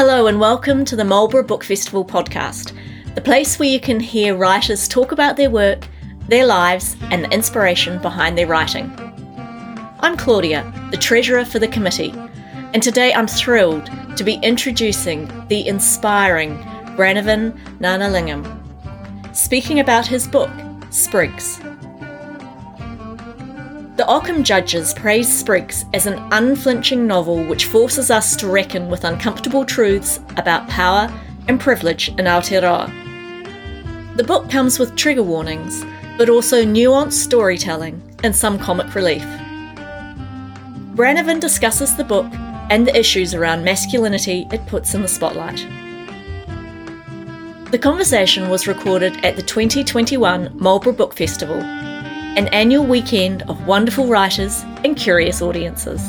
Hello, 0.00 0.28
and 0.28 0.38
welcome 0.38 0.84
to 0.84 0.94
the 0.94 1.04
Marlborough 1.04 1.42
Book 1.42 1.64
Festival 1.64 2.04
podcast, 2.04 2.72
the 3.16 3.20
place 3.20 3.58
where 3.58 3.68
you 3.68 3.80
can 3.80 3.98
hear 3.98 4.36
writers 4.36 4.86
talk 4.86 5.10
about 5.10 5.36
their 5.36 5.50
work, 5.50 5.88
their 6.28 6.46
lives, 6.46 6.94
and 7.10 7.24
the 7.24 7.30
inspiration 7.32 8.00
behind 8.00 8.38
their 8.38 8.46
writing. 8.46 8.92
I'm 9.98 10.16
Claudia, 10.16 10.72
the 10.92 10.96
treasurer 10.96 11.44
for 11.44 11.58
the 11.58 11.66
committee, 11.66 12.14
and 12.72 12.80
today 12.80 13.12
I'm 13.12 13.26
thrilled 13.26 13.90
to 14.16 14.22
be 14.22 14.34
introducing 14.34 15.26
the 15.48 15.66
inspiring 15.66 16.58
Brannavan 16.96 17.58
Gnanalingam, 17.80 18.46
speaking 19.34 19.80
about 19.80 20.06
his 20.06 20.28
book, 20.28 20.52
Sprigs. 20.90 21.58
The 23.98 24.06
Ockham 24.06 24.44
judges 24.44 24.94
praise 24.94 25.28
Sprigs 25.28 25.84
as 25.92 26.06
an 26.06 26.20
unflinching 26.30 27.04
novel 27.04 27.42
which 27.42 27.64
forces 27.64 28.12
us 28.12 28.36
to 28.36 28.46
reckon 28.46 28.88
with 28.88 29.02
uncomfortable 29.02 29.64
truths 29.64 30.20
about 30.36 30.68
power 30.68 31.12
and 31.48 31.58
privilege 31.58 32.08
in 32.10 32.26
Aotearoa. 32.26 34.16
The 34.16 34.22
book 34.22 34.48
comes 34.48 34.78
with 34.78 34.94
trigger 34.94 35.24
warnings, 35.24 35.84
but 36.16 36.28
also 36.28 36.64
nuanced 36.64 37.14
storytelling 37.14 38.00
and 38.22 38.36
some 38.36 38.56
comic 38.56 38.94
relief. 38.94 39.24
Brannavan 40.94 41.40
discusses 41.40 41.96
the 41.96 42.04
book 42.04 42.32
and 42.70 42.86
the 42.86 42.96
issues 42.96 43.34
around 43.34 43.64
masculinity 43.64 44.46
it 44.52 44.64
puts 44.68 44.94
in 44.94 45.02
the 45.02 45.08
spotlight. 45.08 45.66
The 47.72 47.80
conversation 47.80 48.48
was 48.48 48.68
recorded 48.68 49.24
at 49.24 49.34
the 49.34 49.42
2021 49.42 50.52
Marlborough 50.54 50.92
Book 50.92 51.14
Festival 51.14 51.60
an 52.38 52.46
annual 52.48 52.86
weekend 52.86 53.42
of 53.48 53.66
wonderful 53.66 54.06
writers 54.06 54.62
and 54.84 54.96
curious 54.96 55.42
audiences. 55.42 56.00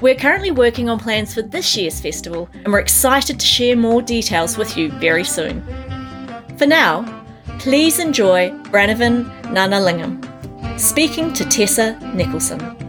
We're 0.00 0.16
currently 0.16 0.50
working 0.50 0.88
on 0.88 0.98
plans 0.98 1.32
for 1.32 1.42
this 1.42 1.76
year's 1.76 2.00
festival 2.00 2.48
and 2.54 2.72
we're 2.72 2.80
excited 2.80 3.38
to 3.38 3.46
share 3.46 3.76
more 3.76 4.02
details 4.02 4.58
with 4.58 4.76
you 4.76 4.90
very 4.90 5.22
soon. 5.22 5.62
For 6.58 6.66
now, 6.66 7.24
please 7.60 8.00
enjoy 8.00 8.50
Brannavan 8.72 9.30
Gnanalingam 9.42 10.28
speaking 10.76 11.32
to 11.34 11.44
Tessa 11.44 11.96
Nicholson. 12.12 12.81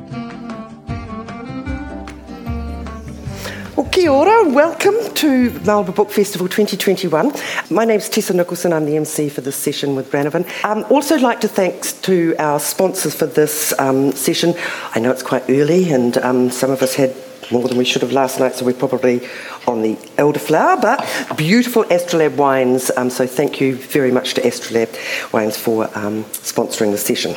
Well, 3.76 3.90
kia 3.90 4.12
ora, 4.12 4.50
welcome 4.50 4.94
to 5.16 5.50
Marlborough 5.62 5.96
Book 5.96 6.12
Festival 6.12 6.48
2021. 6.48 7.34
My 7.72 7.86
name's 7.86 8.08
Tessa 8.08 8.32
Nicholson, 8.32 8.72
I'm 8.72 8.86
the 8.86 8.96
MC 8.98 9.30
for 9.30 9.42
this 9.42 9.56
session 9.56 9.96
with 9.96 10.12
Brannavan. 10.12 10.46
Um, 10.64 10.86
also 10.92 11.18
like 11.18 11.42
to 11.42 11.48
thanks 11.48 11.92
to 12.02 12.36
our 12.38 12.60
sponsors 12.60 13.16
for 13.16 13.26
this 13.26 13.74
um, 13.80 14.12
session. 14.12 14.54
I 14.94 15.00
know 15.00 15.10
it's 15.10 15.24
quite 15.24 15.50
early 15.50 15.92
and 15.92 16.16
um, 16.20 16.52
some 16.52 16.70
of 16.70 16.84
us 16.84 16.94
had 16.94 17.16
more 17.52 17.68
than 17.68 17.76
we 17.76 17.84
should 17.84 18.04
have 18.04 18.12
last 18.12 18.40
night, 18.40 18.54
so 18.54 18.64
we're 18.64 18.74
probably 18.74 19.28
on 19.68 19.82
the 19.82 19.96
elderflower, 20.18 20.80
but 20.80 21.36
beautiful 21.36 21.82
Astrolabe 21.92 22.38
wines. 22.38 22.92
Um, 22.96 23.10
so 23.10 23.26
thank 23.26 23.60
you 23.60 23.76
very 23.76 24.12
much 24.12 24.36
to 24.36 24.48
Astrolabe 24.48 24.90
wines 25.32 25.58
for 25.58 25.86
um, 25.98 26.26
sponsoring 26.26 26.92
the 26.92 26.98
session. 27.00 27.36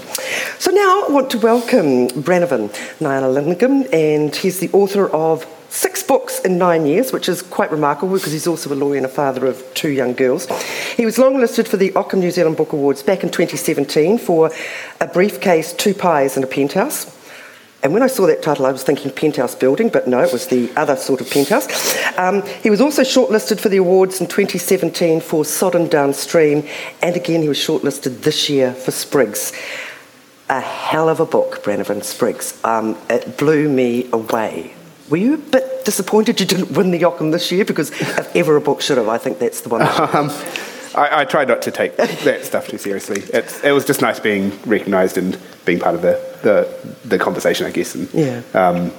So 0.58 0.70
now 0.70 1.04
I 1.08 1.12
want 1.12 1.30
to 1.30 1.38
welcome 1.38 2.08
Brannavan 2.08 2.68
Gnanalingam, 2.98 3.90
and 3.90 4.36
he's 4.36 4.60
the 4.60 4.70
author 4.72 5.08
of 5.08 5.46
six 5.68 6.02
books 6.02 6.40
in 6.40 6.58
nine 6.58 6.86
years, 6.86 7.12
which 7.12 7.28
is 7.28 7.42
quite 7.42 7.70
remarkable 7.70 8.14
because 8.14 8.32
he's 8.32 8.46
also 8.46 8.72
a 8.72 8.76
lawyer 8.76 8.96
and 8.96 9.06
a 9.06 9.10
father 9.10 9.46
of 9.46 9.62
two 9.74 9.90
young 9.90 10.12
girls. 10.12 10.46
He 10.96 11.04
was 11.04 11.16
longlisted 11.16 11.68
for 11.68 11.76
the 11.76 11.94
Ockham 11.94 12.20
New 12.20 12.30
Zealand 12.30 12.56
Book 12.56 12.72
Awards 12.72 13.02
back 13.02 13.22
in 13.22 13.30
2017 13.30 14.18
for 14.18 14.50
A 15.00 15.06
Briefcase, 15.06 15.72
Two 15.72 15.94
Pies 15.94 16.36
and 16.36 16.44
a 16.44 16.48
Penthouse. 16.48 17.16
And 17.82 17.92
when 17.92 18.02
I 18.02 18.08
saw 18.08 18.26
that 18.26 18.42
title, 18.42 18.66
I 18.66 18.72
was 18.72 18.82
thinking 18.82 19.12
penthouse 19.12 19.54
building, 19.54 19.90
but 19.90 20.08
no, 20.08 20.20
it 20.20 20.32
was 20.32 20.48
the 20.48 20.72
other 20.76 20.96
sort 20.96 21.20
of 21.20 21.30
penthouse. 21.30 21.68
Um, 22.18 22.42
he 22.62 22.68
was 22.68 22.80
also 22.80 23.02
shortlisted 23.02 23.60
for 23.60 23.68
the 23.68 23.76
awards 23.76 24.20
in 24.20 24.26
2017 24.26 25.20
for 25.20 25.44
Sodden 25.44 25.86
Downstream, 25.88 26.66
and 27.00 27.14
again, 27.14 27.42
he 27.42 27.48
was 27.48 27.58
shortlisted 27.58 28.22
this 28.22 28.50
year 28.50 28.72
for 28.72 28.90
Sprigs. 28.90 29.52
A 30.48 30.60
hell 30.60 31.08
of 31.08 31.20
a 31.20 31.26
book, 31.26 31.62
Brannavan 31.62 32.02
Sprigs. 32.02 32.58
Um, 32.64 32.96
it 33.08 33.36
blew 33.36 33.68
me 33.68 34.08
away. 34.12 34.74
Were 35.10 35.16
you 35.16 35.34
a 35.34 35.38
bit 35.38 35.84
disappointed 35.84 36.40
you 36.40 36.46
didn't 36.46 36.72
win 36.72 36.90
the 36.90 37.04
Ockham 37.04 37.30
this 37.30 37.52
year? 37.52 37.64
Because 37.64 37.90
if 37.90 38.34
ever 38.34 38.56
a 38.56 38.60
book 38.60 38.80
should 38.80 38.98
have, 38.98 39.08
I 39.08 39.18
think 39.18 39.38
that's 39.38 39.60
the 39.60 39.68
one. 39.68 39.82
Um, 40.16 40.30
I, 40.94 41.20
I 41.20 41.24
try 41.26 41.44
not 41.44 41.60
to 41.62 41.70
take 41.70 41.96
that 41.96 42.44
stuff 42.44 42.68
too 42.68 42.78
seriously. 42.78 43.22
It's, 43.34 43.62
it 43.62 43.72
was 43.72 43.84
just 43.84 44.00
nice 44.00 44.18
being 44.18 44.58
recognised 44.64 45.18
and 45.18 45.38
being 45.66 45.78
part 45.78 45.94
of 45.94 46.00
the, 46.00 46.18
the, 46.42 46.96
the 47.06 47.18
conversation, 47.18 47.66
I 47.66 47.70
guess. 47.70 47.94
And, 47.94 48.12
yeah. 48.14 48.42
Um, 48.54 48.92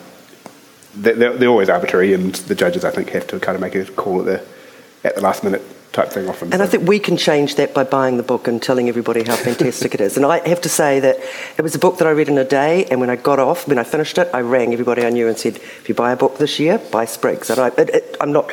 they're, 0.94 1.34
they're, 1.34 1.50
always 1.50 1.70
arbitrary, 1.70 2.14
and 2.14 2.36
the 2.36 2.56
judges, 2.56 2.86
I 2.86 2.92
think, 2.92 3.10
have 3.10 3.26
to 3.28 3.40
kind 3.40 3.56
of 3.56 3.62
make 3.62 3.74
a 3.74 3.86
call 3.86 4.20
at 4.20 4.26
the, 4.26 5.08
at 5.08 5.16
the 5.16 5.22
last 5.22 5.44
minute 5.44 5.64
type 5.98 6.10
thing 6.10 6.30
often. 6.30 6.54
And 6.54 6.60
so. 6.60 6.64
I 6.64 6.68
think 6.68 6.88
we 6.88 7.00
can 7.00 7.18
change 7.18 7.56
that 7.56 7.74
by 7.74 7.84
buying 7.84 8.18
the 8.18 8.24
book 8.24 8.48
and 8.48 8.62
telling 8.62 8.88
everybody 8.88 9.24
how 9.24 9.36
fantastic 9.36 9.94
it 9.96 10.02
is. 10.02 10.16
And 10.16 10.26
I 10.26 10.48
have 10.48 10.62
to 10.62 10.70
say 10.70 11.00
that 11.00 11.18
it 11.58 11.62
was 11.62 11.74
a 11.76 11.80
book 11.80 11.98
that 11.98 12.08
I 12.08 12.12
read 12.12 12.30
in 12.30 12.38
a 12.38 12.46
day, 12.46 12.86
and 12.86 13.02
when 13.02 13.10
I 13.10 13.16
got 13.16 13.40
off, 13.40 13.68
when 13.68 13.80
I 13.80 13.84
finished 13.84 14.18
it, 14.18 14.30
I 14.34 14.42
rang 14.42 14.74
everybody 14.74 15.04
I 15.04 15.10
knew 15.10 15.28
and 15.28 15.38
said, 15.38 15.56
"If 15.56 15.90
you 15.90 15.96
buy 15.96 16.12
a 16.12 16.16
book 16.16 16.38
this 16.38 16.60
year, 16.60 16.78
buy 16.78 17.06
Sprigs." 17.06 17.50
And 17.50 17.60
I, 17.60 17.68
it, 17.82 17.90
it, 17.90 18.18
I'm 18.22 18.32
not 18.32 18.52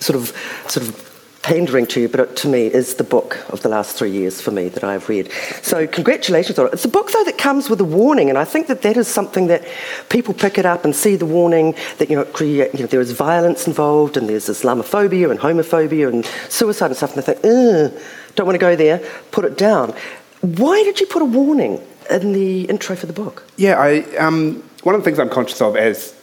sort 0.00 0.16
of 0.16 0.32
sort 0.66 0.88
of 0.88 1.17
pandering 1.42 1.86
to 1.86 2.00
you, 2.00 2.08
but 2.08 2.20
it, 2.20 2.36
to 2.36 2.48
me 2.48 2.66
is 2.66 2.94
the 2.94 3.04
book 3.04 3.44
of 3.50 3.62
the 3.62 3.68
last 3.68 3.96
three 3.96 4.10
years 4.10 4.40
for 4.40 4.50
me 4.50 4.68
that 4.68 4.84
I've 4.84 5.08
read. 5.08 5.30
So 5.62 5.86
congratulations 5.86 6.58
on 6.58 6.66
it. 6.66 6.74
It's 6.74 6.84
a 6.84 6.88
book 6.88 7.10
though 7.12 7.24
that 7.24 7.38
comes 7.38 7.70
with 7.70 7.80
a 7.80 7.84
warning, 7.84 8.28
and 8.28 8.38
I 8.38 8.44
think 8.44 8.66
that 8.66 8.82
that 8.82 8.96
is 8.96 9.08
something 9.08 9.46
that 9.46 9.66
people 10.08 10.34
pick 10.34 10.58
it 10.58 10.66
up 10.66 10.84
and 10.84 10.94
see 10.94 11.16
the 11.16 11.26
warning 11.26 11.74
that 11.98 12.10
you 12.10 12.16
know, 12.16 12.24
create, 12.24 12.74
you 12.74 12.80
know 12.80 12.86
there 12.86 13.00
is 13.00 13.12
violence 13.12 13.66
involved, 13.66 14.16
and 14.16 14.28
there's 14.28 14.48
Islamophobia 14.48 15.30
and 15.30 15.40
homophobia 15.40 16.08
and 16.08 16.24
suicide 16.48 16.86
and 16.86 16.96
stuff, 16.96 17.16
and 17.16 17.22
they 17.22 17.34
think, 17.34 18.02
don't 18.34 18.46
want 18.46 18.54
to 18.54 18.60
go 18.60 18.76
there, 18.76 18.98
put 19.30 19.44
it 19.44 19.56
down. 19.56 19.94
Why 20.40 20.82
did 20.84 21.00
you 21.00 21.06
put 21.06 21.22
a 21.22 21.24
warning 21.24 21.80
in 22.10 22.32
the 22.32 22.64
intro 22.64 22.94
for 22.94 23.06
the 23.06 23.12
book? 23.12 23.44
Yeah, 23.56 23.78
I, 23.78 24.00
um, 24.16 24.62
one 24.82 24.94
of 24.94 25.00
the 25.00 25.04
things 25.04 25.18
I'm 25.18 25.28
conscious 25.28 25.60
of 25.60 25.76
as 25.76 26.14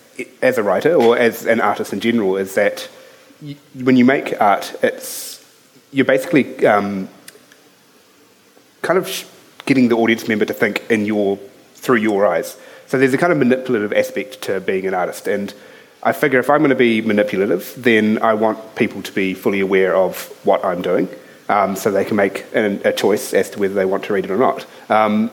as 0.41 0.57
a 0.57 0.63
writer 0.63 0.93
or 0.93 1.17
as 1.17 1.45
an 1.45 1.59
artist 1.59 1.91
in 1.91 1.99
general 1.99 2.37
is 2.37 2.55
that 2.55 2.89
when 3.73 3.97
you 3.97 4.05
make 4.05 4.39
art, 4.41 4.75
it's 4.81 5.43
you're 5.91 6.05
basically 6.05 6.65
um, 6.65 7.09
kind 8.81 8.97
of 8.97 9.31
getting 9.65 9.89
the 9.89 9.95
audience 9.95 10.27
member 10.27 10.45
to 10.45 10.53
think 10.53 10.83
in 10.89 11.05
your 11.05 11.37
through 11.73 11.97
your 11.97 12.25
eyes. 12.25 12.57
So 12.87 12.97
there's 12.99 13.13
a 13.13 13.17
kind 13.17 13.31
of 13.31 13.39
manipulative 13.39 13.93
aspect 13.93 14.41
to 14.43 14.59
being 14.59 14.85
an 14.85 14.93
artist, 14.93 15.27
and 15.27 15.53
I 16.03 16.11
figure 16.11 16.39
if 16.39 16.49
I'm 16.49 16.59
going 16.59 16.69
to 16.69 16.75
be 16.75 17.01
manipulative, 17.01 17.73
then 17.77 18.21
I 18.21 18.35
want 18.35 18.75
people 18.75 19.01
to 19.01 19.11
be 19.11 19.33
fully 19.33 19.59
aware 19.59 19.95
of 19.95 20.27
what 20.43 20.63
I'm 20.63 20.81
doing, 20.81 21.09
um, 21.49 21.75
so 21.75 21.91
they 21.91 22.05
can 22.05 22.15
make 22.15 22.45
an, 22.53 22.81
a 22.85 22.93
choice 22.93 23.33
as 23.33 23.49
to 23.51 23.59
whether 23.59 23.73
they 23.73 23.85
want 23.85 24.03
to 24.05 24.13
read 24.13 24.25
it 24.25 24.31
or 24.31 24.37
not. 24.37 24.65
Um, 24.89 25.31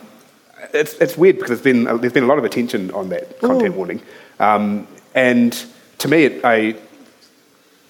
it's, 0.73 0.93
it's 0.95 1.17
weird 1.17 1.35
because 1.35 1.49
there's 1.49 1.61
been 1.61 1.83
there's 1.83 2.13
been 2.13 2.23
a 2.23 2.27
lot 2.27 2.39
of 2.39 2.43
attention 2.43 2.91
on 2.91 3.09
that 3.09 3.39
content 3.39 3.75
Ooh. 3.75 3.77
warning, 3.77 4.01
um, 4.39 4.87
and 5.13 5.65
to 5.99 6.07
me, 6.07 6.25
it, 6.25 6.43
I 6.43 6.75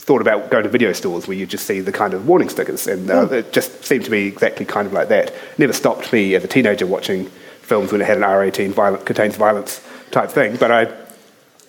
thought 0.04 0.20
about 0.20 0.50
going 0.50 0.64
to 0.64 0.70
video 0.70 0.92
stores 0.92 1.30
where 1.30 1.38
you 1.38 1.46
just 1.46 1.66
see 1.66 1.80
the 1.80 1.92
kind 1.92 2.14
of 2.14 2.28
warning 2.28 2.50
stickers, 2.50 2.88
and 2.88 3.10
uh, 3.10 3.26
mm. 3.26 3.32
it 3.32 3.54
just 3.54 3.86
seemed 3.86 4.04
to 4.04 4.12
be 4.12 4.28
exactly 4.28 4.66
kind 4.66 4.86
of 4.86 4.92
like 4.92 5.08
that. 5.08 5.34
Never 5.58 5.72
stopped 5.72 6.12
me 6.12 6.36
as 6.36 6.44
a 6.44 6.48
teenager 6.48 6.86
watching 6.86 7.28
films 7.62 7.94
when 7.94 8.02
it 8.02 8.06
had 8.06 8.18
an 8.18 8.24
R18 8.24 8.72
violent, 8.72 9.06
contains 9.06 9.38
violence 9.38 9.82
type 10.12 10.30
thing, 10.30 10.58
but 10.58 10.72
I 10.72 10.94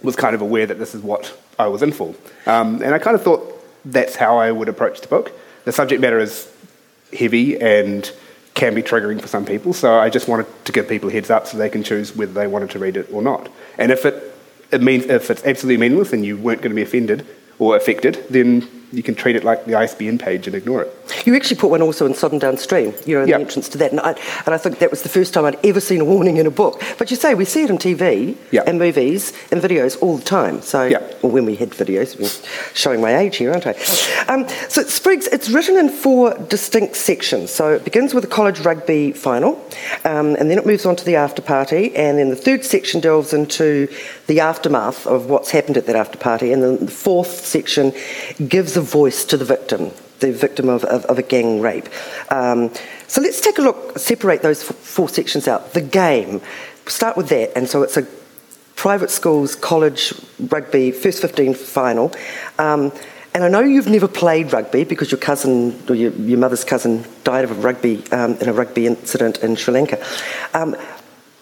was 0.02 0.16
kind 0.16 0.34
of 0.34 0.42
aware 0.42 0.66
that 0.66 0.80
this 0.80 0.96
is 0.96 1.02
what 1.02 1.32
I 1.60 1.68
was 1.68 1.80
in 1.80 1.92
for. 1.92 2.12
Um, 2.46 2.82
and 2.82 2.92
I 2.92 2.98
kind 2.98 3.14
of 3.14 3.22
thought 3.22 3.52
that's 3.84 4.16
how 4.16 4.38
I 4.38 4.50
would 4.50 4.68
approach 4.68 5.00
the 5.00 5.08
book. 5.08 5.30
The 5.64 5.70
subject 5.70 6.00
matter 6.00 6.18
is 6.18 6.52
heavy 7.16 7.56
and 7.60 8.10
can 8.54 8.74
be 8.74 8.82
triggering 8.82 9.20
for 9.20 9.28
some 9.28 9.46
people, 9.46 9.72
so 9.72 9.96
I 9.96 10.10
just 10.10 10.26
wanted 10.26 10.46
to 10.64 10.72
give 10.72 10.88
people 10.88 11.08
a 11.08 11.12
heads 11.12 11.30
up 11.30 11.46
so 11.46 11.56
they 11.56 11.70
can 11.70 11.84
choose 11.84 12.16
whether 12.16 12.32
they 12.32 12.48
wanted 12.48 12.70
to 12.70 12.80
read 12.80 12.96
it 12.96 13.12
or 13.12 13.22
not. 13.22 13.48
And 13.78 13.92
if 13.92 14.04
it, 14.04 14.34
it 14.72 14.82
means 14.82 15.04
if 15.04 15.30
it's 15.30 15.44
absolutely 15.44 15.76
meaningless 15.76 16.12
and 16.12 16.24
you 16.24 16.36
weren't 16.36 16.62
going 16.62 16.70
to 16.72 16.76
be 16.76 16.82
offended, 16.82 17.24
or 17.58 17.76
affected, 17.76 18.24
then 18.30 18.68
you 18.92 19.02
can 19.02 19.14
treat 19.14 19.36
it 19.36 19.44
like 19.44 19.64
the 19.64 19.74
ISBN 19.74 20.18
page 20.18 20.46
and 20.46 20.54
ignore 20.54 20.82
it. 20.82 21.03
You 21.24 21.34
actually 21.36 21.56
put 21.56 21.70
one 21.70 21.82
also 21.82 22.06
in 22.06 22.14
Sodden 22.14 22.38
Downstream, 22.38 22.94
you 23.06 23.16
know, 23.16 23.22
in 23.22 23.28
yep. 23.28 23.38
the 23.38 23.44
entrance 23.44 23.68
to 23.70 23.78
that. 23.78 23.90
And 23.90 24.00
I, 24.00 24.10
and 24.46 24.54
I 24.54 24.58
think 24.58 24.78
that 24.78 24.90
was 24.90 25.02
the 25.02 25.08
first 25.08 25.34
time 25.34 25.44
I'd 25.44 25.64
ever 25.64 25.80
seen 25.80 26.00
a 26.00 26.04
warning 26.04 26.36
in 26.36 26.46
a 26.46 26.50
book. 26.50 26.82
But 26.98 27.10
you 27.10 27.16
say 27.16 27.34
we 27.34 27.44
see 27.44 27.62
it 27.62 27.70
on 27.70 27.78
TV 27.78 28.36
yep. 28.50 28.66
and 28.66 28.78
movies 28.78 29.32
and 29.50 29.60
videos 29.60 30.00
all 30.02 30.16
the 30.16 30.24
time. 30.24 30.60
So, 30.62 30.84
yep. 30.84 31.22
well, 31.22 31.32
when 31.32 31.44
we 31.44 31.56
had 31.56 31.70
videos, 31.70 32.18
I'm 32.18 32.74
showing 32.74 33.00
my 33.00 33.16
age 33.16 33.36
here, 33.36 33.52
aren't 33.52 33.66
I? 33.66 33.74
Um, 34.28 34.48
so, 34.68 34.82
Sprigs, 34.82 35.26
it's 35.28 35.50
written 35.50 35.76
in 35.76 35.88
four 35.88 36.34
distinct 36.48 36.96
sections. 36.96 37.50
So, 37.50 37.74
it 37.74 37.84
begins 37.84 38.14
with 38.14 38.24
a 38.24 38.28
college 38.28 38.60
rugby 38.60 39.12
final, 39.12 39.54
um, 40.04 40.34
and 40.36 40.50
then 40.50 40.58
it 40.58 40.66
moves 40.66 40.86
on 40.86 40.96
to 40.96 41.04
the 41.04 41.16
after 41.16 41.42
party, 41.42 41.94
and 41.96 42.18
then 42.18 42.30
the 42.30 42.36
third 42.36 42.64
section 42.64 43.00
delves 43.00 43.32
into 43.32 43.88
the 44.26 44.40
aftermath 44.40 45.06
of 45.06 45.30
what's 45.30 45.50
happened 45.50 45.76
at 45.76 45.86
that 45.86 45.96
after 45.96 46.18
party, 46.18 46.52
and 46.52 46.62
then 46.62 46.78
the 46.84 46.90
fourth 46.90 47.44
section 47.44 47.92
gives 48.48 48.76
a 48.76 48.80
voice 48.80 49.24
to 49.24 49.36
the 49.36 49.44
victim, 49.44 49.90
the 50.20 50.32
victim 50.32 50.68
of, 50.68 50.84
of, 50.84 51.04
of 51.06 51.18
a 51.18 51.22
gang 51.22 51.60
rape. 51.60 51.88
Um, 52.30 52.70
so 53.06 53.20
let's 53.20 53.40
take 53.40 53.58
a 53.58 53.62
look, 53.62 53.98
separate 53.98 54.42
those 54.42 54.62
four 54.62 55.08
sections 55.08 55.48
out. 55.48 55.72
The 55.72 55.80
game, 55.80 56.40
start 56.86 57.16
with 57.16 57.28
that. 57.28 57.56
And 57.56 57.68
so 57.68 57.82
it's 57.82 57.96
a 57.96 58.06
private 58.76 59.10
schools 59.10 59.54
college 59.54 60.14
rugby 60.48 60.90
first 60.90 61.20
15 61.20 61.54
final. 61.54 62.12
Um, 62.58 62.92
and 63.34 63.42
I 63.42 63.48
know 63.48 63.60
you've 63.60 63.88
never 63.88 64.06
played 64.06 64.52
rugby 64.52 64.84
because 64.84 65.10
your 65.10 65.18
cousin 65.18 65.82
or 65.88 65.96
your, 65.96 66.12
your 66.12 66.38
mother's 66.38 66.64
cousin 66.64 67.04
died 67.24 67.44
of 67.44 67.50
a 67.50 67.54
rugby 67.54 68.04
um, 68.12 68.34
in 68.36 68.48
a 68.48 68.52
rugby 68.52 68.86
incident 68.86 69.38
in 69.38 69.56
Sri 69.56 69.74
Lanka. 69.74 70.04
Um, 70.54 70.76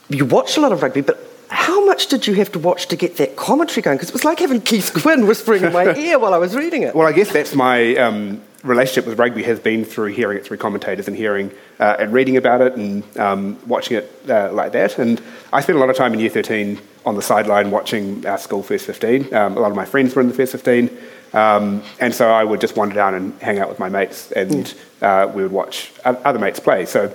you 0.08 0.24
watched 0.24 0.56
a 0.56 0.60
lot 0.60 0.72
of 0.72 0.82
rugby, 0.82 1.02
but 1.02 1.20
how 1.48 1.84
much 1.84 2.06
did 2.06 2.26
you 2.26 2.34
have 2.34 2.50
to 2.52 2.58
watch 2.58 2.86
to 2.88 2.96
get 2.96 3.18
that 3.18 3.36
commentary 3.36 3.82
going? 3.82 3.98
Because 3.98 4.08
it 4.08 4.14
was 4.14 4.24
like 4.24 4.38
having 4.38 4.62
Keith 4.62 4.92
Quinn 4.94 5.26
whispering 5.26 5.64
in 5.64 5.72
my 5.72 5.94
ear 5.96 6.18
while 6.18 6.32
I 6.32 6.38
was 6.38 6.56
reading 6.56 6.82
it. 6.82 6.94
Well, 6.94 7.06
I 7.06 7.12
guess 7.12 7.30
that's 7.30 7.54
my 7.54 7.94
um, 7.96 8.40
relationship 8.62 9.06
with 9.06 9.18
rugby 9.18 9.42
has 9.42 9.58
been 9.58 9.84
through 9.84 10.12
hearing 10.12 10.38
it 10.38 10.44
through 10.44 10.56
commentators 10.56 11.08
and 11.08 11.16
hearing 11.16 11.50
uh, 11.80 11.96
and 11.98 12.12
reading 12.12 12.36
about 12.36 12.60
it 12.60 12.74
and 12.76 13.18
um, 13.18 13.58
watching 13.66 13.96
it 13.96 14.10
uh, 14.28 14.52
like 14.52 14.72
that. 14.72 14.98
And 14.98 15.20
I 15.52 15.60
spent 15.60 15.76
a 15.76 15.80
lot 15.80 15.90
of 15.90 15.96
time 15.96 16.12
in 16.12 16.20
year 16.20 16.30
13 16.30 16.80
on 17.04 17.16
the 17.16 17.22
sideline 17.22 17.70
watching 17.70 18.24
our 18.26 18.38
school 18.38 18.62
first 18.62 18.86
15. 18.86 19.34
Um, 19.34 19.56
a 19.56 19.60
lot 19.60 19.70
of 19.70 19.76
my 19.76 19.84
friends 19.84 20.14
were 20.14 20.22
in 20.22 20.28
the 20.28 20.34
first 20.34 20.52
15. 20.52 20.96
Um, 21.32 21.82
and 21.98 22.14
so 22.14 22.30
I 22.30 22.44
would 22.44 22.60
just 22.60 22.76
wander 22.76 22.94
down 22.94 23.14
and 23.14 23.40
hang 23.40 23.58
out 23.58 23.68
with 23.68 23.78
my 23.78 23.88
mates, 23.88 24.30
and 24.32 24.66
mm. 24.66 25.02
uh, 25.02 25.32
we 25.32 25.42
would 25.42 25.52
watch 25.52 25.92
other 26.04 26.38
mates 26.38 26.60
play. 26.60 26.84
So 26.84 27.14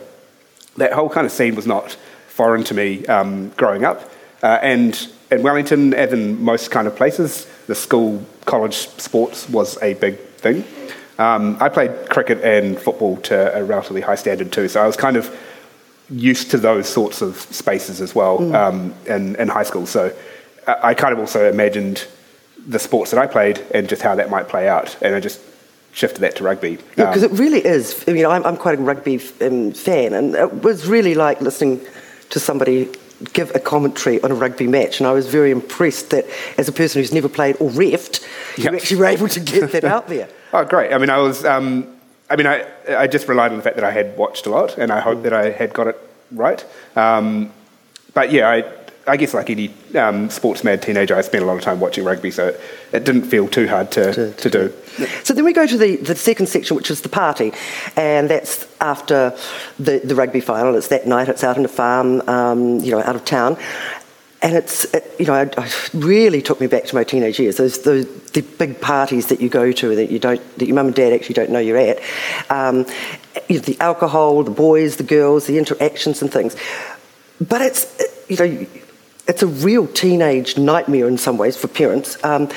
that 0.77 0.93
whole 0.93 1.09
kind 1.09 1.25
of 1.25 1.31
scene 1.31 1.55
was 1.55 1.67
not 1.67 1.95
foreign 2.27 2.63
to 2.65 2.73
me 2.73 3.05
um, 3.05 3.49
growing 3.49 3.83
up. 3.83 4.11
Uh, 4.41 4.59
and 4.61 5.07
in 5.31 5.43
Wellington, 5.43 5.93
as 5.93 6.13
in 6.13 6.43
most 6.43 6.71
kind 6.71 6.87
of 6.87 6.95
places, 6.95 7.47
the 7.67 7.75
school 7.75 8.25
college 8.45 8.75
sports 8.75 9.49
was 9.49 9.81
a 9.81 9.93
big 9.95 10.17
thing. 10.17 10.63
Um, 11.17 11.57
I 11.59 11.69
played 11.69 12.09
cricket 12.09 12.43
and 12.43 12.79
football 12.79 13.17
to 13.17 13.57
a 13.57 13.63
relatively 13.63 14.01
high 14.01 14.15
standard 14.15 14.51
too, 14.51 14.67
so 14.67 14.81
I 14.81 14.87
was 14.87 14.97
kind 14.97 15.17
of 15.17 15.35
used 16.09 16.51
to 16.51 16.57
those 16.57 16.87
sorts 16.87 17.21
of 17.21 17.37
spaces 17.37 18.01
as 18.01 18.15
well 18.15 18.39
mm. 18.39 18.53
um, 18.53 18.93
in, 19.05 19.35
in 19.35 19.47
high 19.47 19.63
school. 19.63 19.85
So 19.85 20.15
I 20.67 20.93
kind 20.93 21.13
of 21.13 21.19
also 21.19 21.49
imagined 21.49 22.07
the 22.67 22.79
sports 22.79 23.11
that 23.11 23.19
I 23.19 23.27
played 23.27 23.65
and 23.73 23.87
just 23.87 24.01
how 24.01 24.15
that 24.15 24.29
might 24.29 24.47
play 24.47 24.67
out. 24.67 24.97
And 25.01 25.15
I 25.15 25.19
just 25.19 25.39
shifted 25.91 26.21
that 26.21 26.35
to 26.35 26.43
rugby. 26.43 26.77
Yeah, 26.95 27.07
because 27.07 27.23
um, 27.23 27.33
it 27.33 27.39
really 27.39 27.65
is. 27.65 28.03
I 28.07 28.13
mean, 28.13 28.25
I'm, 28.25 28.45
I'm 28.45 28.57
quite 28.57 28.77
a 28.77 28.81
rugby 28.81 29.19
um, 29.41 29.71
fan, 29.71 30.13
and 30.13 30.35
it 30.35 30.63
was 30.63 30.87
really 30.87 31.15
like 31.15 31.41
listening 31.41 31.81
to 32.29 32.39
somebody 32.39 32.89
give 33.33 33.53
a 33.55 33.59
commentary 33.59 34.21
on 34.21 34.31
a 34.31 34.35
rugby 34.35 34.67
match. 34.67 34.99
And 34.99 35.07
I 35.07 35.11
was 35.11 35.27
very 35.27 35.51
impressed 35.51 36.11
that 36.11 36.25
as 36.57 36.67
a 36.67 36.71
person 36.71 37.01
who's 37.01 37.13
never 37.13 37.29
played 37.29 37.55
or 37.59 37.69
refed, 37.69 38.25
yep. 38.57 38.71
you 38.71 38.77
actually 38.77 38.97
were 38.97 39.05
able 39.05 39.27
to 39.29 39.39
get 39.39 39.71
that 39.71 39.83
out 39.83 40.07
there. 40.07 40.29
oh, 40.53 40.63
great. 40.65 40.93
I 40.93 40.97
mean, 40.97 41.09
I 41.09 41.17
was. 41.17 41.45
Um, 41.45 41.93
I 42.29 42.35
mean, 42.35 42.45
I, 42.45 42.65
I 42.89 43.07
just 43.07 43.27
relied 43.29 43.51
on 43.51 43.57
the 43.57 43.63
fact 43.63 43.77
that 43.77 43.85
I 43.85 43.91
had 43.91 44.17
watched 44.17 44.47
a 44.47 44.49
lot, 44.49 44.77
and 44.77 44.91
I 44.91 44.99
hope 44.99 45.19
mm. 45.19 45.23
that 45.23 45.33
I 45.33 45.49
had 45.49 45.73
got 45.73 45.87
it 45.87 45.97
right. 46.31 46.63
Um, 46.95 47.53
but 48.13 48.31
yeah, 48.33 48.49
I, 48.49 48.63
I 49.07 49.17
guess 49.17 49.33
like 49.33 49.49
any 49.49 49.73
um, 49.95 50.29
sports 50.29 50.63
mad 50.63 50.81
teenager, 50.81 51.15
I 51.15 51.21
spent 51.21 51.43
a 51.43 51.47
lot 51.47 51.55
of 51.55 51.63
time 51.63 51.79
watching 51.79 52.03
rugby, 52.03 52.29
so 52.29 52.47
it, 52.47 52.61
it 52.91 53.03
didn't 53.05 53.23
feel 53.23 53.47
too 53.47 53.67
hard 53.67 53.91
to, 53.91 54.13
to, 54.13 54.33
to, 54.33 54.49
do. 54.49 54.73
So 55.23 55.33
then 55.33 55.45
we 55.45 55.53
go 55.53 55.65
to 55.65 55.77
the, 55.77 55.95
the 55.97 56.15
second 56.15 56.47
section, 56.47 56.75
which 56.75 56.91
is 56.91 57.01
the 57.01 57.09
party, 57.09 57.53
and 57.95 58.29
that's 58.29 58.67
after 58.81 59.37
the, 59.79 59.99
the 59.99 60.13
rugby 60.13 60.41
final. 60.41 60.75
It's 60.75 60.89
that 60.89 61.07
night, 61.07 61.29
it's 61.29 61.43
out 61.43 61.57
in 61.57 61.65
a 61.65 61.69
farm, 61.69 62.21
um, 62.27 62.79
you 62.79 62.91
know, 62.91 62.99
out 62.99 63.15
of 63.15 63.23
town. 63.23 63.57
And 64.41 64.55
it's, 64.55 64.85
it, 64.93 65.15
you 65.17 65.25
know, 65.25 65.41
it, 65.41 65.55
it, 65.57 65.89
really 65.93 66.41
took 66.43 66.61
me 66.61 66.67
back 66.67 66.83
to 66.85 66.95
my 66.95 67.03
teenage 67.03 67.39
years. 67.39 67.57
Those, 67.57 67.81
those 67.81 68.05
the 68.31 68.41
big 68.41 68.79
parties 68.79 69.27
that 69.27 69.41
you 69.41 69.49
go 69.49 69.71
to 69.71 69.95
that 69.95 70.11
you 70.11 70.19
don't, 70.19 70.57
that 70.59 70.65
your 70.65 70.75
mum 70.75 70.87
and 70.87 70.95
dad 70.95 71.11
actually 71.11 71.33
don't 71.33 71.49
know 71.49 71.59
you're 71.59 71.77
at. 71.77 71.99
Um, 72.51 72.85
you 73.49 73.55
know, 73.55 73.61
the 73.61 73.79
alcohol, 73.79 74.43
the 74.43 74.51
boys, 74.51 74.97
the 74.97 75.03
girls, 75.03 75.47
the 75.47 75.57
interactions 75.57 76.21
and 76.21 76.31
things. 76.31 76.55
But 77.41 77.61
it's, 77.61 78.29
you 78.29 78.37
know, 78.37 78.67
it's 79.27 79.43
a 79.43 79.47
real 79.47 79.87
teenage 79.87 80.57
nightmare 80.57 81.07
in 81.07 81.17
some 81.17 81.37
ways 81.37 81.57
for 81.57 81.67
parents. 81.67 82.21
Um, 82.23 82.49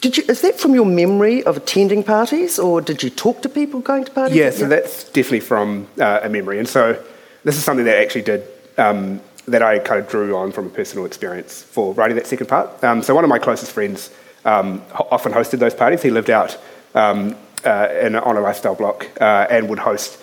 did 0.00 0.18
you, 0.18 0.24
is 0.28 0.42
that 0.42 0.60
from 0.60 0.74
your 0.74 0.84
memory 0.84 1.42
of 1.44 1.56
attending 1.56 2.02
parties, 2.04 2.58
or 2.58 2.80
did 2.80 3.02
you 3.02 3.10
talk 3.10 3.42
to 3.42 3.48
people 3.48 3.80
going 3.80 4.04
to 4.04 4.12
parties? 4.12 4.36
Yeah, 4.36 4.50
so 4.50 4.62
yeah. 4.62 4.68
that's 4.68 5.04
definitely 5.04 5.40
from 5.40 5.88
uh, 5.98 6.20
a 6.22 6.28
memory. 6.28 6.58
And 6.58 6.68
so 6.68 7.02
this 7.44 7.56
is 7.56 7.64
something 7.64 7.86
that 7.86 7.96
actually 7.96 8.22
did, 8.22 8.46
um, 8.76 9.20
that 9.46 9.62
I 9.62 9.78
kind 9.78 10.00
of 10.00 10.08
drew 10.08 10.36
on 10.36 10.52
from 10.52 10.66
a 10.66 10.70
personal 10.70 11.06
experience 11.06 11.62
for 11.62 11.94
writing 11.94 12.16
that 12.16 12.26
second 12.26 12.46
part. 12.46 12.84
Um, 12.84 13.02
so 13.02 13.14
one 13.14 13.24
of 13.24 13.30
my 13.30 13.38
closest 13.38 13.72
friends 13.72 14.10
um, 14.44 14.82
often 15.10 15.32
hosted 15.32 15.60
those 15.60 15.74
parties. 15.74 16.02
He 16.02 16.10
lived 16.10 16.30
out 16.30 16.58
um, 16.94 17.34
uh, 17.64 17.88
in, 18.00 18.14
on 18.16 18.36
a 18.36 18.40
lifestyle 18.40 18.74
block 18.74 19.08
uh, 19.20 19.46
and 19.50 19.68
would 19.68 19.78
host 19.78 20.20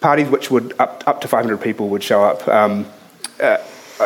parties 0.00 0.28
which 0.28 0.50
would, 0.50 0.74
up, 0.78 1.02
up 1.06 1.20
to 1.22 1.28
500 1.28 1.58
people 1.58 1.88
would 1.88 2.02
show 2.02 2.22
up. 2.22 2.46
Um, 2.46 2.86
uh, 3.40 3.58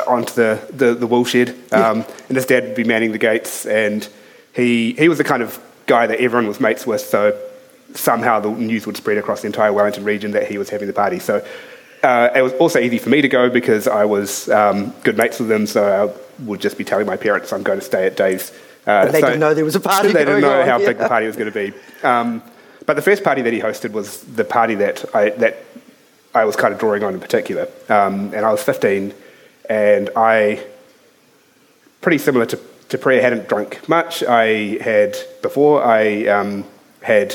onto 0.06 0.34
the, 0.34 0.68
the, 0.72 0.94
the 0.94 1.06
wool 1.06 1.24
shed. 1.24 1.50
Um, 1.72 1.98
yeah. 1.98 2.04
And 2.28 2.36
his 2.36 2.46
dad 2.46 2.64
would 2.64 2.76
be 2.76 2.84
manning 2.84 3.12
the 3.12 3.18
gates. 3.18 3.66
And 3.66 4.06
he, 4.54 4.92
he 4.94 5.08
was 5.08 5.18
the 5.18 5.24
kind 5.24 5.42
of 5.42 5.60
guy 5.86 6.06
that 6.06 6.20
everyone 6.20 6.46
was 6.46 6.60
mates 6.60 6.86
with. 6.86 7.00
So 7.00 7.38
somehow 7.94 8.40
the 8.40 8.50
news 8.50 8.86
would 8.86 8.96
spread 8.96 9.18
across 9.18 9.42
the 9.42 9.46
entire 9.46 9.72
Wellington 9.72 10.04
region 10.04 10.32
that 10.32 10.48
he 10.48 10.58
was 10.58 10.70
having 10.70 10.86
the 10.86 10.92
party. 10.92 11.18
So 11.18 11.46
uh, 12.02 12.30
it 12.34 12.42
was 12.42 12.52
also 12.54 12.78
easy 12.78 12.98
for 12.98 13.08
me 13.08 13.20
to 13.20 13.28
go 13.28 13.48
because 13.50 13.88
I 13.88 14.04
was 14.04 14.48
um, 14.48 14.90
good 15.02 15.16
mates 15.16 15.38
with 15.38 15.48
them. 15.48 15.66
So 15.66 15.82
I 16.10 16.42
would 16.44 16.60
just 16.60 16.78
be 16.78 16.84
telling 16.84 17.06
my 17.06 17.16
parents 17.16 17.52
I'm 17.52 17.62
going 17.62 17.78
to 17.78 17.84
stay 17.84 18.06
at 18.06 18.16
Dave's. 18.16 18.52
Uh, 18.86 19.06
they 19.06 19.20
so 19.20 19.26
didn't 19.26 19.40
know 19.40 19.54
there 19.54 19.64
was 19.64 19.74
a 19.74 19.80
party. 19.80 20.12
They 20.12 20.24
didn't 20.24 20.42
know 20.42 20.60
on, 20.60 20.68
how 20.68 20.78
yeah. 20.78 20.86
big 20.86 20.98
the 20.98 21.08
party 21.08 21.26
was 21.26 21.36
going 21.36 21.52
to 21.52 21.70
be. 21.70 21.76
Um, 22.06 22.42
but 22.84 22.94
the 22.94 23.02
first 23.02 23.24
party 23.24 23.42
that 23.42 23.52
he 23.52 23.60
hosted 23.60 23.90
was 23.90 24.20
the 24.22 24.44
party 24.44 24.76
that 24.76 25.04
I, 25.14 25.30
that 25.30 25.56
I 26.34 26.44
was 26.44 26.54
kind 26.54 26.72
of 26.72 26.78
drawing 26.78 27.02
on 27.02 27.14
in 27.14 27.20
particular. 27.20 27.68
Um, 27.88 28.32
and 28.32 28.46
I 28.46 28.52
was 28.52 28.62
15 28.62 29.12
and 29.68 30.10
I, 30.16 30.64
pretty 32.00 32.18
similar 32.18 32.46
to, 32.46 32.60
to 32.88 32.98
Priya, 32.98 33.22
hadn't 33.22 33.48
drunk 33.48 33.88
much. 33.88 34.22
I 34.22 34.78
had, 34.78 35.16
before, 35.42 35.84
I 35.84 36.26
um, 36.26 36.64
had 37.02 37.34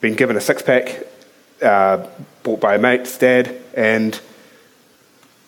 been 0.00 0.14
given 0.14 0.36
a 0.36 0.40
six 0.40 0.62
pack 0.62 1.02
uh, 1.62 2.06
bought 2.42 2.60
by 2.60 2.74
a 2.74 2.78
mate's 2.78 3.16
dad 3.16 3.56
and 3.74 4.20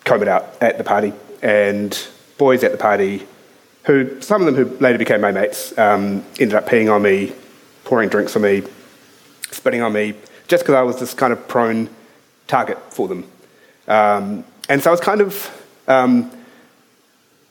combed 0.04 0.28
out 0.28 0.56
at 0.60 0.78
the 0.78 0.84
party. 0.84 1.12
And 1.42 2.08
boys 2.38 2.64
at 2.64 2.72
the 2.72 2.78
party, 2.78 3.26
who 3.84 4.20
some 4.20 4.46
of 4.46 4.46
them 4.46 4.54
who 4.54 4.76
later 4.78 4.98
became 4.98 5.20
my 5.20 5.32
mates, 5.32 5.76
um, 5.78 6.24
ended 6.40 6.54
up 6.54 6.66
peeing 6.66 6.92
on 6.92 7.02
me, 7.02 7.32
pouring 7.84 8.08
drinks 8.08 8.34
on 8.34 8.42
me, 8.42 8.62
spitting 9.50 9.82
on 9.82 9.92
me, 9.92 10.14
just 10.48 10.64
because 10.64 10.74
I 10.74 10.82
was 10.82 10.98
this 10.98 11.14
kind 11.14 11.32
of 11.32 11.46
prone 11.48 11.88
target 12.46 12.78
for 12.92 13.08
them. 13.08 13.30
Um, 13.86 14.44
and 14.68 14.82
so 14.82 14.90
I 14.90 14.92
was 14.92 15.00
kind 15.00 15.20
of 15.20 15.34
um, 15.88 16.30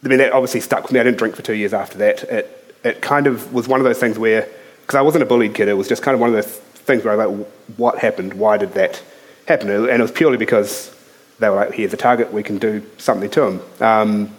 I 0.04 0.08
mean, 0.08 0.20
that 0.20 0.34
obviously 0.34 0.62
stuck 0.62 0.84
with 0.84 0.92
me. 0.92 1.00
I 1.00 1.04
didn't 1.04 1.18
drink 1.18 1.36
for 1.36 1.42
two 1.42 1.56
years 1.56 1.74
after 1.74 1.98
that. 1.98 2.24
It, 2.24 2.76
it 2.84 3.02
kind 3.02 3.28
of 3.28 3.54
was 3.54 3.68
one 3.68 3.80
of 3.80 3.86
those 3.86 4.00
things 4.00 4.20
where, 4.20 4.48
because 4.82 4.96
I 4.96 5.02
wasn't 5.02 5.24
a 5.24 5.26
bullied 5.26 5.56
kid, 5.56 5.68
it 5.68 5.74
was 5.74 5.88
just 5.88 6.04
kind 6.04 6.14
of 6.14 6.22
one 6.22 6.30
of 6.30 6.36
those 6.36 6.46
things 6.48 7.04
where 7.04 7.20
I 7.20 7.26
was 7.26 7.40
like, 7.40 7.48
what 7.78 7.98
happened? 8.00 8.36
Why 8.36 8.58
did 8.58 8.74
that 8.74 9.02
happen? 9.48 9.70
And 9.70 9.88
it 9.88 10.02
was 10.02 10.12
purely 10.12 10.38
because 10.38 10.96
they 11.40 11.50
were 11.50 11.56
like, 11.56 11.74
here's 11.74 11.94
a 11.94 11.98
target, 11.98 12.32
we 12.32 12.44
can 12.44 12.60
do 12.60 12.84
something 12.98 13.30
to 13.32 13.44
him. 13.44 13.62
Um, 13.80 14.36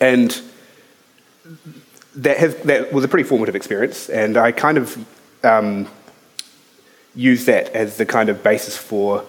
and 0.00 0.40
that, 2.16 2.38
has, 2.38 2.56
that 2.62 2.92
was 2.92 3.04
a 3.04 3.08
pretty 3.08 3.28
formative 3.28 3.54
experience, 3.54 4.08
and 4.08 4.36
I 4.36 4.52
kind 4.52 4.78
of 4.78 4.96
um, 5.44 5.88
used 7.14 7.46
that 7.46 7.70
as 7.70 7.96
the 7.96 8.06
kind 8.06 8.28
of 8.28 8.42
basis 8.42 8.76
for 8.76 9.24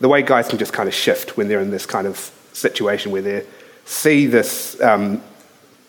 the 0.00 0.08
way 0.08 0.22
guys 0.22 0.48
can 0.48 0.58
just 0.58 0.72
kind 0.72 0.88
of 0.88 0.94
shift 0.94 1.36
when 1.36 1.48
they're 1.48 1.60
in 1.60 1.70
this 1.70 1.86
kind 1.86 2.06
of 2.06 2.32
situation 2.58 3.12
where 3.12 3.22
they 3.22 3.46
see 3.84 4.26
this, 4.26 4.80
um, 4.80 5.22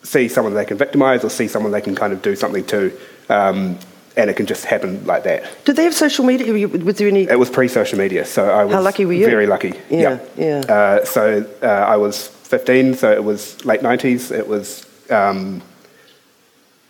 see 0.03 0.27
someone 0.27 0.53
they 0.53 0.65
can 0.65 0.77
victimise 0.77 1.23
or 1.23 1.29
see 1.29 1.47
someone 1.47 1.71
they 1.71 1.81
can 1.81 1.95
kind 1.95 2.13
of 2.13 2.21
do 2.21 2.35
something 2.35 2.65
to, 2.65 2.97
um, 3.29 3.77
and 4.15 4.29
it 4.29 4.35
can 4.35 4.45
just 4.45 4.65
happen 4.65 5.05
like 5.05 5.23
that. 5.23 5.43
Did 5.65 5.75
they 5.75 5.83
have 5.83 5.93
social 5.93 6.25
media? 6.25 6.67
Was 6.67 6.97
there 6.97 7.07
any? 7.07 7.23
It 7.23 7.39
was 7.39 7.49
pre-social 7.49 7.97
media, 7.97 8.25
so 8.25 8.49
I 8.49 8.63
was 8.65 8.73
How 8.73 8.81
lucky 8.81 9.05
were 9.05 9.13
you? 9.13 9.25
very 9.25 9.47
lucky. 9.47 9.73
Yeah, 9.89 10.19
yeah. 10.35 10.63
yeah. 10.67 10.73
Uh, 10.73 11.05
so 11.05 11.45
uh, 11.61 11.65
I 11.65 11.97
was 11.97 12.27
15, 12.27 12.95
so 12.95 13.11
it 13.11 13.23
was 13.23 13.63
late 13.65 13.81
90s. 13.81 14.31
It 14.31 14.47
was. 14.47 14.85
Um, 15.09 15.61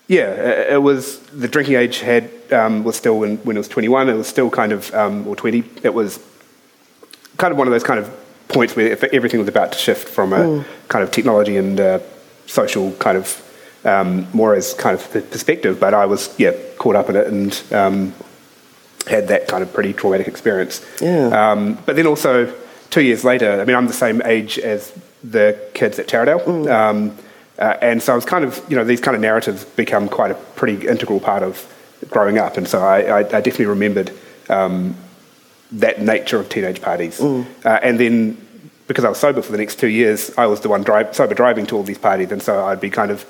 yeah, 0.07 0.73
it 0.73 0.81
was 0.81 1.19
the 1.29 1.47
drinking 1.47 1.75
age 1.75 1.99
had 1.99 2.31
um, 2.51 2.83
was 2.83 2.95
still 2.95 3.19
when, 3.19 3.37
when 3.37 3.55
it 3.55 3.59
was 3.59 3.67
21. 3.67 4.09
It 4.09 4.13
was 4.13 4.27
still 4.27 4.49
kind 4.49 4.71
of 4.71 4.91
um, 4.95 5.27
or 5.27 5.35
20. 5.35 5.63
It 5.83 5.93
was 5.93 6.19
kind 7.37 7.51
of 7.51 7.59
one 7.59 7.67
of 7.67 7.71
those 7.71 7.83
kind 7.83 7.99
of 7.99 8.11
points 8.49 8.75
where 8.75 8.97
everything 9.13 9.39
was 9.39 9.47
about 9.47 9.71
to 9.71 9.77
shift 9.77 10.09
from 10.09 10.33
a 10.33 10.37
mm. 10.37 10.65
kind 10.89 11.03
of 11.03 11.11
technology 11.11 11.55
and 11.55 11.79
uh, 11.79 11.99
social 12.45 12.91
kind 12.93 13.17
of 13.17 13.41
um, 13.85 14.27
more 14.33 14.53
as 14.55 14.73
kind 14.73 14.99
of 14.99 15.11
perspective. 15.31 15.79
But 15.79 15.93
I 15.93 16.05
was 16.05 16.37
yeah 16.37 16.53
caught 16.77 16.95
up 16.95 17.09
in 17.09 17.15
it 17.15 17.27
and 17.27 17.63
um, 17.71 18.13
had 19.07 19.27
that 19.29 19.47
kind 19.47 19.63
of 19.63 19.73
pretty 19.73 19.93
traumatic 19.93 20.27
experience. 20.27 20.85
Yeah. 21.01 21.51
Um, 21.51 21.77
but 21.85 21.95
then 21.95 22.07
also 22.07 22.53
two 22.89 23.01
years 23.01 23.23
later, 23.23 23.61
I 23.61 23.65
mean, 23.65 23.75
I'm 23.75 23.87
the 23.87 23.93
same 23.93 24.21
age 24.23 24.59
as 24.59 24.91
the 25.23 25.57
kids 25.73 25.99
at 25.99 26.07
Taradale. 26.07 26.43
Mm. 26.43 26.71
Um, 26.71 27.17
uh, 27.57 27.75
and 27.81 28.01
so 28.01 28.13
I 28.13 28.15
was 28.15 28.25
kind 28.25 28.45
of, 28.45 28.63
you 28.69 28.77
know, 28.77 28.85
these 28.85 29.01
kind 29.01 29.15
of 29.15 29.21
narratives 29.21 29.65
become 29.65 30.07
quite 30.07 30.31
a 30.31 30.35
pretty 30.55 30.87
integral 30.87 31.19
part 31.19 31.43
of 31.43 31.67
growing 32.09 32.37
up. 32.37 32.57
And 32.57 32.67
so 32.67 32.81
I, 32.81 33.01
I, 33.01 33.17
I 33.19 33.41
definitely 33.41 33.65
remembered 33.65 34.11
um, 34.47 34.95
that 35.71 36.01
nature 36.01 36.39
of 36.39 36.49
teenage 36.49 36.81
parties. 36.81 37.19
Mm. 37.19 37.45
Uh, 37.65 37.79
and 37.81 37.99
then 37.99 38.45
because 38.87 39.05
I 39.05 39.09
was 39.09 39.19
sober 39.19 39.41
for 39.43 39.51
the 39.51 39.57
next 39.59 39.79
two 39.79 39.87
years, 39.87 40.35
I 40.37 40.47
was 40.47 40.61
the 40.61 40.69
one 40.69 40.81
drive, 40.81 41.15
sober 41.15 41.35
driving 41.35 41.67
to 41.67 41.77
all 41.77 41.83
these 41.83 41.99
parties, 41.99 42.31
and 42.31 42.41
so 42.41 42.65
I'd 42.65 42.81
be 42.81 42.89
kind 42.89 43.11
of 43.11 43.25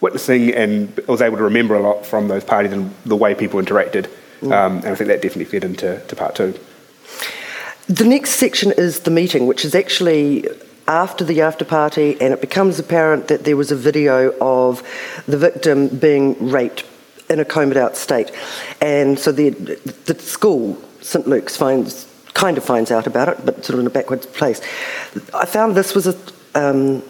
witnessing 0.00 0.52
and 0.52 1.00
I 1.08 1.10
was 1.10 1.22
able 1.22 1.36
to 1.38 1.44
remember 1.44 1.74
a 1.74 1.80
lot 1.80 2.04
from 2.04 2.28
those 2.28 2.44
parties 2.44 2.72
and 2.72 2.92
the 3.06 3.16
way 3.16 3.34
people 3.34 3.60
interacted. 3.60 4.10
Mm. 4.40 4.52
Um, 4.52 4.76
and 4.78 4.88
I 4.88 4.94
think 4.94 5.08
that 5.08 5.22
definitely 5.22 5.46
fed 5.46 5.64
into 5.64 6.00
to 6.00 6.16
part 6.16 6.34
two. 6.34 6.58
The 7.86 8.04
next 8.04 8.30
section 8.30 8.72
is 8.72 9.00
the 9.00 9.10
meeting, 9.10 9.46
which 9.46 9.64
is 9.64 9.74
actually 9.74 10.48
after 10.88 11.24
the 11.24 11.40
after 11.40 11.64
party, 11.64 12.20
and 12.20 12.34
it 12.34 12.40
becomes 12.40 12.78
apparent 12.78 13.28
that 13.28 13.44
there 13.44 13.56
was 13.56 13.70
a 13.70 13.76
video 13.76 14.34
of 14.40 14.82
the 15.26 15.38
victim 15.38 15.88
being 15.88 16.50
raped 16.50 16.84
in 17.30 17.40
a 17.40 17.44
combed 17.44 17.76
out 17.76 17.96
state. 17.96 18.30
And 18.80 19.18
so 19.18 19.32
the, 19.32 19.50
the 19.50 20.18
school, 20.18 20.78
St 21.04 21.28
Luke's, 21.28 21.54
finds 21.54 22.06
kind 22.32 22.56
of 22.58 22.64
finds 22.64 22.90
out 22.90 23.06
about 23.06 23.28
it, 23.28 23.44
but 23.44 23.64
sort 23.64 23.74
of 23.74 23.80
in 23.80 23.86
a 23.86 23.90
backwards 23.90 24.26
place. 24.26 24.60
I 25.34 25.44
found 25.44 25.76
this 25.76 25.94
was 25.94 26.06
a 26.06 26.16
um, 26.54 27.02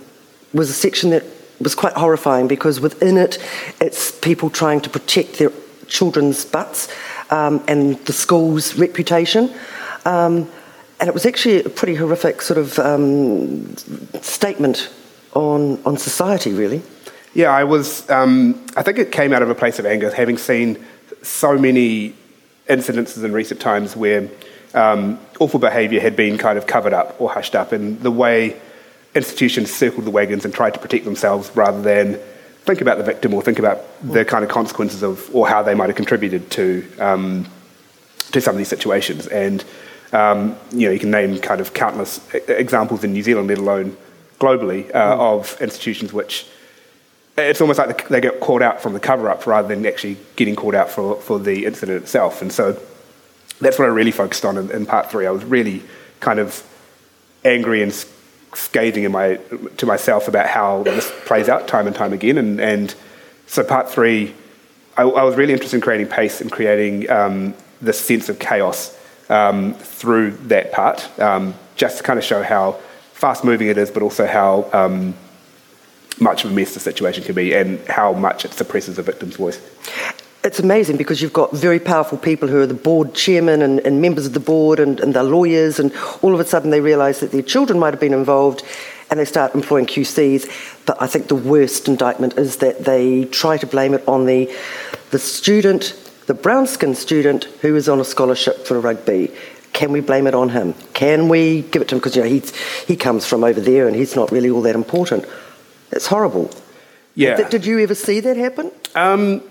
was 0.53 0.69
a 0.69 0.73
section 0.73 1.11
that 1.11 1.25
was 1.61 1.75
quite 1.75 1.95
horrifying 1.95 2.49
because 2.49 2.81
within 2.81 3.17
it, 3.17 3.39
it's 3.81 4.11
people 4.11 4.51
trying 4.51 4.81
to 4.81 4.91
protect 4.91 5.39
their 5.39 5.53
children's 5.87 6.45
butts 6.45 6.89
um, 7.31 7.63
and 7.69 7.97
the 8.07 8.13
school's 8.13 8.77
reputation. 8.77 9.55
Um, 10.05 10.51
and 10.99 11.09
it 11.09 11.15
was 11.15 11.25
actually 11.25 11.63
a 11.63 11.69
pretty 11.69 11.95
horrific 11.95 12.43
sort 12.43 12.59
of 12.59 12.79
um, 12.79 13.77
statement 14.23 14.91
on, 15.35 15.81
on 15.85 15.97
society, 15.97 16.53
really. 16.53 16.83
Yeah, 17.33 17.51
I 17.51 17.65
was. 17.65 18.09
Um, 18.11 18.65
I 18.77 18.83
think 18.83 18.99
it 18.99 19.13
came 19.13 19.33
out 19.33 19.43
of 19.43 19.51
a 19.51 19.55
place 19.55 19.79
of 19.79 19.87
anger, 19.87 20.13
having 20.13 20.39
seen 20.39 20.85
so 21.23 21.59
many 21.59 22.15
incidences 22.69 23.25
in 23.25 23.33
recent 23.33 23.61
times 23.61 23.97
where 23.97 24.29
um, 24.75 25.21
awful 25.39 25.61
behaviour 25.61 26.01
had 26.01 26.17
been 26.17 26.39
kind 26.39 26.59
of 26.59 26.67
covered 26.67 26.93
up 26.93 27.21
or 27.21 27.31
hushed 27.31 27.55
up, 27.55 27.73
and 27.73 28.01
the 28.01 28.11
way 28.11 28.61
institutions 29.15 29.73
circled 29.73 30.05
the 30.05 30.11
wagons 30.11 30.45
and 30.45 30.53
tried 30.53 30.75
to 30.75 30.81
protect 30.81 31.05
themselves 31.05 31.51
rather 31.55 31.81
than 31.81 32.19
think 32.65 32.81
about 32.81 32.99
the 32.99 33.05
victim 33.05 33.33
or 33.35 33.43
think 33.43 33.59
about 33.59 33.85
the 34.03 34.25
kind 34.25 34.43
of 34.43 34.51
consequences 34.51 35.03
of 35.03 35.33
or 35.35 35.47
how 35.47 35.63
they 35.63 35.75
might 35.75 35.89
have 35.89 35.97
contributed 35.97 36.51
to 36.51 36.85
um, 36.99 37.47
to 38.33 38.41
some 38.41 38.55
of 38.55 38.59
these 38.59 38.69
situations. 38.69 39.27
And 39.29 39.65
um, 40.13 40.57
you 40.73 40.87
know, 40.87 40.93
you 40.93 40.99
can 40.99 41.11
name 41.11 41.39
kind 41.39 41.61
of 41.61 41.75
countless 41.75 42.21
examples 42.35 43.05
in 43.05 43.13
New 43.13 43.23
Zealand, 43.23 43.49
let 43.49 43.59
alone 43.59 43.97
globally, 44.39 44.93
uh, 44.95 45.17
mm. 45.17 45.21
of 45.21 45.61
institutions 45.61 46.13
which 46.13 46.47
it's 47.37 47.61
almost 47.61 47.79
like 47.79 48.09
they 48.09 48.21
get 48.21 48.41
called 48.41 48.63
out 48.63 48.81
from 48.81 48.93
the 48.93 49.01
cover 49.01 49.29
up 49.29 49.47
rather 49.47 49.69
than 49.69 49.85
actually 49.87 50.17
getting 50.37 50.55
called 50.55 50.75
out 50.75 50.91
for, 50.91 51.21
for 51.21 51.39
the 51.39 51.67
incident 51.67 52.03
itself. 52.03 52.43
And 52.43 52.53
so 52.53 52.81
that's 53.61 53.79
what 53.79 53.87
I 53.87 53.89
really 53.89 54.13
focused 54.13 54.45
on 54.45 54.57
in, 54.57 54.71
in 54.71 54.87
part 54.87 55.11
three. 55.11 55.27
I 55.27 55.31
was 55.31 55.45
really 55.45 55.83
kind 56.21 56.39
of 56.39 56.63
angry 57.45 57.83
and 57.83 57.93
scathing 58.55 59.05
in 59.05 59.13
my, 59.13 59.37
to 59.77 59.87
myself 59.87 60.29
about 60.29 60.47
how 60.47 60.85
this 60.85 61.13
plays 61.25 61.49
out 61.49 61.67
time 61.67 61.87
and 61.87 61.97
time 61.97 62.13
again. 62.13 62.39
And, 62.39 62.61
and 62.61 62.95
so, 63.47 63.65
part 63.65 63.91
three, 63.91 64.35
I, 64.97 65.03
I, 65.03 65.25
was 65.25 65.37
really 65.37 65.53
interested 65.53 65.77
in 65.77 65.83
creating 65.83 66.07
pace 66.07 66.41
and 66.41 66.51
creating 66.51 67.11
um, 67.11 67.55
this 67.81 68.01
sense 68.01 68.29
of 68.29 68.39
chaos 68.39 68.97
um, 69.29 69.75
through 69.75 70.33
that 70.49 70.73
part, 70.73 71.09
um, 71.21 71.55
just 71.77 71.99
to 71.99 72.03
kind 72.03 72.19
of 72.19 72.25
show 72.25 72.43
how 72.43 72.73
fast 73.13 73.45
moving 73.45 73.69
it 73.69 73.77
is, 73.77 73.91
but 73.91 74.03
also 74.03 74.27
how 74.27 74.69
um, 74.73 75.15
much 76.21 76.45
of 76.45 76.51
a 76.51 76.55
mess 76.55 76.75
the 76.75 76.81
situation 76.81 77.25
can 77.25 77.35
be 77.35 77.55
and 77.55 77.81
how 77.89 78.13
much 78.13 78.45
it 78.45 78.53
suppresses 78.53 78.99
a 78.99 79.03
victim's 79.03 79.37
voice 79.37 79.61
it's 80.45 80.59
amazing 80.59 80.99
because 80.99 81.23
you've 81.23 81.33
got 81.33 81.53
very 81.53 81.81
powerful 81.81 82.19
people 82.19 82.49
who 82.49 82.61
are 82.61 82.67
the 82.67 82.75
board 82.75 83.15
chairman 83.15 83.63
and, 83.63 83.81
and 83.81 84.03
members 84.03 84.27
of 84.27 84.35
the 84.35 84.41
board 84.41 84.79
and, 84.79 85.01
and 85.01 85.15
lawyers, 85.15 85.81
and 85.81 85.91
all 86.21 86.35
of 86.35 86.41
a 86.41 86.45
sudden 86.45 86.71
they 86.71 86.83
realise 86.83 87.21
that 87.21 87.33
their 87.33 87.43
children 87.43 87.79
might 87.79 87.95
have 87.95 88.01
been 88.01 88.13
involved 88.13 88.63
and 89.11 89.19
they 89.19 89.25
start 89.25 89.55
employing 89.55 89.87
QCs. 89.87 90.85
But 90.85 91.01
I 91.01 91.07
think 91.07 91.29
the 91.29 91.35
worst 91.35 91.89
indictment 91.89 92.37
is 92.37 92.59
that 92.59 92.85
they 92.85 93.25
try 93.27 93.57
to 93.57 93.67
blame 93.67 93.95
it 93.95 94.07
on 94.07 94.27
the, 94.27 94.55
the 95.13 95.19
student, 95.19 95.99
the 96.27 96.35
brown 96.35 96.67
skinned 96.67 96.99
student 96.99 97.45
who 97.63 97.75
is 97.75 97.89
on 97.89 97.99
a 97.99 98.05
scholarship 98.05 98.67
for 98.67 98.79
rugby. 98.79 99.33
Can 99.73 99.93
we 99.93 100.01
blame 100.01 100.27
it 100.27 100.35
on 100.35 100.51
him? 100.51 100.75
Can 100.93 101.29
we 101.29 101.63
give 101.63 101.81
it 101.81 101.89
to 101.89 101.95
him? 101.95 102.01
Because 102.01 102.17
you 102.17 102.23
know, 102.23 102.43
he 102.87 102.97
comes 102.97 103.27
from 103.27 103.45
over 103.45 103.61
there 103.61 103.87
and 103.87 103.97
he's 103.97 104.15
not 104.15 104.31
really 104.31 104.51
all 104.51 104.63
that 104.63 104.75
important. 104.75 105.25
It's 105.95 106.07
horrible. 106.07 106.51
Yeah. 107.15 107.37
Did, 107.37 107.51
did 107.51 107.67
you 107.67 107.79
ever 107.79 107.95
see 107.95 108.21
that 108.21 108.37
happen? 108.37 108.73
Um, 108.95 109.43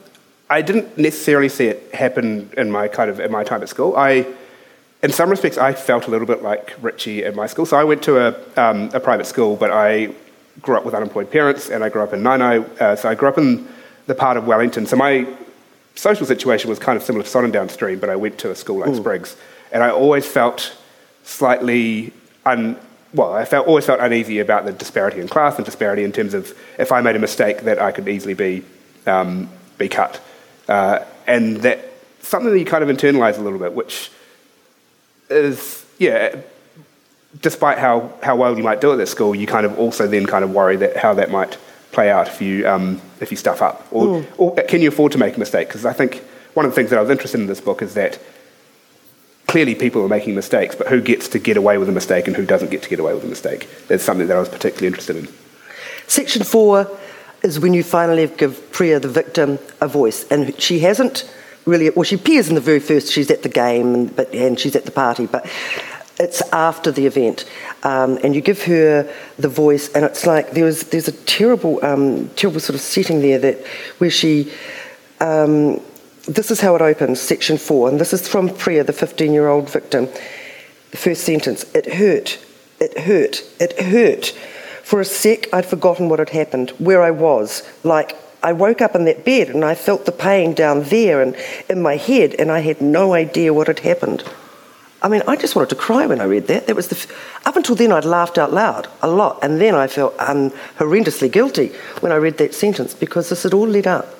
I 0.50 0.62
didn't 0.62 0.97
necessarily 0.97 1.50
see 1.50 1.67
it 1.67 1.93
happen 1.93 2.50
in 2.57 2.69
my 2.69 2.88
kind 2.88 3.09
of 3.09 3.19
in 3.19 3.31
my 3.31 3.43
time 3.43 3.62
at 3.62 3.69
school. 3.69 3.95
I, 3.95 4.27
in 5.01 5.12
some 5.12 5.29
respects, 5.29 5.57
I 5.57 5.73
felt 5.73 6.07
a 6.07 6.12
little 6.12 6.27
bit 6.27 6.43
like 6.43 6.73
Richie 6.81 7.23
at 7.25 7.33
my 7.35 7.47
school. 7.47 7.65
So 7.65 7.77
I 7.77 7.83
went 7.83 8.03
to 8.03 8.27
a, 8.27 8.62
um, 8.62 8.89
a 8.93 9.00
private 9.00 9.25
school, 9.25 9.55
but 9.55 9.71
I 9.71 10.13
grew 10.62 10.77
up 10.77 10.85
with 10.85 10.93
unemployed 10.93 11.31
parents, 11.31 11.69
and 11.69 11.83
I 11.83 11.89
grew 11.89 12.03
up 12.03 12.13
in 12.13 12.21
Naenae. 12.21 12.63
Uh, 12.79 12.95
so 12.95 13.09
I 13.09 13.15
grew 13.15 13.29
up 13.29 13.38
in 13.38 13.67
the 14.05 14.13
part 14.13 14.38
of 14.38 14.45
Wellington. 14.45 14.85
So 14.85 14.95
my 14.95 15.25
social 15.95 16.25
situation 16.25 16.69
was 16.69 16.79
kind 16.79 16.97
of 16.97 17.03
similar 17.03 17.23
to 17.23 17.29
Sodden 17.29 17.51
Downstream, 17.51 18.00
but 18.00 18.09
I 18.09 18.15
went 18.15 18.38
to 18.39 18.51
a 18.51 18.55
school 18.55 18.79
like 18.79 18.91
mm. 18.91 18.97
Sprigs, 18.97 19.38
and 19.71 19.81
I 19.81 19.89
always 19.89 20.25
felt 20.25 20.75
slightly 21.23 22.12
un. 22.45 22.77
Well, 23.13 23.34
I 23.34 23.46
felt, 23.46 23.67
always 23.67 23.86
felt 23.86 24.00
uneasy 24.00 24.39
about 24.39 24.65
the 24.65 24.72
disparity 24.72 25.20
in 25.20 25.27
class 25.27 25.58
and 25.58 25.65
disparity 25.65 26.03
in 26.03 26.12
terms 26.12 26.34
of 26.34 26.58
if 26.79 26.91
I 26.91 27.01
made 27.01 27.15
a 27.15 27.20
mistake 27.20 27.62
that 27.62 27.79
I 27.79 27.91
could 27.91 28.08
easily 28.08 28.34
be 28.34 28.63
um, 29.05 29.50
be 29.77 29.89
cut. 29.89 30.22
Uh, 30.67 31.00
and 31.27 31.58
that 31.58 31.79
something 32.22 32.51
that 32.51 32.60
you 32.60 32.65
kind 32.65 32.84
of 32.84 32.96
internalize 32.96 33.38
a 33.38 33.41
little 33.41 33.60
bit, 33.60 33.74
which 33.74 34.12
is, 35.29 35.86
yeah, 36.00 36.36
despite 37.41 37.77
how, 37.77 38.13
how 38.22 38.36
well 38.36 38.58
you 38.58 38.63
might 38.63 38.82
do 38.82 39.00
at 39.00 39.08
school, 39.08 39.36
you 39.36 39.48
kind 39.48 39.65
of 39.65 39.77
also 39.77 40.08
then 40.08 40.25
kind 40.25 40.43
of 40.43 40.51
worry 40.51 40.77
that 40.77 40.98
how 40.98 41.13
that 41.13 41.32
might 41.32 41.58
play 41.91 42.10
out 42.10 42.27
if 42.27 42.41
you, 42.41 42.67
um, 42.67 43.01
if 43.20 43.32
you 43.32 43.38
stuff 43.38 43.62
up. 43.62 43.86
Or, 43.91 44.05
mm. 44.05 44.27
or 44.38 44.55
can 44.63 44.82
you 44.82 44.88
afford 44.88 45.12
to 45.12 45.17
make 45.17 45.36
a 45.36 45.39
mistake? 45.39 45.67
Because 45.67 45.86
I 45.86 45.93
think 45.93 46.24
one 46.53 46.65
of 46.65 46.72
the 46.72 46.75
things 46.75 46.89
that 46.89 46.98
I 46.98 47.01
was 47.01 47.12
interested 47.12 47.39
in 47.39 47.48
this 47.48 47.62
book 47.62 47.82
is 47.82 47.93
that 47.96 48.20
clearly 49.53 49.75
people 49.75 50.01
are 50.01 50.07
making 50.07 50.33
mistakes, 50.33 50.74
but 50.74 50.88
who 50.88 51.00
gets 51.00 51.27
to 51.27 51.38
get 51.38 51.57
away 51.57 51.77
with 51.77 51.88
a 51.88 51.91
mistake 51.91 52.25
and 52.25 52.36
who 52.36 52.43
doesn't 52.43 52.72
get 52.72 52.81
to 52.81 52.89
get 52.89 53.00
away 53.00 53.13
with 53.13 53.24
a 53.24 53.27
mistake? 53.27 53.69
That's 53.88 54.03
something 54.03 54.25
that 54.25 54.36
I 54.36 54.39
was 54.39 54.50
particularly 54.50 54.88
interested 54.88 55.15
in. 55.15 55.27
Section 56.07 56.43
four 56.43 56.89
is 57.43 57.60
when 57.60 57.75
you 57.75 57.83
finally 57.83 58.25
give 58.25 58.72
Priya, 58.72 59.00
the 59.00 59.10
victim, 59.10 59.60
a 59.79 59.88
voice. 59.88 60.27
And 60.31 60.60
she 60.60 60.79
hasn't 60.79 61.31
really, 61.65 61.88
well, 61.91 62.01
she 62.01 62.15
appears 62.15 62.50
in 62.50 62.55
the 62.55 62.62
very 62.62 62.79
first, 62.79 63.13
she's 63.13 63.29
at 63.29 63.43
the 63.43 63.50
game 63.50 63.93
and, 63.93 64.15
but, 64.15 64.33
and 64.33 64.60
she's 64.60 64.75
at 64.75 64.86
the 64.86 64.91
party, 64.91 65.27
but 65.27 65.45
it's 66.19 66.41
after 66.51 66.89
the 66.91 67.05
event. 67.05 67.45
Um, 67.83 68.17
and 68.24 68.33
you 68.33 68.41
give 68.41 68.63
her 68.63 69.07
the 69.38 69.50
voice, 69.50 69.88
and 69.93 70.03
it's 70.03 70.25
like 70.25 70.50
there 70.53 70.65
was, 70.65 70.81
there's 70.89 71.07
a 71.07 71.17
terrible, 71.27 71.77
um, 71.86 72.27
terrible 72.29 72.60
sort 72.60 72.74
of 72.74 72.81
setting 72.81 73.22
there 73.22 73.38
that 73.38 73.67
where 74.00 74.10
she. 74.10 74.51
Um, 75.19 75.79
this 76.27 76.51
is 76.51 76.62
how 76.62 76.75
it 76.75 76.82
opens, 76.82 77.20
section 77.20 77.58
four, 77.58 77.89
and 77.89 78.00
this 78.00 78.13
is 78.13 78.27
from 78.27 78.50
Priya, 78.50 78.84
the 78.84 78.94
15 78.94 79.34
year 79.34 79.48
old 79.48 79.70
victim. 79.70 80.08
The 80.92 80.98
first 80.98 81.24
sentence 81.24 81.63
It 81.74 81.96
hurt, 81.96 82.39
it 82.80 83.00
hurt, 83.00 83.44
it 83.60 83.80
hurt. 83.80 84.27
For 84.84 85.01
a 85.01 85.06
sec, 85.06 85.51
I'd 85.53 85.65
forgotten 85.65 86.10
what 86.10 86.20
had 86.20 86.30
happened, 86.30 86.72
where 86.72 87.01
I 87.01 87.12
was. 87.12 87.63
Like, 87.84 88.15
I 88.44 88.51
woke 88.51 88.82
up 88.82 88.96
in 88.96 89.06
that 89.06 89.24
bed 89.24 89.50
and 89.50 89.63
I 89.63 89.75
felt 89.75 90.06
the 90.06 90.12
pain 90.12 90.53
down 90.53 90.84
there 90.84 91.22
and 91.22 91.36
in 91.70 91.82
my 91.82 91.96
head, 91.96 92.36
and 92.38 92.51
I 92.51 92.60
had 92.60 92.82
no 92.82 93.13
idea 93.13 93.53
what 93.53 93.68
had 93.68 93.80
happened. 93.80 94.24
I 95.01 95.10
mean, 95.10 95.22
I 95.27 95.36
just 95.36 95.56
wanted 95.56 95.70
to 95.70 95.75
cry 95.75 96.06
when 96.06 96.22
I 96.22 96.25
read 96.25 96.48
that. 96.48 96.68
That 96.68 96.75
was 96.75 96.88
the 96.88 96.96
f- 96.96 97.46
up 97.46 97.58
until 97.58 97.75
then 97.75 97.92
I'd 97.92 98.06
laughed 98.06 98.38
out 98.38 98.53
loud 98.53 98.88
a 99.01 99.10
lot, 99.10 99.39
and 99.42 99.60
then 99.60 99.75
I 99.75 99.88
felt 99.88 100.15
um, 100.20 100.51
horrendously 100.77 101.30
guilty 101.30 101.70
when 102.00 102.13
I 102.13 102.15
read 102.15 102.38
that 102.38 102.53
sentence 102.53 102.94
because 102.94 103.30
this 103.30 103.44
had 103.44 103.53
all 103.53 103.68
led 103.68 103.88
up. 103.88 104.12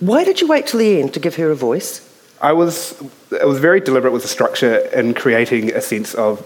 Why 0.00 0.24
did 0.24 0.40
you 0.40 0.48
wait 0.48 0.66
till 0.66 0.80
the 0.80 1.00
end 1.00 1.14
to 1.14 1.20
give 1.20 1.36
her 1.36 1.50
a 1.50 1.56
voice? 1.56 2.08
I 2.40 2.52
was 2.52 3.00
I 3.40 3.44
was 3.44 3.58
very 3.58 3.80
deliberate 3.80 4.12
with 4.12 4.22
the 4.22 4.28
structure 4.28 4.76
in 4.76 5.14
creating 5.14 5.72
a 5.72 5.80
sense 5.80 6.14
of 6.14 6.44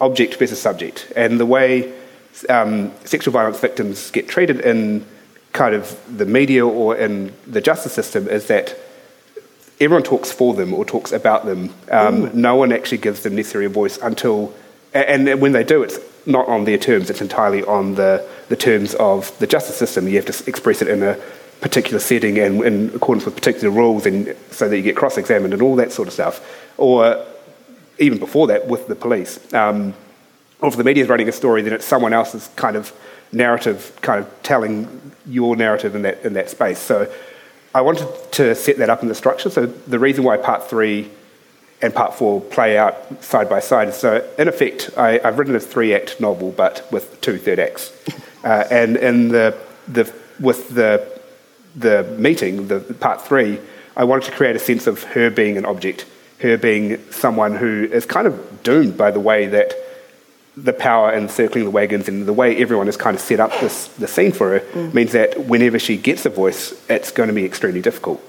object 0.00 0.34
versus 0.36 0.60
subject, 0.60 1.12
and 1.16 1.38
the 1.38 1.46
way 1.46 1.92
um, 2.48 2.92
sexual 3.04 3.32
violence 3.32 3.60
victims 3.60 4.10
get 4.10 4.28
treated 4.28 4.60
in 4.60 5.06
kind 5.52 5.74
of 5.74 5.98
the 6.18 6.26
media 6.26 6.66
or 6.66 6.96
in 6.96 7.32
the 7.46 7.60
justice 7.60 7.92
system 7.92 8.28
is 8.28 8.48
that 8.48 8.76
everyone 9.80 10.02
talks 10.02 10.32
for 10.32 10.52
them 10.54 10.74
or 10.74 10.84
talks 10.84 11.12
about 11.12 11.46
them. 11.46 11.72
Um, 11.90 12.30
no 12.38 12.56
one 12.56 12.72
actually 12.72 12.98
gives 12.98 13.22
them 13.22 13.36
necessary 13.36 13.66
voice 13.66 13.96
until, 13.98 14.52
and 14.92 15.40
when 15.40 15.52
they 15.52 15.64
do, 15.64 15.82
it's 15.82 15.98
not 16.26 16.48
on 16.48 16.64
their 16.64 16.78
terms, 16.78 17.08
it's 17.08 17.20
entirely 17.20 17.62
on 17.62 17.94
the, 17.94 18.26
the 18.48 18.56
terms 18.56 18.94
of 18.94 19.36
the 19.38 19.46
justice 19.46 19.76
system. 19.76 20.08
You 20.08 20.16
have 20.16 20.26
to 20.26 20.48
express 20.48 20.82
it 20.82 20.88
in 20.88 21.02
a 21.02 21.18
particular 21.64 21.98
setting 21.98 22.38
and 22.38 22.62
in 22.62 22.94
accordance 22.94 23.24
with 23.24 23.34
particular 23.34 23.70
rules, 23.70 24.04
and 24.04 24.36
so 24.50 24.68
that 24.68 24.76
you 24.76 24.82
get 24.82 24.94
cross 24.94 25.16
examined 25.16 25.54
and 25.54 25.62
all 25.62 25.76
that 25.76 25.90
sort 25.90 26.06
of 26.06 26.12
stuff. 26.12 26.36
Or 26.76 27.24
even 27.98 28.18
before 28.18 28.48
that, 28.48 28.68
with 28.68 28.86
the 28.86 28.94
police. 28.94 29.40
Um, 29.54 29.94
or 30.60 30.68
if 30.68 30.76
the 30.76 30.84
media 30.84 31.04
is 31.04 31.08
writing 31.08 31.26
a 31.26 31.32
story, 31.32 31.62
then 31.62 31.72
it's 31.72 31.86
someone 31.86 32.12
else's 32.12 32.50
kind 32.56 32.76
of 32.76 32.92
narrative, 33.32 33.96
kind 34.02 34.20
of 34.22 34.42
telling 34.42 35.12
your 35.26 35.56
narrative 35.56 35.94
in 35.94 36.02
that 36.02 36.22
in 36.22 36.34
that 36.34 36.50
space. 36.50 36.78
So 36.78 37.10
I 37.74 37.80
wanted 37.80 38.08
to 38.32 38.54
set 38.54 38.76
that 38.76 38.90
up 38.90 39.00
in 39.00 39.08
the 39.08 39.14
structure. 39.14 39.48
So 39.48 39.64
the 39.64 39.98
reason 39.98 40.22
why 40.22 40.36
part 40.36 40.68
three 40.68 41.10
and 41.80 41.94
part 41.94 42.12
four 42.12 42.42
play 42.42 42.76
out 42.76 43.24
side 43.24 43.48
by 43.48 43.60
side. 43.60 43.94
So, 43.94 44.28
in 44.38 44.48
effect, 44.48 44.90
I, 44.98 45.18
have 45.18 45.38
written 45.38 45.56
a 45.56 45.60
three 45.60 45.94
act 45.94 46.20
novel, 46.20 46.52
but 46.52 46.86
with 46.92 47.20
two 47.22 47.38
third 47.38 47.58
acts. 47.58 47.90
Uh, 48.44 48.62
and 48.70 48.98
in 48.98 49.28
the, 49.28 49.56
the, 49.88 50.04
with 50.38 50.68
the, 50.68 51.13
the 51.74 52.04
meeting, 52.18 52.68
the 52.68 52.80
part 52.80 53.22
three, 53.22 53.58
I 53.96 54.04
wanted 54.04 54.24
to 54.24 54.32
create 54.32 54.56
a 54.56 54.58
sense 54.58 54.86
of 54.86 55.02
her 55.04 55.30
being 55.30 55.56
an 55.56 55.64
object, 55.64 56.06
her 56.40 56.56
being 56.56 57.00
someone 57.10 57.56
who 57.56 57.88
is 57.90 58.06
kind 58.06 58.26
of 58.26 58.62
doomed 58.62 58.96
by 58.96 59.10
the 59.10 59.20
way 59.20 59.46
that 59.46 59.74
the 60.56 60.72
power 60.72 61.10
and 61.10 61.30
circling 61.30 61.64
the 61.64 61.70
wagons 61.70 62.08
and 62.08 62.26
the 62.26 62.32
way 62.32 62.56
everyone 62.56 62.86
has 62.86 62.96
kind 62.96 63.16
of 63.16 63.20
set 63.20 63.40
up 63.40 63.50
this 63.60 63.88
the 63.96 64.06
scene 64.06 64.30
for 64.30 64.50
her 64.50 64.60
mm. 64.60 64.94
means 64.94 65.10
that 65.10 65.46
whenever 65.46 65.78
she 65.78 65.96
gets 65.96 66.24
a 66.26 66.30
voice, 66.30 66.72
it's 66.88 67.10
going 67.10 67.28
to 67.28 67.34
be 67.34 67.44
extremely 67.44 67.82
difficult. 67.82 68.22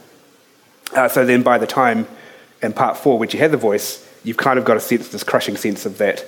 Uh, 0.93 1.07
so 1.07 1.25
then 1.25 1.43
by 1.43 1.57
the 1.57 1.67
time 1.67 2.07
in 2.61 2.73
part 2.73 2.97
four, 2.97 3.19
when 3.19 3.29
she 3.29 3.37
has 3.37 3.51
the 3.51 3.57
voice, 3.57 4.07
you've 4.23 4.37
kind 4.37 4.57
of 4.57 4.65
got 4.65 4.77
a 4.77 4.79
sense, 4.79 5.09
this 5.09 5.23
crushing 5.23 5.55
sense 5.55 5.85
of 5.85 5.97
that 5.99 6.25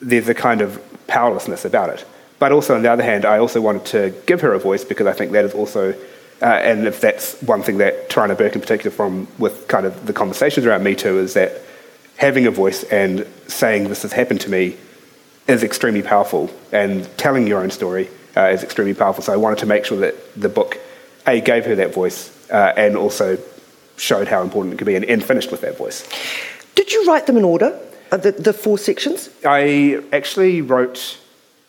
there's 0.00 0.28
a 0.28 0.34
kind 0.34 0.60
of 0.60 0.82
powerlessness 1.06 1.64
about 1.64 1.90
it. 1.90 2.04
But 2.38 2.52
also, 2.52 2.74
on 2.74 2.82
the 2.82 2.92
other 2.92 3.02
hand, 3.02 3.24
I 3.24 3.38
also 3.38 3.60
wanted 3.60 3.86
to 3.86 4.14
give 4.26 4.42
her 4.42 4.52
a 4.52 4.58
voice 4.58 4.84
because 4.84 5.06
I 5.06 5.12
think 5.12 5.32
that 5.32 5.44
is 5.44 5.54
also, 5.54 5.94
uh, 6.42 6.46
and 6.46 6.86
if 6.86 7.00
that's 7.00 7.40
one 7.42 7.62
thing 7.62 7.78
that 7.78 8.10
Tarana 8.10 8.36
Burke 8.36 8.54
in 8.54 8.60
particular 8.60 8.90
from 8.90 9.26
with 9.38 9.68
kind 9.68 9.86
of 9.86 10.06
the 10.06 10.12
conversations 10.12 10.66
around 10.66 10.84
Me 10.84 10.94
Too 10.94 11.18
is 11.18 11.34
that 11.34 11.62
having 12.16 12.46
a 12.46 12.50
voice 12.50 12.84
and 12.84 13.26
saying 13.46 13.88
this 13.88 14.02
has 14.02 14.12
happened 14.12 14.40
to 14.42 14.50
me 14.50 14.76
is 15.48 15.62
extremely 15.62 16.02
powerful, 16.02 16.50
and 16.72 17.08
telling 17.16 17.46
your 17.46 17.60
own 17.60 17.70
story 17.70 18.08
uh, 18.36 18.48
is 18.48 18.64
extremely 18.64 18.94
powerful. 18.94 19.22
So 19.22 19.32
I 19.32 19.36
wanted 19.36 19.58
to 19.60 19.66
make 19.66 19.84
sure 19.84 19.98
that 19.98 20.14
the 20.34 20.48
book, 20.48 20.78
A, 21.26 21.40
gave 21.40 21.64
her 21.66 21.76
that 21.76 21.94
voice, 21.94 22.32
uh, 22.50 22.72
and 22.76 22.96
also 22.96 23.38
showed 23.96 24.28
how 24.28 24.42
important 24.42 24.74
it 24.74 24.78
could 24.78 24.86
be 24.86 24.96
and, 24.96 25.04
and 25.04 25.24
finished 25.24 25.50
with 25.50 25.60
that 25.60 25.78
voice. 25.78 26.06
Did 26.74 26.92
you 26.92 27.06
write 27.06 27.26
them 27.26 27.36
in 27.36 27.44
order, 27.44 27.78
uh, 28.10 28.16
the, 28.16 28.32
the 28.32 28.52
four 28.52 28.76
sections? 28.76 29.30
I 29.44 30.02
actually 30.12 30.62
wrote, 30.62 31.18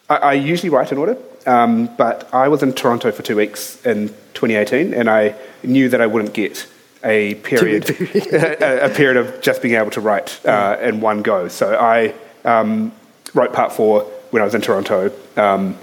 I, 0.09 0.15
I 0.15 0.33
usually 0.33 0.69
write 0.69 0.91
in 0.91 0.97
order, 0.97 1.17
um, 1.47 1.89
but 1.97 2.31
I 2.33 2.49
was 2.49 2.61
in 2.61 2.73
Toronto 2.73 3.11
for 3.11 3.23
two 3.23 3.35
weeks 3.35 3.83
in 3.85 4.09
2018 4.33 4.93
and 4.93 5.09
I 5.09 5.35
knew 5.63 5.89
that 5.89 6.01
I 6.01 6.07
wouldn't 6.07 6.33
get 6.33 6.67
a 7.03 7.35
period, 7.35 7.89
a, 8.33 8.85
a, 8.85 8.89
period 8.89 9.17
of 9.17 9.41
just 9.41 9.61
being 9.61 9.75
able 9.75 9.91
to 9.91 10.01
write 10.01 10.45
uh, 10.45 10.77
in 10.81 10.99
one 10.99 11.21
go. 11.21 11.47
So 11.47 11.75
I 11.75 12.13
um, 12.43 12.91
wrote 13.33 13.53
part 13.53 13.71
four 13.71 14.01
when 14.31 14.41
I 14.41 14.45
was 14.45 14.55
in 14.55 14.61
Toronto, 14.61 15.11
um, 15.37 15.77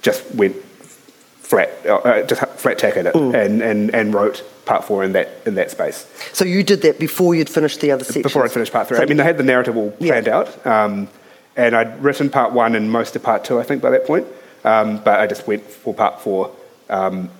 just 0.00 0.34
went 0.34 0.54
flat, 0.54 1.70
uh, 1.86 2.22
just 2.22 2.40
flat 2.58 2.78
tack 2.78 2.96
at 2.96 3.06
it, 3.06 3.14
mm. 3.14 3.34
and, 3.34 3.62
and, 3.62 3.94
and 3.94 4.14
wrote 4.14 4.44
part 4.64 4.84
four 4.84 5.02
in 5.02 5.12
that 5.12 5.28
in 5.44 5.56
that 5.56 5.70
space. 5.70 6.06
So 6.32 6.44
you 6.44 6.62
did 6.62 6.82
that 6.82 6.98
before 6.98 7.34
you'd 7.34 7.50
finished 7.50 7.80
the 7.80 7.90
other 7.90 8.04
sections. 8.04 8.22
Before 8.22 8.44
I'd 8.44 8.52
finished 8.52 8.72
part 8.72 8.88
three. 8.88 8.98
So 8.98 9.02
I 9.02 9.06
mean, 9.06 9.20
I 9.20 9.24
had 9.24 9.38
the 9.38 9.44
narrative 9.44 9.76
all 9.76 9.90
planned 9.90 10.26
yeah. 10.26 10.36
out, 10.36 10.66
um, 10.66 11.08
and 11.56 11.74
I'd 11.74 12.02
written 12.02 12.30
part 12.30 12.52
one 12.52 12.74
and 12.74 12.90
most 12.90 13.16
of 13.16 13.22
part 13.22 13.44
two, 13.44 13.58
I 13.58 13.62
think, 13.64 13.82
by 13.82 13.90
that 13.90 14.06
point. 14.06 14.26
Um, 14.64 14.98
but 14.98 15.20
I 15.20 15.26
just 15.26 15.46
went 15.46 15.62
for 15.62 15.94
part 15.94 16.20
four. 16.20 16.50
Um, 16.88 17.30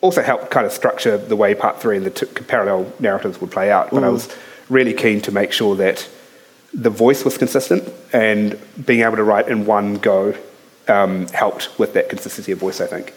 also 0.00 0.22
helped 0.22 0.50
kind 0.50 0.66
of 0.66 0.72
structure 0.72 1.16
the 1.16 1.36
way 1.36 1.54
part 1.54 1.80
three 1.80 1.96
and 1.96 2.06
the 2.06 2.10
two 2.10 2.26
parallel 2.26 2.92
narratives 3.00 3.40
would 3.40 3.50
play 3.50 3.70
out. 3.70 3.90
But 3.90 4.02
mm. 4.02 4.04
I 4.04 4.08
was 4.10 4.34
really 4.68 4.92
keen 4.92 5.20
to 5.22 5.32
make 5.32 5.52
sure 5.52 5.74
that 5.76 6.08
the 6.74 6.90
voice 6.90 7.24
was 7.24 7.38
consistent 7.38 7.88
and 8.12 8.58
being 8.84 9.00
able 9.00 9.16
to 9.16 9.24
write 9.24 9.48
in 9.48 9.64
one 9.64 9.94
go 9.94 10.36
um, 10.88 11.26
helped 11.28 11.76
with 11.78 11.94
that 11.94 12.08
consistency 12.08 12.52
of 12.52 12.58
voice, 12.58 12.80
I 12.80 12.86
think. 12.86 13.14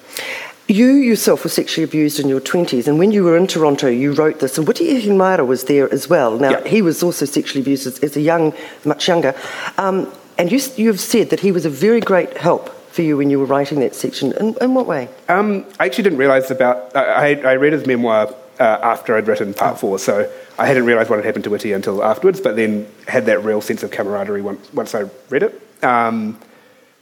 You 0.67 0.93
yourself 0.93 1.43
were 1.43 1.49
sexually 1.49 1.83
abused 1.83 2.19
in 2.19 2.29
your 2.29 2.39
20s, 2.39 2.87
and 2.87 2.99
when 2.99 3.11
you 3.11 3.23
were 3.23 3.35
in 3.35 3.47
Toronto, 3.47 3.87
you 3.87 4.13
wrote 4.13 4.39
this, 4.39 4.57
and 4.57 4.67
Witi 4.67 5.01
Ihimaera 5.01 5.45
was 5.45 5.63
there 5.63 5.91
as 5.91 6.07
well. 6.07 6.37
Now, 6.37 6.61
he 6.61 6.83
was 6.83 7.01
also 7.01 7.25
sexually 7.25 7.61
abused 7.61 7.87
as, 7.87 7.99
as 7.99 8.15
a 8.15 8.21
young, 8.21 8.53
much 8.85 9.07
younger, 9.07 9.35
um, 9.79 10.11
and 10.37 10.51
you, 10.51 10.59
you've 10.77 10.99
said 10.99 11.31
that 11.31 11.39
he 11.39 11.51
was 11.51 11.65
a 11.65 11.71
very 11.71 11.99
great 11.99 12.37
help 12.37 12.69
for 12.91 13.01
you 13.01 13.17
when 13.17 13.29
you 13.29 13.39
were 13.39 13.45
writing 13.45 13.79
that 13.79 13.95
section. 13.95 14.31
In, 14.33 14.55
in 14.61 14.73
what 14.73 14.87
way? 14.87 15.09
Um, 15.27 15.65
I 15.79 15.85
actually 15.85 16.05
didn't 16.05 16.19
realise 16.19 16.49
about, 16.51 16.95
I, 16.95 17.35
I, 17.35 17.53
read 17.53 17.73
his 17.73 17.85
memoir 17.85 18.33
uh, 18.59 18.63
after 18.63 19.15
I'd 19.15 19.27
written 19.27 19.53
part 19.53 19.75
oh. 19.75 19.77
four, 19.77 19.99
so 19.99 20.31
I 20.57 20.65
hadn't 20.65 20.85
realised 20.85 21.09
what 21.09 21.17
had 21.17 21.25
happened 21.25 21.43
to 21.45 21.49
Witi 21.49 21.73
until 21.75 22.03
afterwards, 22.03 22.41
but 22.41 22.55
then 22.55 22.87
had 23.07 23.25
that 23.27 23.43
real 23.43 23.61
sense 23.61 23.83
of 23.83 23.91
camaraderie 23.91 24.41
once, 24.41 24.73
once 24.73 24.95
I 24.95 25.05
read 25.29 25.43
it. 25.43 25.83
Um, 25.83 26.39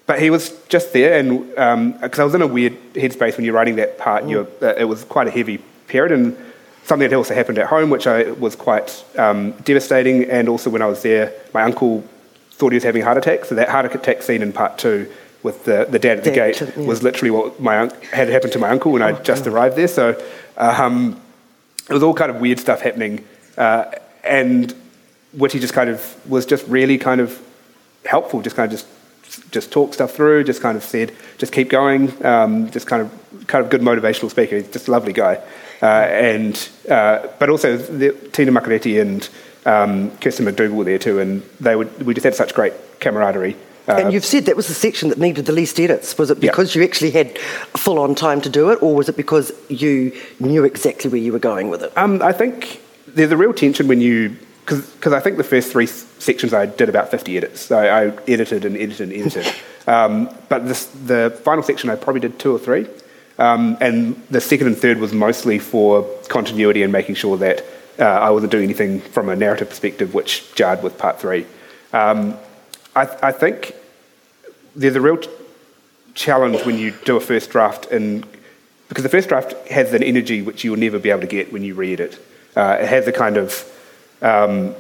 but 0.06 0.22
he 0.22 0.30
was 0.30 0.52
just 0.68 0.94
there, 0.94 1.18
and 1.18 1.48
because 1.50 2.20
um, 2.20 2.22
I 2.22 2.24
was 2.24 2.36
in 2.36 2.42
a 2.42 2.48
weird 2.48 2.74
headspace 2.94 3.36
when 3.36 3.46
you're 3.46 3.54
writing 3.54 3.76
that 3.78 3.98
part, 3.98 4.24
mm. 4.24 4.48
uh, 4.62 4.76
it 4.78 4.86
was 4.86 5.04
quite 5.04 5.28
a 5.28 5.32
heavy 5.32 5.58
period, 5.88 6.12
and 6.12 6.38
something 6.84 7.10
that 7.10 7.16
also 7.16 7.34
happened 7.34 7.58
at 7.58 7.68
home, 7.68 7.90
which 7.90 8.08
I, 8.08 8.32
was 8.32 8.56
quite 8.56 9.04
um, 9.18 9.52
devastating. 9.64 10.30
And 10.30 10.48
also 10.48 10.70
when 10.70 10.82
I 10.82 10.86
was 10.86 11.02
there, 11.02 11.34
my 11.54 11.64
uncle 11.64 12.04
thought 12.52 12.72
he 12.72 12.78
was 12.78 12.84
having 12.84 13.02
a 13.02 13.06
heart 13.06 13.18
attack. 13.18 13.46
So 13.46 13.56
that 13.56 13.68
heart 13.68 13.94
attack 13.94 14.24
scene 14.24 14.42
in 14.42 14.54
part 14.54 14.78
two 14.78 15.12
with 15.44 15.66
the, 15.66 15.86
the 15.90 16.00
dad 16.00 16.18
at 16.20 16.24
the 16.24 16.32
gate 16.32 16.62
yeah. 16.62 16.86
was 16.86 17.04
literally 17.04 17.32
what 17.32 17.60
my 17.60 17.80
un- 17.80 17.92
had 18.12 18.30
happened 18.30 18.54
to 18.54 18.60
my 18.60 18.70
uncle 18.70 18.92
when 18.92 19.02
oh, 19.02 19.08
I 19.08 19.12
just 19.14 19.48
oh. 19.48 19.52
arrived 19.52 19.76
there. 19.76 19.88
So 19.88 20.22
um, 20.58 21.20
it 21.90 21.94
was 21.94 22.04
all 22.04 22.14
kind 22.14 22.32
of 22.32 22.42
weird 22.42 22.60
stuff 22.60 22.82
happening, 22.82 23.24
uh, 23.58 23.92
and 24.24 24.74
Witi 25.36 25.60
just 25.60 25.74
kind 25.74 25.90
of 25.90 26.30
was 26.30 26.46
just 26.46 26.68
really 26.68 26.98
kind 26.98 27.22
of 27.22 27.42
helpful, 28.06 28.42
just 28.42 28.56
kind 28.56 28.72
of 28.72 28.80
just 28.80 28.88
just 29.52 29.72
talked 29.72 29.94
stuff 29.94 30.12
through, 30.12 30.44
just 30.44 30.62
kind 30.62 30.78
of 30.78 30.84
said, 30.84 31.14
just 31.38 31.54
keep 31.54 31.70
going, 31.70 32.26
um, 32.26 32.70
just 32.72 32.88
kind 32.88 33.02
of 33.02 33.48
kind 33.48 33.64
of 33.64 33.70
good 33.70 33.82
motivational 33.82 34.30
speaker. 34.30 34.58
He's 34.58 34.70
just 34.70 34.88
a 34.88 34.92
lovely 34.92 35.14
guy. 35.14 35.42
Uh, 35.82 35.86
and 35.86 36.70
uh, 36.90 37.28
but 37.40 37.50
also 37.50 37.78
the, 37.78 38.12
Tina 38.32 38.52
Makereti 38.52 39.00
and 39.00 39.30
um, 39.66 40.12
Kirsten 40.18 40.46
McDougall 40.46 40.76
were 40.76 40.84
there 40.84 41.00
too, 41.00 41.20
and 41.20 41.44
they 41.60 41.76
would 41.76 42.04
we 42.04 42.14
just 42.14 42.24
had 42.24 42.36
such 42.36 42.54
great 42.54 42.74
camaraderie. 43.00 43.56
Uh, 43.88 43.94
and 43.94 44.14
you've 44.14 44.26
said 44.26 44.46
that 44.46 44.56
was 44.56 44.68
the 44.68 44.74
section 44.74 45.10
that 45.10 45.18
needed 45.18 45.46
the 45.46 45.52
least 45.52 45.80
edits. 45.80 46.18
Was 46.18 46.30
it 46.30 46.40
because 46.40 46.76
you 46.76 46.84
actually 46.84 47.12
had 47.12 47.38
full 47.78 48.00
on 48.00 48.16
time 48.16 48.42
to 48.42 48.50
do 48.50 48.70
it, 48.72 48.82
or 48.82 48.96
was 48.96 49.08
it 49.08 49.16
because 49.16 49.52
you 49.70 50.12
knew 50.40 50.66
exactly 50.66 51.10
where 51.10 51.22
you 51.22 51.32
were 51.32 51.40
going 51.40 51.70
with 51.70 51.84
it? 51.84 51.98
Um, 51.98 52.22
I 52.22 52.34
think 52.34 52.82
there's 53.08 53.32
a 53.32 53.38
real 53.38 53.54
tension 53.54 53.88
when 53.88 54.02
you 54.02 54.36
because 54.68 55.14
I 55.14 55.22
think 55.22 55.38
the 55.38 55.46
first 55.46 55.72
three 55.72 55.86
sections 55.86 56.54
I 56.54 56.66
did 56.66 56.90
about 56.90 57.10
50 57.10 57.38
edits. 57.38 57.72
I, 57.72 57.88
I 57.88 58.18
edited 58.28 58.66
and 58.66 58.76
edited 58.76 59.12
and 59.12 59.14
edited. 59.14 59.54
um, 59.88 60.30
but 60.50 60.68
this, 60.68 60.88
the 60.88 61.40
final 61.44 61.64
section 61.64 61.90
I 61.90 61.96
probably 61.96 62.20
did 62.20 62.38
two 62.38 62.54
or 62.54 62.60
three. 62.60 62.86
Um, 63.40 63.78
and 63.80 64.22
the 64.30 64.42
second 64.42 64.68
and 64.68 64.78
third 64.78 64.98
was 64.98 65.14
mostly 65.14 65.58
for 65.58 66.04
continuity 66.28 66.84
and 66.84 66.92
making 66.92 67.16
sure 67.16 67.38
that 67.38 67.64
uh, 68.00 68.04
I 68.04 68.30
wasn't 68.32 68.52
doing 68.52 68.66
anything 68.66 69.00
from 69.00 69.30
a 69.30 69.36
narrative 69.36 69.70
perspective 69.70 70.14
which 70.14 70.54
jarred 70.56 70.84
with 70.84 70.98
part 70.98 71.20
three. 71.20 71.46
Um, 71.94 72.38
I, 72.96 73.08
I, 73.24 73.32
think 73.32 73.74
there's 74.78 74.96
a 74.96 75.02
real 75.02 75.20
challenge 76.14 76.64
when 76.66 76.78
you 76.78 76.92
do 77.04 77.18
a 77.18 77.20
first 77.20 77.50
draft, 77.50 77.88
in, 77.88 78.24
because 78.88 79.04
the 79.04 79.10
first 79.10 79.28
draft 79.28 79.54
has 79.68 79.92
an 79.94 80.04
energy 80.04 80.42
which 80.42 80.64
you 80.64 80.72
will 80.72 80.80
never 80.80 81.00
be 81.00 81.10
able 81.10 81.22
to 81.22 81.28
get 81.28 81.52
when 81.52 81.64
you 81.64 81.74
read 81.74 82.00
it. 82.00 82.20
Uh, 82.56 82.78
it 82.80 82.88
has 82.88 83.08
a 83.08 83.12
kind 83.12 83.38
of 83.38 83.70
um, 84.22 84.76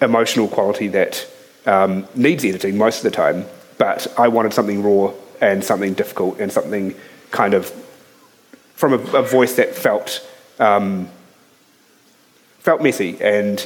emotional 0.00 0.48
quality 0.48 0.88
that 0.88 1.26
um, 1.66 2.06
needs 2.14 2.44
editing 2.44 2.76
most 2.76 2.98
of 2.98 3.04
the 3.04 3.10
time, 3.10 3.46
but 3.78 4.06
I 4.18 4.28
wanted 4.28 4.52
something 4.52 4.82
raw 4.82 5.12
and 5.40 5.64
something 5.64 5.94
difficult 5.94 6.40
and 6.40 6.52
something 6.52 6.94
kind 7.30 7.54
of 7.54 7.70
from 8.74 8.92
a, 8.92 8.98
a 9.16 9.22
voice 9.22 9.56
that 9.56 9.74
felt 9.74 10.26
um, 10.58 11.08
felt 12.58 12.82
messy. 12.82 13.16
And 13.20 13.60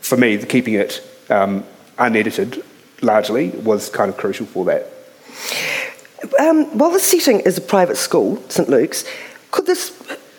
for 0.00 0.16
me, 0.16 0.38
keeping 0.38 0.74
it 0.74 1.06
um, 1.28 1.64
unedited 1.98 2.64
largely 3.02 3.50
was 3.50 3.90
kind 3.90 4.08
of 4.08 4.16
crucial 4.16 4.46
for 4.46 4.64
that. 4.66 4.86
Um, 6.38 6.66
while 6.78 6.90
the 6.90 7.00
setting 7.00 7.40
is 7.40 7.58
a 7.58 7.60
private 7.60 7.96
school, 7.96 8.42
St 8.48 8.68
Luke's, 8.68 9.04
could 9.50 9.66
this, 9.66 9.90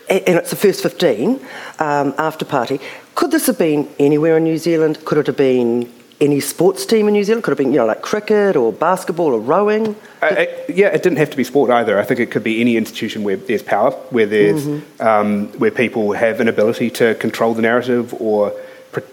and 0.09 0.37
it's 0.37 0.49
the 0.49 0.55
first 0.55 0.81
15 0.81 1.39
um, 1.79 2.13
after 2.17 2.45
party, 2.45 2.79
could 3.15 3.31
this 3.31 3.47
have 3.47 3.57
been 3.57 3.87
anywhere 3.99 4.37
in 4.37 4.43
New 4.43 4.57
Zealand? 4.57 5.03
Could 5.05 5.19
it 5.19 5.27
have 5.27 5.37
been 5.37 5.91
any 6.21 6.39
sports 6.39 6.85
team 6.85 7.07
in 7.07 7.13
New 7.13 7.23
Zealand? 7.23 7.43
Could 7.43 7.51
it 7.51 7.57
have 7.57 7.65
been, 7.65 7.73
you 7.73 7.79
know, 7.79 7.85
like 7.85 8.01
cricket 8.01 8.55
or 8.55 8.71
basketball 8.71 9.33
or 9.33 9.39
rowing? 9.39 9.95
Uh, 10.21 10.27
it, 10.27 10.75
yeah, 10.75 10.87
it 10.87 11.03
didn't 11.03 11.17
have 11.17 11.29
to 11.29 11.37
be 11.37 11.43
sport 11.43 11.69
either. 11.69 11.99
I 11.99 12.03
think 12.03 12.19
it 12.19 12.31
could 12.31 12.43
be 12.43 12.61
any 12.61 12.77
institution 12.77 13.23
where 13.23 13.35
there's 13.35 13.63
power, 13.63 13.91
where 14.09 14.25
there's 14.25 14.65
mm-hmm. 14.65 15.05
um, 15.05 15.47
where 15.59 15.71
people 15.71 16.13
have 16.13 16.39
an 16.39 16.47
ability 16.47 16.89
to 16.91 17.15
control 17.15 17.53
the 17.53 17.61
narrative 17.61 18.13
or 18.19 18.53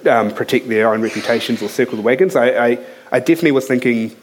um, 0.09 0.33
protect 0.33 0.69
their 0.69 0.93
own 0.93 1.03
reputations 1.03 1.63
or 1.63 1.69
circle 1.69 1.97
the 1.97 2.03
wagons. 2.03 2.37
I, 2.37 2.49
I, 2.49 2.79
I 3.13 3.19
definitely 3.19 3.53
was 3.53 3.67
thinking 3.67 4.17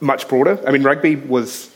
much 0.00 0.28
broader. 0.28 0.60
I 0.66 0.70
mean, 0.70 0.82
rugby 0.82 1.16
was, 1.16 1.70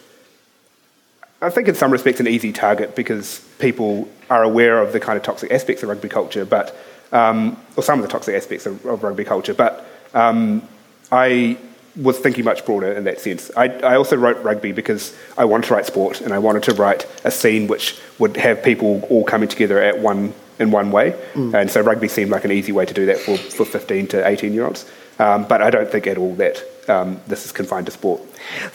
I 1.41 1.51
think, 1.51 1.69
in 1.69 1.75
some 1.75 1.91
respects, 1.91 2.21
an 2.21 2.29
easy 2.29 2.53
target 2.53 2.95
because 2.95 3.41
people 3.59 4.09
are 4.29 4.43
aware 4.43 4.81
of 4.81 4.93
the 4.93 5.01
kind 5.01 5.17
of 5.17 5.23
toxic 5.23 5.51
aspects 5.51 5.83
of 5.83 5.89
rugby 5.89 6.09
culture, 6.09 6.45
but 6.45 6.77
um, 7.13 7.57
or 7.77 7.83
some 7.83 7.99
of 7.99 8.07
the 8.07 8.11
toxic 8.11 8.35
aspects 8.35 8.67
of, 8.67 8.85
of 8.87 9.03
rugby 9.03 9.25
culture. 9.25 9.55
But 9.55 9.87
um, 10.15 10.63
I 11.11 11.59
was 11.97 12.19
thinking 12.19 12.45
much 12.45 12.65
broader 12.65 12.93
in 12.93 13.05
that 13.05 13.21
sense. 13.21 13.51
I, 13.57 13.67
I, 13.67 13.97
also 13.97 14.17
wrote 14.17 14.43
rugby 14.45 14.71
because 14.71 15.15
I 15.37 15.45
wanted 15.45 15.67
to 15.67 15.75
write 15.75 15.87
sport 15.87 16.21
and 16.21 16.33
I 16.33 16.39
wanted 16.39 16.63
to 16.65 16.75
write 16.75 17.05
a 17.25 17.33
scene 17.33 17.67
which 17.67 17.99
would 18.21 18.37
have 18.37 18.63
people 18.63 19.03
all 19.11 19.25
coming 19.25 19.49
together 19.49 19.83
at 19.83 19.99
one 19.99 20.33
in 20.61 20.71
one 20.71 20.91
way, 20.91 21.19
mm. 21.33 21.55
and 21.55 21.71
so 21.71 21.81
rugby 21.81 22.07
seemed 22.07 22.31
like 22.31 22.45
an 22.45 22.53
easy 22.53 22.71
way 22.71 22.85
to 22.85 22.93
do 22.93 23.07
that 23.07 23.19
for, 23.19 23.39
for 23.39 23.65
15 23.65 24.09
to 24.09 24.29
18 24.29 24.53
year 24.53 24.67
olds. 24.67 24.89
Um, 25.19 25.45
but 25.45 25.63
I 25.63 25.71
don't 25.71 25.91
think 25.91 26.07
at 26.07 26.19
all 26.19 26.35
that 26.35 26.63
um, 26.89 27.21
this 27.27 27.45
is 27.45 27.53
confined 27.53 27.87
to 27.87 27.93
sport. 27.93 28.23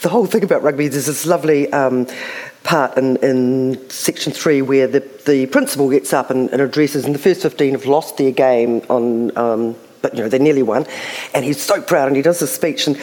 The 0.00 0.08
whole 0.08 0.26
thing 0.26 0.44
about 0.44 0.62
rugby, 0.62 0.88
there's 0.88 1.06
this 1.06 1.26
lovely 1.26 1.72
um, 1.72 2.06
part 2.62 2.96
in, 2.96 3.16
in 3.16 3.90
section 3.90 4.32
three 4.32 4.62
where 4.62 4.86
the, 4.86 5.00
the 5.26 5.46
principal 5.46 5.90
gets 5.90 6.12
up 6.12 6.30
and, 6.30 6.50
and 6.50 6.60
addresses, 6.60 7.04
and 7.04 7.14
the 7.14 7.18
first 7.18 7.42
15 7.42 7.72
have 7.72 7.86
lost 7.86 8.16
their 8.16 8.32
game 8.32 8.82
on 8.88 9.36
um, 9.36 9.76
but 10.02 10.14
you 10.14 10.22
know 10.22 10.28
they 10.28 10.38
nearly 10.38 10.62
won, 10.62 10.86
and 11.34 11.44
he's 11.44 11.60
so 11.60 11.82
proud, 11.82 12.06
and 12.06 12.16
he 12.16 12.22
does 12.22 12.40
a 12.40 12.46
speech, 12.46 12.86
and 12.86 12.96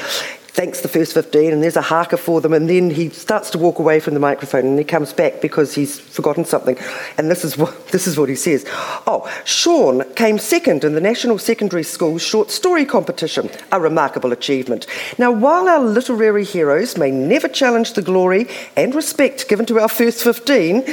thanks 0.54 0.82
the 0.82 0.88
first 0.88 1.16
15 1.16 1.52
and 1.52 1.64
there's 1.64 1.76
a 1.76 1.82
haka 1.82 2.16
for 2.16 2.40
them 2.40 2.54
and 2.54 2.70
then 2.70 2.92
he 2.92 3.10
starts 3.10 3.50
to 3.50 3.58
walk 3.58 3.80
away 3.80 4.00
from 4.00 4.14
the 4.14 4.20
microphone 4.20 4.66
and 4.68 4.78
he 4.78 4.86
comes 4.86 5.12
back 5.12 5.42
because 5.42 5.74
he's 5.74 6.00
forgotten 6.00 6.46
something. 6.46 6.78
And 7.18 7.32
this 7.32 7.44
is 7.44 7.58
what 7.58 7.88
this 7.92 8.06
is 8.06 8.20
what 8.20 8.30
he 8.30 8.36
says. 8.36 8.64
Oh 9.08 9.28
sean 9.46 10.04
came 10.14 10.38
second 10.38 10.84
in 10.84 10.94
the 10.94 11.02
national 11.02 11.40
secondary 11.40 11.82
school 11.82 12.20
short 12.20 12.52
story 12.52 12.86
competition. 12.86 13.50
A 13.72 13.80
remarkable 13.80 14.32
achievement. 14.32 14.86
Now 15.18 15.32
while 15.32 15.68
our 15.68 15.80
literary 15.80 16.46
heroes 16.46 16.98
may 16.98 17.10
never 17.10 17.48
challenge 17.48 17.94
the 17.94 18.04
glory 18.04 18.48
and 18.76 18.94
respect 18.94 19.50
given 19.50 19.66
to 19.66 19.80
our 19.80 19.90
first 19.90 20.24
15 20.24 20.86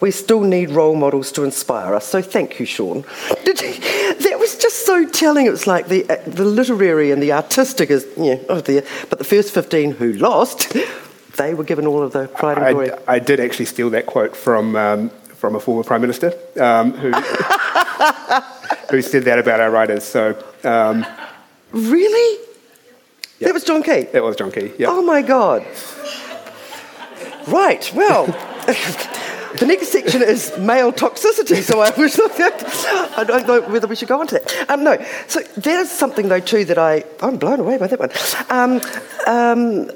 we 0.00 0.10
still 0.10 0.42
need 0.42 0.70
role 0.70 0.94
models 0.94 1.32
to 1.32 1.44
inspire 1.44 1.94
us. 1.94 2.06
So 2.06 2.20
thank 2.20 2.60
you 2.60 2.66
sean. 2.66 3.02
Did, 3.44 3.56
that 3.56 4.35
was 4.56 4.62
just 4.62 4.86
so 4.86 5.06
telling 5.06 5.46
it 5.46 5.50
was 5.50 5.66
like 5.66 5.88
the 5.88 6.02
the 6.26 6.44
literary 6.44 7.10
and 7.10 7.22
the 7.22 7.32
artistic 7.32 7.90
is 7.90 8.06
yeah 8.16 8.36
oh 8.48 8.60
dear 8.60 8.82
but 9.08 9.18
the 9.18 9.24
first 9.24 9.52
15 9.52 9.92
who 9.92 10.12
lost, 10.14 10.76
they 11.36 11.54
were 11.54 11.64
given 11.64 11.86
all 11.86 12.02
of 12.02 12.12
the 12.12 12.28
pride 12.28 12.58
and 12.58 12.70
glory. 12.70 12.92
I, 12.92 13.14
I 13.14 13.18
did 13.18 13.40
actually 13.40 13.66
steal 13.66 13.90
that 13.90 14.06
quote 14.06 14.36
from, 14.36 14.76
um, 14.76 15.10
from 15.10 15.54
a 15.54 15.60
former 15.60 15.82
Prime 15.84 16.00
Minister 16.00 16.32
um, 16.60 16.92
who, 16.92 17.10
who 18.90 19.02
said 19.02 19.24
that 19.24 19.38
about 19.38 19.60
our 19.60 19.70
writers. 19.70 20.04
So, 20.04 20.42
um, 20.64 21.06
Really? 21.72 22.40
Yep. 23.38 23.48
That 23.48 23.54
was 23.54 23.64
John 23.64 23.82
Key? 23.82 24.02
That 24.12 24.22
was 24.22 24.36
John 24.36 24.50
Key, 24.50 24.72
yeah. 24.78 24.88
Oh 24.88 25.02
my 25.02 25.20
God. 25.20 25.66
Right, 27.46 27.90
well. 27.94 28.26
The 29.58 29.66
next 29.66 29.88
section 29.88 30.22
is 30.22 30.56
male 30.58 30.92
toxicity, 30.92 31.62
so 31.62 31.80
I 31.80 31.90
was 31.98 32.18
I 33.16 33.24
don't 33.24 33.46
know 33.46 33.62
whether 33.62 33.86
we 33.86 33.96
should 33.96 34.08
go 34.08 34.20
on 34.20 34.26
to 34.28 34.34
that. 34.34 34.70
Um, 34.70 34.84
no, 34.84 35.02
so 35.28 35.40
there's 35.56 35.90
something 35.90 36.28
though 36.28 36.40
too 36.40 36.64
that 36.66 36.78
I 36.78 37.04
I'm 37.22 37.36
blown 37.36 37.60
away 37.60 37.78
by 37.78 37.86
that 37.86 37.98
one. 37.98 38.10
Um, 38.50 38.80
um, 39.26 39.90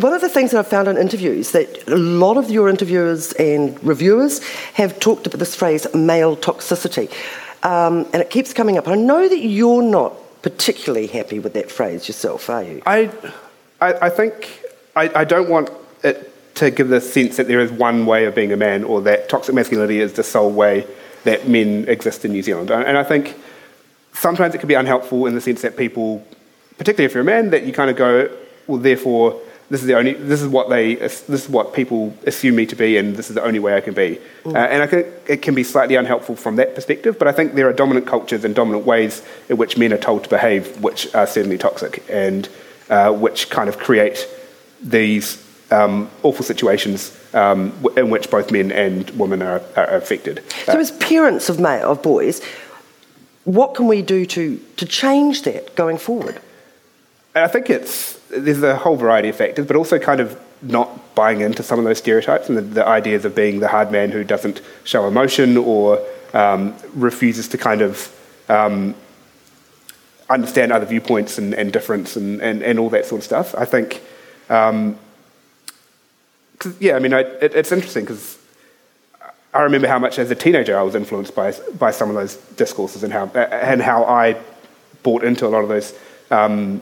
one 0.00 0.12
of 0.12 0.20
the 0.20 0.28
things 0.28 0.52
that 0.52 0.58
I've 0.58 0.68
found 0.68 0.88
in 0.88 0.96
interviews 0.96 1.50
that 1.52 1.88
a 1.88 1.96
lot 1.96 2.36
of 2.36 2.50
your 2.50 2.68
interviewers 2.68 3.32
and 3.32 3.82
reviewers 3.84 4.42
have 4.74 4.98
talked 5.00 5.26
about 5.26 5.38
this 5.38 5.54
phrase 5.54 5.92
male 5.94 6.36
toxicity, 6.36 7.12
um, 7.64 8.06
and 8.12 8.16
it 8.16 8.30
keeps 8.30 8.52
coming 8.52 8.78
up. 8.78 8.88
I 8.88 8.94
know 8.94 9.28
that 9.28 9.40
you're 9.40 9.82
not 9.82 10.14
particularly 10.42 11.06
happy 11.06 11.38
with 11.38 11.54
that 11.54 11.70
phrase 11.70 12.08
yourself, 12.08 12.50
are 12.50 12.64
you? 12.64 12.82
I, 12.86 13.10
I, 13.80 13.92
I 14.06 14.10
think 14.10 14.62
I, 14.96 15.20
I 15.20 15.24
don't 15.24 15.48
want 15.48 15.70
it 16.02 16.31
to 16.54 16.70
give 16.70 16.88
the 16.88 17.00
sense 17.00 17.36
that 17.36 17.48
there 17.48 17.60
is 17.60 17.70
one 17.72 18.06
way 18.06 18.26
of 18.26 18.34
being 18.34 18.52
a 18.52 18.56
man 18.56 18.84
or 18.84 19.00
that 19.02 19.28
toxic 19.28 19.54
masculinity 19.54 20.00
is 20.00 20.12
the 20.14 20.22
sole 20.22 20.50
way 20.50 20.86
that 21.24 21.48
men 21.48 21.88
exist 21.88 22.24
in 22.24 22.32
New 22.32 22.42
Zealand. 22.42 22.70
And 22.70 22.98
I 22.98 23.04
think 23.04 23.36
sometimes 24.12 24.54
it 24.54 24.58
can 24.58 24.68
be 24.68 24.74
unhelpful 24.74 25.26
in 25.26 25.34
the 25.34 25.40
sense 25.40 25.62
that 25.62 25.76
people, 25.76 26.26
particularly 26.78 27.06
if 27.06 27.14
you're 27.14 27.22
a 27.22 27.24
man, 27.24 27.50
that 27.50 27.64
you 27.64 27.72
kind 27.72 27.90
of 27.90 27.96
go, 27.96 28.30
well, 28.66 28.78
therefore, 28.78 29.40
this 29.70 29.80
is 29.80 29.86
the 29.86 29.94
only, 29.94 30.12
this 30.12 30.42
is 30.42 30.48
what 30.48 30.68
they, 30.68 30.96
this 30.96 31.28
is 31.28 31.48
what 31.48 31.72
people 31.72 32.14
assume 32.26 32.56
me 32.56 32.66
to 32.66 32.76
be, 32.76 32.98
and 32.98 33.16
this 33.16 33.30
is 33.30 33.34
the 33.34 33.42
only 33.42 33.58
way 33.58 33.74
I 33.74 33.80
can 33.80 33.94
be. 33.94 34.20
Mm. 34.44 34.54
Uh, 34.54 34.58
and 34.58 34.82
I 34.82 34.86
think 34.86 35.06
it 35.26 35.40
can 35.40 35.54
be 35.54 35.64
slightly 35.64 35.96
unhelpful 35.96 36.36
from 36.36 36.56
that 36.56 36.74
perspective. 36.74 37.18
But 37.18 37.28
I 37.28 37.32
think 37.32 37.54
there 37.54 37.68
are 37.68 37.72
dominant 37.72 38.06
cultures 38.06 38.44
and 38.44 38.54
dominant 38.54 38.84
ways 38.84 39.22
in 39.48 39.56
which 39.56 39.78
men 39.78 39.92
are 39.92 39.98
told 39.98 40.24
to 40.24 40.28
behave, 40.28 40.82
which 40.82 41.12
are 41.14 41.26
certainly 41.26 41.56
toxic 41.56 42.04
and 42.10 42.48
uh, 42.90 43.12
which 43.12 43.48
kind 43.48 43.70
of 43.70 43.78
create 43.78 44.28
these 44.82 45.36
um, 45.72 46.10
awful 46.22 46.44
situations 46.44 47.16
um, 47.34 47.72
in 47.96 48.10
which 48.10 48.30
both 48.30 48.52
men 48.52 48.70
and 48.70 49.08
women 49.10 49.42
are, 49.42 49.62
are 49.76 49.96
affected. 49.96 50.42
So, 50.66 50.74
uh, 50.74 50.76
as 50.76 50.90
parents 50.92 51.48
of 51.48 51.58
male 51.58 51.90
of 51.90 52.02
boys, 52.02 52.42
what 53.44 53.74
can 53.74 53.88
we 53.88 54.02
do 54.02 54.26
to 54.26 54.60
to 54.76 54.86
change 54.86 55.42
that 55.42 55.74
going 55.74 55.98
forward? 55.98 56.40
I 57.34 57.48
think 57.48 57.70
it's 57.70 58.20
there's 58.28 58.62
a 58.62 58.76
whole 58.76 58.96
variety 58.96 59.30
of 59.30 59.36
factors, 59.36 59.66
but 59.66 59.76
also 59.76 59.98
kind 59.98 60.20
of 60.20 60.38
not 60.62 61.14
buying 61.14 61.40
into 61.40 61.62
some 61.62 61.78
of 61.78 61.84
those 61.84 61.98
stereotypes 61.98 62.48
and 62.48 62.56
the, 62.56 62.62
the 62.62 62.86
ideas 62.86 63.24
of 63.24 63.34
being 63.34 63.60
the 63.60 63.68
hard 63.68 63.90
man 63.90 64.10
who 64.10 64.22
doesn't 64.22 64.60
show 64.84 65.08
emotion 65.08 65.56
or 65.56 66.00
um, 66.34 66.74
refuses 66.94 67.48
to 67.48 67.58
kind 67.58 67.82
of 67.82 68.14
um, 68.48 68.94
understand 70.30 70.72
other 70.72 70.86
viewpoints 70.86 71.36
and, 71.36 71.52
and 71.54 71.72
difference 71.72 72.16
and, 72.16 72.40
and, 72.40 72.62
and, 72.62 72.78
all 72.78 72.88
that 72.88 73.04
sort 73.04 73.20
of 73.20 73.24
stuff. 73.24 73.54
I 73.54 73.64
think 73.64 74.00
um, 74.48 74.96
cause, 76.62 76.80
yeah, 76.80 76.94
I 76.94 76.98
mean, 77.00 77.12
I, 77.12 77.20
it, 77.20 77.54
it's 77.54 77.72
interesting 77.72 78.04
because 78.04 78.38
I 79.52 79.62
remember 79.62 79.88
how 79.88 79.98
much 79.98 80.18
as 80.18 80.30
a 80.30 80.34
teenager 80.34 80.78
I 80.78 80.82
was 80.82 80.94
influenced 80.94 81.34
by, 81.34 81.52
by 81.78 81.90
some 81.90 82.08
of 82.08 82.14
those 82.14 82.36
discourses 82.56 83.02
and 83.02 83.12
how, 83.12 83.26
and 83.26 83.82
how 83.82 84.04
I 84.04 84.36
bought 85.02 85.24
into 85.24 85.46
a 85.46 85.48
lot 85.48 85.62
of 85.62 85.68
those 85.68 85.94
um, 86.30 86.80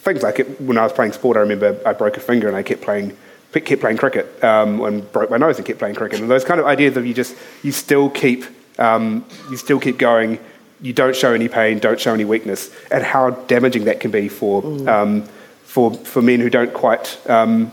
things. 0.00 0.22
Like 0.22 0.40
it, 0.40 0.60
when 0.60 0.76
I 0.76 0.82
was 0.82 0.92
playing 0.92 1.12
sport, 1.12 1.36
I 1.36 1.40
remember 1.40 1.80
I 1.86 1.92
broke 1.92 2.16
a 2.16 2.20
finger 2.20 2.48
and 2.48 2.56
I 2.56 2.62
kept 2.62 2.82
playing 2.82 3.16
kept 3.52 3.80
playing 3.80 3.96
cricket 3.96 4.44
um, 4.44 4.80
and 4.82 5.10
broke 5.10 5.28
my 5.28 5.36
nose 5.36 5.56
and 5.56 5.66
kept 5.66 5.80
playing 5.80 5.96
cricket. 5.96 6.20
And 6.20 6.30
those 6.30 6.44
kind 6.44 6.60
of 6.60 6.66
ideas 6.66 6.96
of 6.96 7.04
you 7.04 7.12
just 7.12 7.34
you 7.62 7.72
still 7.72 8.08
keep 8.08 8.44
um, 8.78 9.24
you 9.50 9.56
still 9.56 9.80
keep 9.80 9.98
going. 9.98 10.38
You 10.80 10.92
don't 10.92 11.16
show 11.16 11.34
any 11.34 11.48
pain, 11.48 11.78
don't 11.78 12.00
show 12.00 12.14
any 12.14 12.24
weakness, 12.24 12.70
and 12.90 13.02
how 13.02 13.30
damaging 13.30 13.84
that 13.84 14.00
can 14.00 14.10
be 14.10 14.28
for 14.28 14.62
mm. 14.62 14.88
um, 14.88 15.22
for 15.64 15.94
for 15.94 16.22
men 16.22 16.40
who 16.40 16.48
don't 16.48 16.72
quite 16.72 17.18
um, 17.28 17.72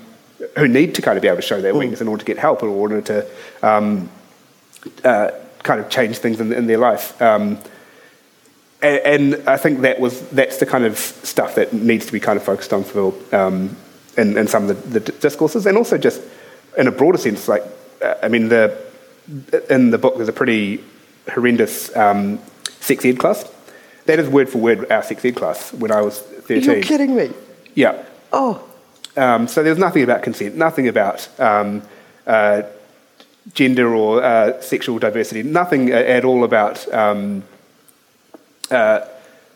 who 0.58 0.67
need 0.67 0.95
to 0.95 1.02
kind 1.02 1.17
of 1.17 1.21
be 1.21 1.28
able 1.28 1.38
to 1.38 1.41
show 1.41 1.62
their 1.62 1.73
mm. 1.73 1.80
weakness 1.80 2.02
in 2.02 2.08
order 2.08 2.19
to 2.19 2.26
get 2.26 2.38
help, 2.38 2.62
in 2.63 2.69
order 2.69 3.02
to 3.02 3.26
um, 3.63 4.10
uh, 5.04 5.32
kind 5.63 5.80
of 5.80 5.89
change 5.89 6.17
things 6.17 6.39
in, 6.39 6.54
in 6.54 6.67
their 6.67 6.78
life. 6.78 7.19
Um, 7.21 7.60
and, 8.82 9.36
and, 9.36 9.50
I 9.50 9.58
think 9.58 9.82
that 9.82 10.00
was 10.00 10.21
that's 10.30 10.58
the 10.58 10.67
kind 10.67 10.86
of 10.86 10.97
stuff 10.97 11.56
that 11.56 11.73
needs 11.73 12.06
to 12.06 12.12
be 12.12 12.19
kind 12.19 12.38
of 12.38 12.43
focused 12.43 12.73
on 12.73 12.84
for 12.84 13.13
um, 13.34 13.76
in, 14.17 14.38
in, 14.38 14.47
some 14.47 14.69
of 14.69 14.93
the, 14.93 15.00
the, 15.00 15.12
discourses, 15.13 15.65
and 15.65 15.78
also 15.78 15.97
just 15.97 16.21
in 16.78 16.88
a 16.88 16.91
broader 16.91 17.17
sense. 17.17 17.47
Like, 17.47 17.63
uh, 18.04 18.15
I 18.21 18.28
mean, 18.28 18.50
the 18.50 18.80
in 19.69 19.89
the 19.89 19.97
book 19.97 20.17
there's 20.17 20.30
a 20.30 20.34
pretty 20.34 20.84
horrendous 21.34 21.95
um, 21.95 22.39
sex 22.80 23.04
ed 23.04 23.17
class. 23.17 23.50
That 24.06 24.19
is 24.19 24.30
word 24.30 24.47
for 24.47 24.60
word 24.60 24.89
our 24.91 25.02
sex 25.02 25.26
ed 25.26 25.36
class 25.36 25.73
when 25.73 25.91
I 25.91 26.02
was 26.02 26.19
13. 26.19 26.63
You're 26.63 26.82
kidding 26.84 27.15
me. 27.15 27.32
Yeah. 27.73 28.06
Oh. 28.32 28.63
Um, 29.17 29.47
so 29.47 29.63
there's 29.63 29.80
nothing 29.80 30.03
about 30.03 30.21
consent, 30.21 30.56
nothing 30.56 30.88
about 30.88 31.27
um, 31.39 31.82
uh, 32.27 32.62
gender 33.53 33.93
or 33.93 34.23
uh, 34.23 34.62
sexual 34.62 34.99
diversity, 34.99 35.43
nothing 35.43 35.91
at 35.91 36.23
all 36.23 36.43
about 36.43 36.88
um, 36.93 37.43
uh, 38.69 39.01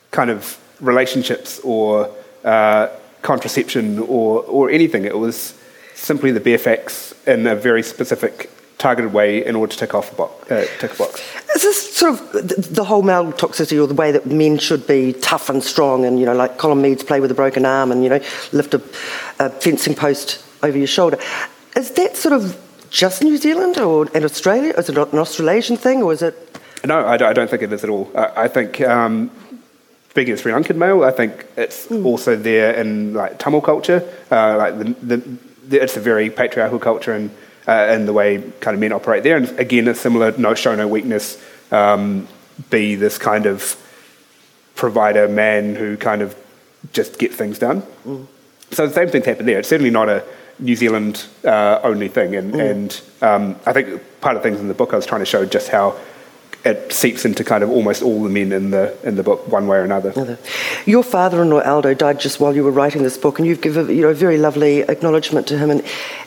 kind 0.10 0.30
of 0.30 0.60
relationships 0.80 1.60
or 1.60 2.10
uh, 2.43 2.88
contraception 3.21 4.00
or, 4.00 4.41
or 4.43 4.69
anything. 4.69 5.06
It 5.06 5.17
was 5.17 5.54
simply 5.93 6.32
the 6.32 6.39
bare 6.39 6.58
facts 6.58 7.13
in 7.28 7.45
a 7.45 7.56
very 7.56 7.84
specific 7.84 8.50
targeted 8.82 9.13
way 9.13 9.46
in 9.46 9.56
order 9.56 9.72
to 9.72 9.78
tick 9.78 9.94
off 9.94 10.12
a 10.12 10.15
box. 10.15 10.52
Uh, 10.52 10.65
tick 10.80 10.94
a 10.94 10.98
box. 10.98 11.22
Is 11.56 11.62
this 11.62 11.96
sort 11.96 12.13
of 12.13 12.74
the 12.76 12.84
whole 12.84 13.04
male 13.04 13.32
toxicity 13.32 13.82
or 13.82 13.88
the 13.88 13.94
way 13.94 14.12
that 14.12 14.26
men 14.26 14.58
should 14.58 14.88
be 14.88 15.13
tough 15.13 15.50
and 15.50 15.63
strong 15.63 16.04
and, 16.06 16.20
you 16.20 16.26
know, 16.26 16.34
like 16.34 16.58
Colin 16.58 16.82
Meads 16.82 17.04
play 17.04 17.20
with 17.20 17.32
a 17.32 17.36
broken 17.36 17.65
arm 17.65 17.91
and, 17.91 18.04
you 18.04 18.10
know, 18.10 18.20
lift 18.52 18.74
a, 18.74 18.82
a 19.39 19.50
fencing 19.50 19.96
post 19.96 20.44
over 20.63 20.78
your 20.78 20.88
shoulder. 20.88 21.17
Is 21.76 21.91
that 21.91 22.17
sort 22.17 22.34
of 22.34 22.60
just 22.89 23.24
New 23.24 23.38
Zealand 23.38 23.78
or 23.78 24.08
in 24.10 24.24
Australia? 24.24 24.74
Is 24.78 24.89
it 24.89 24.98
an 24.98 25.20
Australasian 25.20 25.78
thing 25.78 26.02
or 26.02 26.12
is 26.12 26.22
it? 26.22 26.36
No, 26.84 27.06
I 27.06 27.17
don't 27.17 27.50
think 27.50 27.62
it 27.62 27.72
is 27.72 27.84
at 27.84 27.89
all. 27.89 28.12
I 28.15 28.48
think 28.48 28.82
um, 28.82 29.30
speaking 30.10 30.34
as 30.34 30.41
Sri 30.41 30.52
Lankan 30.52 30.76
male, 30.76 31.04
I 31.04 31.12
think 31.12 31.46
it's 31.56 31.86
mm. 31.88 32.04
also 32.04 32.36
there 32.36 32.74
in 32.74 33.13
like 33.13 33.38
Tamil 33.38 33.62
culture. 33.62 34.02
Uh, 34.32 34.58
like 34.58 34.78
the, 34.80 34.86
the, 35.06 35.17
the, 35.67 35.84
it's 35.84 35.96
a 35.96 36.00
very 36.02 36.30
patriarchal 36.32 36.80
culture 36.80 37.13
and 37.13 37.30
uh, 37.71 37.93
and 37.93 38.07
the 38.07 38.13
way 38.13 38.43
kind 38.60 38.75
of 38.75 38.81
men 38.81 38.91
operate 38.91 39.23
there. 39.23 39.38
And 39.38 39.47
again, 39.57 39.88
a 39.88 39.95
similar 39.95 40.38
no 40.38 40.53
show 40.53 40.75
no 40.75 40.88
weakness, 40.88 41.41
um, 41.71 42.27
be 42.69 42.95
this 42.95 43.17
kind 43.17 43.45
of 43.45 43.77
provider 44.75 45.27
man 45.29 45.75
who 45.75 45.95
kind 45.95 46.21
of 46.21 46.36
just 46.91 47.17
gets 47.17 47.36
things 47.36 47.60
done. 47.60 47.81
Mm. 48.05 48.27
So 48.71 48.88
the 48.88 48.93
same 48.93 49.10
things 49.10 49.25
happen 49.25 49.45
there. 49.45 49.60
It's 49.60 49.69
certainly 49.69 49.91
not 49.91 50.10
a 50.10 50.23
New 50.60 50.75
Zealand 50.75 51.25
uh, 51.45 51.79
only 51.84 52.10
thing. 52.10 52.36
And, 52.36 52.53
mm. 52.53 52.71
and 52.71 53.01
um, 53.21 53.55
I 53.65 53.71
think 53.73 54.01
part 54.19 54.36
of 54.36 54.43
things 54.43 54.60
in 54.60 54.67
the 54.67 54.73
book 54.73 54.91
I 54.91 54.97
was 54.97 55.05
trying 55.05 55.21
to 55.21 55.25
show 55.25 55.45
just 55.45 55.69
how 55.69 55.95
it 56.63 56.93
seeps 56.93 57.26
into 57.26 57.43
kind 57.43 57.63
of 57.63 57.69
almost 57.69 58.02
all 58.02 58.24
the 58.24 58.30
men 58.30 58.52
in 58.52 58.71
the 58.71 58.95
in 59.08 59.15
the 59.15 59.24
book, 59.24 59.47
one 59.47 59.67
way 59.67 59.78
or 59.78 59.84
another. 59.84 60.38
Your 60.86 61.04
father-in-law 61.04 61.62
Aldo 61.62 61.93
died 61.93 62.19
just 62.19 62.39
while 62.39 62.56
you 62.56 62.63
were 62.63 62.71
writing 62.71 63.04
this 63.04 63.17
book, 63.17 63.39
and 63.39 63.47
you've 63.47 63.62
given 63.62 63.89
you 63.89 64.02
know 64.04 64.10
a 64.10 64.13
very 64.13 64.38
lovely 64.38 64.82
acknowledgement 64.82 65.47
to 65.47 65.58
him, 65.58 65.71
and 65.71 65.84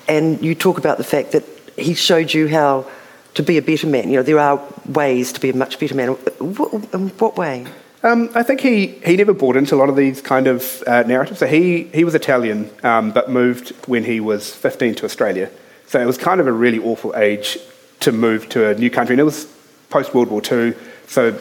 and 0.09 0.43
you 0.43 0.55
talk 0.55 0.79
about 0.79 0.99
the 0.99 1.05
fact 1.05 1.33
that 1.33 1.45
he 1.77 1.95
showed 1.95 2.33
you 2.33 2.49
how 2.49 2.87
to 3.35 3.43
be 3.43 3.59
a 3.59 3.63
better 3.63 3.87
man. 3.87 4.09
You 4.11 4.17
know, 4.17 4.23
there 4.23 4.39
are 4.39 4.63
ways 4.87 5.33
to 5.33 5.41
be 5.41 5.51
a 5.51 5.57
much 5.57 5.79
better 5.79 5.95
man. 5.95 6.11
What, 6.11 6.95
in 6.95 7.09
what 7.11 7.37
way? 7.37 7.67
Um, 8.03 8.31
I 8.35 8.43
think 8.43 8.61
he, 8.61 8.89
he 9.05 9.17
never 9.17 9.33
bought 9.33 9.57
into 9.57 9.75
a 9.75 9.79
lot 9.79 9.89
of 9.89 9.97
these 9.97 10.21
kind 10.21 10.47
of 10.47 10.83
uh, 10.87 11.05
narratives. 11.05 11.39
So 11.39 11.47
he, 11.47 11.85
he 11.85 12.05
was 12.05 12.15
Italian, 12.15 12.71
um, 12.83 13.13
but 13.13 13.31
moved 13.31 13.71
when 13.89 14.05
he 14.05 14.21
was 14.21 14.55
15 14.55 14.97
to 14.97 15.05
Australia. 15.07 15.51
So 15.87 16.01
it 16.01 16.05
was 16.05 16.19
kind 16.19 16.39
of 16.39 16.47
a 16.47 16.53
really 16.53 16.79
awful 16.79 17.17
age 17.17 17.59
to 18.01 18.13
move 18.13 18.49
to 18.51 18.69
a 18.69 18.75
new 18.75 18.91
country. 18.91 19.15
And 19.15 19.21
it 19.21 19.25
was 19.25 19.47
post 19.95 20.13
World 20.13 20.29
War 20.29 20.43
II, 20.43 20.75
so 21.07 21.39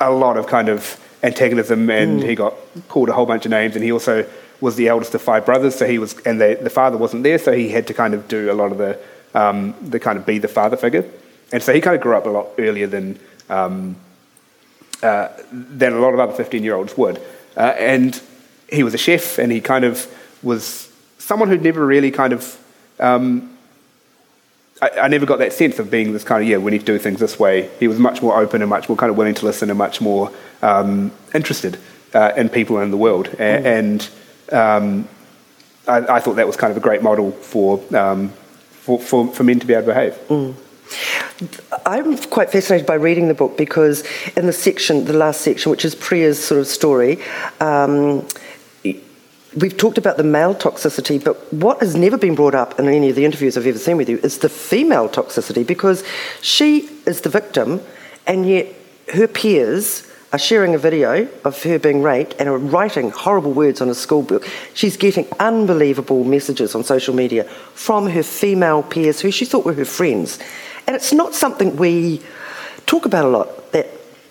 a 0.00 0.12
lot 0.12 0.36
of 0.36 0.46
kind 0.46 0.68
of 0.68 0.96
antagonism, 1.24 1.90
and 1.90 2.20
mm. 2.20 2.28
he 2.28 2.36
got 2.36 2.54
called 2.86 3.08
a 3.08 3.12
whole 3.12 3.26
bunch 3.26 3.44
of 3.46 3.50
names. 3.50 3.74
And 3.74 3.84
he 3.84 3.90
also 3.90 4.24
was 4.60 4.76
the 4.76 4.86
eldest 4.86 5.12
of 5.16 5.22
five 5.22 5.44
brothers, 5.44 5.74
so 5.74 5.88
he 5.88 5.98
was, 5.98 6.16
and 6.20 6.40
the, 6.40 6.56
the 6.62 6.70
father 6.70 6.96
wasn't 6.96 7.24
there, 7.24 7.36
so 7.36 7.50
he 7.50 7.68
had 7.68 7.88
to 7.88 7.94
kind 7.94 8.14
of 8.14 8.28
do 8.28 8.48
a 8.48 8.54
lot 8.54 8.70
of 8.70 8.78
the, 8.78 8.96
um, 9.34 9.74
the 9.82 9.98
kind 9.98 10.16
of 10.18 10.24
be 10.24 10.38
the 10.38 10.46
father 10.46 10.76
figure. 10.76 11.04
And 11.52 11.60
so 11.60 11.72
he 11.72 11.80
kind 11.80 11.96
of 11.96 12.00
grew 12.00 12.16
up 12.16 12.26
a 12.26 12.30
lot 12.30 12.50
earlier 12.58 12.86
than, 12.86 13.18
um, 13.50 13.96
uh, 15.02 15.30
than 15.50 15.92
a 15.92 15.98
lot 15.98 16.14
of 16.14 16.20
other 16.20 16.32
15 16.32 16.62
year 16.62 16.76
olds 16.76 16.96
would. 16.96 17.20
Uh, 17.56 17.74
and 17.76 18.22
he 18.70 18.84
was 18.84 18.94
a 18.94 18.98
chef, 18.98 19.38
and 19.38 19.50
he 19.50 19.60
kind 19.60 19.84
of 19.84 20.06
was 20.44 20.92
someone 21.18 21.48
who'd 21.48 21.62
never 21.62 21.84
really 21.84 22.12
kind 22.12 22.32
of. 22.32 22.56
Um, 23.00 23.55
I, 24.80 24.90
I, 24.90 25.08
never 25.08 25.24
got 25.24 25.38
that 25.38 25.52
sense 25.52 25.78
of 25.78 25.90
being 25.90 26.12
this 26.12 26.24
kind 26.24 26.42
of, 26.42 26.48
yeah, 26.48 26.58
we 26.58 26.70
need 26.70 26.80
to 26.80 26.86
do 26.86 26.98
things 26.98 27.18
this 27.18 27.38
way. 27.38 27.70
He 27.80 27.88
was 27.88 27.98
much 27.98 28.20
more 28.20 28.38
open 28.38 28.60
and 28.60 28.68
much 28.68 28.88
more 28.88 28.96
kind 28.96 29.10
of 29.10 29.16
willing 29.16 29.34
to 29.34 29.46
listen 29.46 29.70
and 29.70 29.78
much 29.78 30.00
more 30.00 30.30
um, 30.60 31.12
interested 31.34 31.78
uh, 32.14 32.32
in 32.36 32.48
people 32.48 32.78
in 32.80 32.90
the 32.90 32.96
world. 32.96 33.28
A- 33.28 33.36
mm. 33.36 33.64
And 33.64 34.10
um, 34.52 35.08
I, 35.88 36.16
I, 36.16 36.20
thought 36.20 36.34
that 36.34 36.46
was 36.46 36.56
kind 36.56 36.70
of 36.70 36.76
a 36.76 36.80
great 36.80 37.02
model 37.02 37.32
for, 37.32 37.82
um, 37.96 38.28
for, 38.70 39.00
for, 39.00 39.28
for, 39.28 39.44
men 39.44 39.60
to 39.60 39.66
be 39.66 39.72
able 39.72 39.86
to 39.86 39.94
behave. 39.94 40.14
Mm. 40.28 40.54
I'm 41.86 42.16
quite 42.28 42.50
fascinated 42.50 42.86
by 42.86 42.94
reading 42.94 43.28
the 43.28 43.34
book 43.34 43.56
because 43.56 44.04
in 44.36 44.46
the 44.46 44.52
section, 44.52 45.04
the 45.06 45.12
last 45.12 45.40
section, 45.40 45.70
which 45.70 45.84
is 45.84 45.94
Priya's 45.94 46.42
sort 46.42 46.60
of 46.60 46.66
story, 46.66 47.18
um, 47.60 48.26
we've 49.56 49.76
talked 49.76 49.98
about 49.98 50.16
the 50.16 50.22
male 50.22 50.54
toxicity, 50.54 51.22
but 51.22 51.52
what 51.52 51.80
has 51.80 51.96
never 51.96 52.18
been 52.18 52.34
brought 52.34 52.54
up 52.54 52.78
in 52.78 52.88
any 52.88 53.08
of 53.08 53.16
the 53.16 53.24
interviews 53.24 53.56
I've 53.56 53.66
ever 53.66 53.78
seen 53.78 53.96
with 53.96 54.08
you 54.08 54.18
is 54.18 54.38
the 54.38 54.48
female 54.48 55.08
toxicity 55.08 55.66
because 55.66 56.04
she 56.42 56.88
is 57.06 57.22
the 57.22 57.30
victim 57.30 57.80
and 58.26 58.48
yet 58.48 58.66
her 59.14 59.26
peers 59.26 60.06
are 60.32 60.38
sharing 60.38 60.74
a 60.74 60.78
video 60.78 61.28
of 61.44 61.62
her 61.62 61.78
being 61.78 62.02
raped 62.02 62.34
and 62.38 62.48
are 62.48 62.58
writing 62.58 63.10
horrible 63.10 63.52
words 63.52 63.80
on 63.80 63.88
a 63.88 63.94
school 63.94 64.22
book. 64.22 64.46
She's 64.74 64.96
getting 64.96 65.26
unbelievable 65.38 66.24
messages 66.24 66.74
on 66.74 66.84
social 66.84 67.14
media 67.14 67.44
from 67.44 68.08
her 68.08 68.22
female 68.22 68.82
peers 68.82 69.20
who 69.20 69.30
she 69.30 69.44
thought 69.44 69.64
were 69.64 69.72
her 69.74 69.84
friends. 69.84 70.38
And 70.86 70.94
it's 70.94 71.12
not 71.12 71.34
something 71.34 71.76
we 71.76 72.20
talk 72.86 73.06
about 73.06 73.24
a 73.24 73.28
lot, 73.28 73.48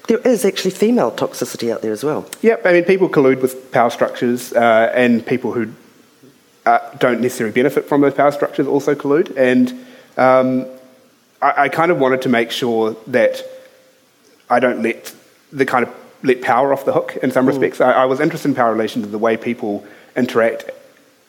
there 0.08 0.20
is 0.20 0.46
actually 0.46 0.72
female 0.72 1.12
toxicity 1.12 1.72
out 1.72 1.82
there 1.82 1.92
as 1.92 2.04
well. 2.04 2.28
Yep, 2.42 2.66
I 2.66 2.74
mean, 2.74 2.84
people 2.84 3.10
collude 3.10 3.42
with 3.42 3.72
power 3.72 3.90
structures, 3.90 4.54
uh, 4.54 4.92
and 4.94 5.26
people 5.26 5.52
who 5.52 5.72
uh, 6.66 6.80
don't 6.98 7.22
necessarily 7.22 7.54
benefit 7.54 7.86
from 7.86 8.02
those 8.02 8.14
power 8.14 8.32
structures 8.32 8.68
also 8.68 8.96
collude. 8.96 9.36
And 9.38 9.72
um, 10.18 10.66
I, 11.42 11.64
I 11.64 11.70
kind 11.70 11.92
of 11.92 12.00
wanted 12.00 12.22
to 12.24 12.30
make 12.30 12.52
sure 12.52 12.96
that 13.08 13.44
I 14.50 14.60
don't 14.60 14.82
let 14.82 15.14
the 15.52 15.66
kind 15.66 15.86
of 15.86 15.94
let 16.24 16.42
power 16.42 16.74
off 16.74 16.86
the 16.86 16.94
hook 16.94 17.18
in 17.22 17.32
some 17.32 17.46
mm. 17.46 17.50
respects. 17.50 17.82
I, 17.82 17.92
I, 17.92 18.06
was 18.06 18.20
interested 18.20 18.50
in 18.50 18.56
power 18.56 18.72
relations 18.72 19.06
and 19.06 19.14
the 19.14 19.20
way 19.20 19.38
people 19.38 19.86
interact 20.16 20.70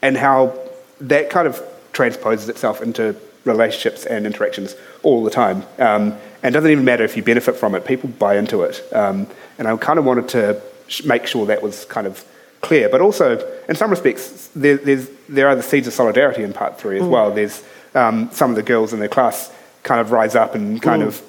and 0.03 0.17
how 0.17 0.59
that 1.01 1.31
kind 1.31 1.47
of 1.47 1.63
transposes 1.93 2.49
itself 2.49 2.81
into 2.81 3.17
relationships 3.45 4.07
and 4.07 4.27
interactions 4.27 4.75
all 5.07 5.23
the 5.23 5.31
time. 5.31 5.63
Um, 5.79 6.19
and 6.43 6.55
it 6.55 6.59
doesn't 6.59 6.71
even 6.71 6.85
matter 6.85 7.05
if 7.05 7.17
you 7.17 7.23
benefit 7.23 7.57
from 7.57 7.75
it, 7.75 7.85
people 7.85 8.11
buy 8.11 8.37
into 8.37 8.63
it. 8.63 8.83
Um, 8.93 9.29
and 9.57 9.69
I 9.69 9.77
kind 9.77 9.99
of 9.99 10.05
wanted 10.05 10.29
to 10.31 10.61
sh- 10.89 11.05
make 11.05 11.27
sure 11.27 11.47
that 11.47 11.63
was 11.63 11.85
kind 11.87 12.07
of 12.07 12.25
clear. 12.61 12.89
But 12.89 13.01
also, 13.01 13.39
in 13.69 13.77
some 13.77 13.91
respects, 13.91 14.49
there, 14.49 14.77
there 14.77 15.49
are 15.49 15.55
the 15.55 15.63
seeds 15.63 15.87
of 15.87 15.93
solidarity 15.93 16.43
in 16.43 16.53
part 16.53 16.79
three 16.79 16.99
as 16.99 17.05
mm. 17.05 17.11
well. 17.11 17.33
There's 17.33 17.63
um, 17.95 18.31
some 18.33 18.51
of 18.51 18.57
the 18.57 18.65
girls 18.65 18.93
in 18.93 18.99
their 18.99 19.09
class 19.09 19.53
kind 19.85 20.01
of 20.01 20.11
rise 20.11 20.35
up 20.35 20.57
and 20.57 20.83
kind 20.83 21.03
mm. 21.03 21.07
of 21.07 21.23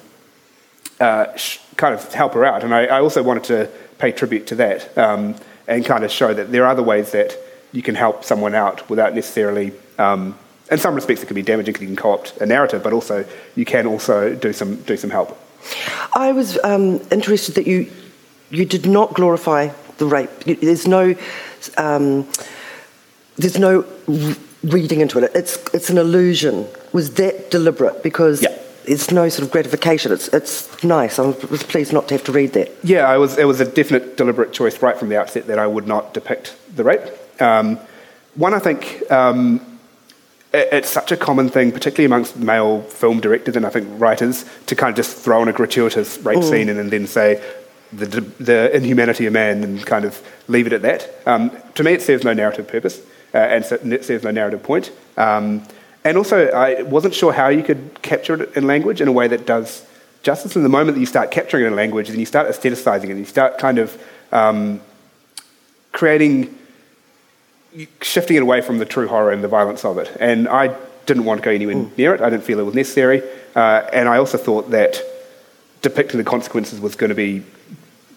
uh, 1.00 1.36
sh- 1.36 1.60
kind 1.76 1.94
of 1.94 2.12
help 2.12 2.34
her 2.34 2.44
out. 2.44 2.64
And 2.64 2.74
I, 2.74 2.86
I, 2.86 3.00
also 3.00 3.22
wanted 3.22 3.44
to 3.44 3.70
pay 3.98 4.10
tribute 4.10 4.48
to 4.48 4.56
that 4.56 4.98
um, 4.98 5.36
and 5.68 5.84
kind 5.84 6.02
of 6.02 6.10
show 6.10 6.34
that 6.34 6.50
there 6.50 6.64
are 6.64 6.70
other 6.70 6.82
ways 6.82 7.12
that 7.12 7.36
you 7.70 7.82
can 7.82 7.94
help 7.94 8.24
someone 8.24 8.54
out 8.56 8.90
without 8.90 9.14
necessarily. 9.14 9.72
Um, 9.98 10.36
in 10.70 10.78
some 10.78 10.94
respects, 10.94 11.22
it 11.22 11.26
can 11.26 11.34
be 11.34 11.42
damaging 11.42 11.72
because 11.72 11.82
you 11.82 11.88
can 11.88 11.96
co-opt 11.96 12.36
a 12.38 12.46
narrative, 12.46 12.82
but 12.82 12.92
also 12.92 13.24
you 13.54 13.64
can 13.64 13.86
also 13.86 14.34
do 14.34 14.52
some 14.52 14.76
do 14.82 14.96
some 14.96 15.10
help. 15.10 15.38
I 16.14 16.32
was 16.32 16.58
um, 16.64 17.00
interested 17.10 17.54
that 17.54 17.66
you 17.66 17.90
you 18.50 18.64
did 18.64 18.86
not 18.86 19.14
glorify 19.14 19.70
the 19.98 20.06
rape. 20.06 20.30
There's 20.44 20.86
no 20.86 21.14
um, 21.76 22.28
there's 23.36 23.58
no 23.58 23.84
reading 24.62 25.00
into 25.00 25.18
it. 25.18 25.30
It's 25.34 25.56
it's 25.74 25.90
an 25.90 25.98
illusion. 25.98 26.66
Was 26.92 27.14
that 27.14 27.50
deliberate? 27.50 28.02
Because 28.02 28.42
yeah 28.42 28.58
it's 28.88 29.10
no 29.10 29.28
sort 29.28 29.46
of 29.46 29.52
gratification. 29.52 30.12
It's 30.12 30.28
it's 30.28 30.82
nice. 30.82 31.18
I 31.18 31.26
was 31.26 31.62
pleased 31.62 31.92
not 31.92 32.08
to 32.08 32.14
have 32.14 32.24
to 32.24 32.32
read 32.32 32.54
that. 32.54 32.72
Yeah, 32.82 33.08
I 33.08 33.18
was. 33.18 33.36
It 33.36 33.44
was 33.44 33.60
a 33.60 33.64
definite, 33.64 34.16
deliberate 34.16 34.52
choice 34.52 34.80
right 34.82 34.96
from 34.96 35.10
the 35.10 35.20
outset 35.20 35.46
that 35.46 35.58
I 35.58 35.66
would 35.66 35.86
not 35.86 36.14
depict 36.14 36.56
the 36.74 36.84
rape. 36.84 37.02
Um, 37.40 37.78
one, 38.34 38.54
I 38.54 38.58
think. 38.58 39.02
It, 40.52 40.68
it's 40.72 40.88
such 40.88 41.12
a 41.12 41.16
common 41.16 41.48
thing, 41.48 41.72
particularly 41.72 42.06
amongst 42.06 42.36
male 42.36 42.82
film 42.82 43.20
directors 43.20 43.56
and 43.56 43.66
I 43.66 43.70
think 43.70 43.88
writers, 44.00 44.44
to 44.66 44.74
kind 44.74 44.90
of 44.90 44.96
just 44.96 45.16
throw 45.16 45.42
in 45.42 45.48
a 45.48 45.52
gratuitous 45.52 46.18
rape 46.18 46.38
mm. 46.38 46.50
scene 46.50 46.68
and, 46.68 46.78
and, 46.78 46.90
then 46.90 47.06
say 47.06 47.42
the, 47.92 48.06
the 48.20 48.74
inhumanity 48.74 49.26
of 49.26 49.32
man 49.32 49.64
and 49.64 49.84
kind 49.84 50.04
of 50.04 50.22
leave 50.48 50.66
it 50.66 50.72
at 50.72 50.82
that. 50.82 51.22
Um, 51.26 51.50
to 51.74 51.82
me, 51.82 51.92
it 51.92 52.02
serves 52.02 52.24
no 52.24 52.32
narrative 52.32 52.68
purpose 52.68 53.00
uh, 53.34 53.38
and 53.38 53.92
it 53.92 54.04
serves 54.04 54.24
no 54.24 54.30
narrative 54.30 54.62
point. 54.62 54.90
Um, 55.16 55.66
and 56.04 56.16
also, 56.16 56.48
I 56.48 56.82
wasn't 56.82 57.14
sure 57.14 57.32
how 57.32 57.48
you 57.48 57.62
could 57.62 58.00
capture 58.02 58.42
it 58.42 58.56
in 58.56 58.66
language 58.66 59.00
in 59.00 59.08
a 59.08 59.12
way 59.12 59.28
that 59.28 59.46
does 59.46 59.84
justice. 60.22 60.56
And 60.56 60.64
the 60.64 60.70
moment 60.70 60.94
that 60.94 61.00
you 61.00 61.06
start 61.06 61.30
capturing 61.30 61.64
it 61.64 61.66
in 61.68 61.76
language, 61.76 62.08
then 62.08 62.18
you 62.18 62.26
start 62.26 62.48
aestheticizing 62.48 63.04
it, 63.04 63.10
and 63.10 63.18
you 63.18 63.24
start 63.24 63.58
kind 63.58 63.78
of 63.78 64.02
um, 64.32 64.80
creating, 65.92 66.56
shifting 68.00 68.36
it 68.36 68.42
away 68.42 68.60
from 68.60 68.78
the 68.78 68.84
true 68.84 69.08
horror 69.08 69.30
and 69.30 69.42
the 69.42 69.48
violence 69.48 69.84
of 69.84 69.98
it. 69.98 70.16
And 70.20 70.48
I 70.48 70.76
didn't 71.06 71.24
want 71.24 71.40
to 71.40 71.44
go 71.44 71.50
anywhere 71.50 71.76
mm. 71.76 71.96
near 71.96 72.14
it. 72.14 72.20
I 72.20 72.30
didn't 72.30 72.44
feel 72.44 72.58
it 72.58 72.64
was 72.64 72.74
necessary. 72.74 73.22
Uh, 73.54 73.88
and 73.92 74.08
I 74.08 74.18
also 74.18 74.38
thought 74.38 74.70
that 74.70 75.02
depicting 75.82 76.18
the 76.18 76.24
consequences 76.24 76.80
was 76.80 76.94
going 76.96 77.10
to 77.10 77.14
be 77.14 77.42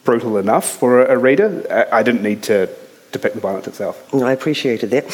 brutal 0.04 0.38
enough 0.38 0.68
for 0.68 1.02
a, 1.02 1.16
a 1.16 1.18
reader. 1.18 1.66
I, 1.70 2.00
I 2.00 2.04
didn't 2.04 2.24
need 2.24 2.44
to 2.44 2.70
depict 3.12 3.36
the 3.36 3.42
violence 3.42 3.68
itself. 3.68 4.14
I 4.14 4.32
appreciated 4.32 4.90
that. 4.92 5.06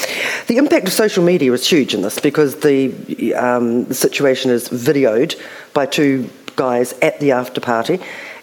The 0.47 0.57
impact 0.57 0.87
of 0.87 0.93
social 0.93 1.23
media 1.23 1.51
is 1.53 1.67
huge 1.67 1.93
in 1.93 2.01
this 2.01 2.19
because 2.19 2.59
the, 2.59 3.33
um, 3.33 3.85
the 3.85 3.95
situation 3.95 4.51
is 4.51 4.69
videoed 4.69 5.39
by 5.73 5.87
two 5.87 6.29
guys 6.55 6.93
at 7.01 7.19
the 7.19 7.31
after 7.31 7.59
party 7.59 7.99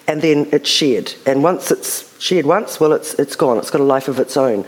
and 0.06 0.22
then 0.22 0.48
it's 0.52 0.68
shared. 0.68 1.14
And 1.26 1.42
once 1.42 1.70
it's 1.70 2.20
shared 2.20 2.46
once, 2.46 2.78
well, 2.78 2.92
it's, 2.92 3.14
it's 3.14 3.36
gone. 3.36 3.58
It's 3.58 3.70
got 3.70 3.80
a 3.80 3.84
life 3.84 4.08
of 4.08 4.18
its 4.18 4.36
own. 4.36 4.64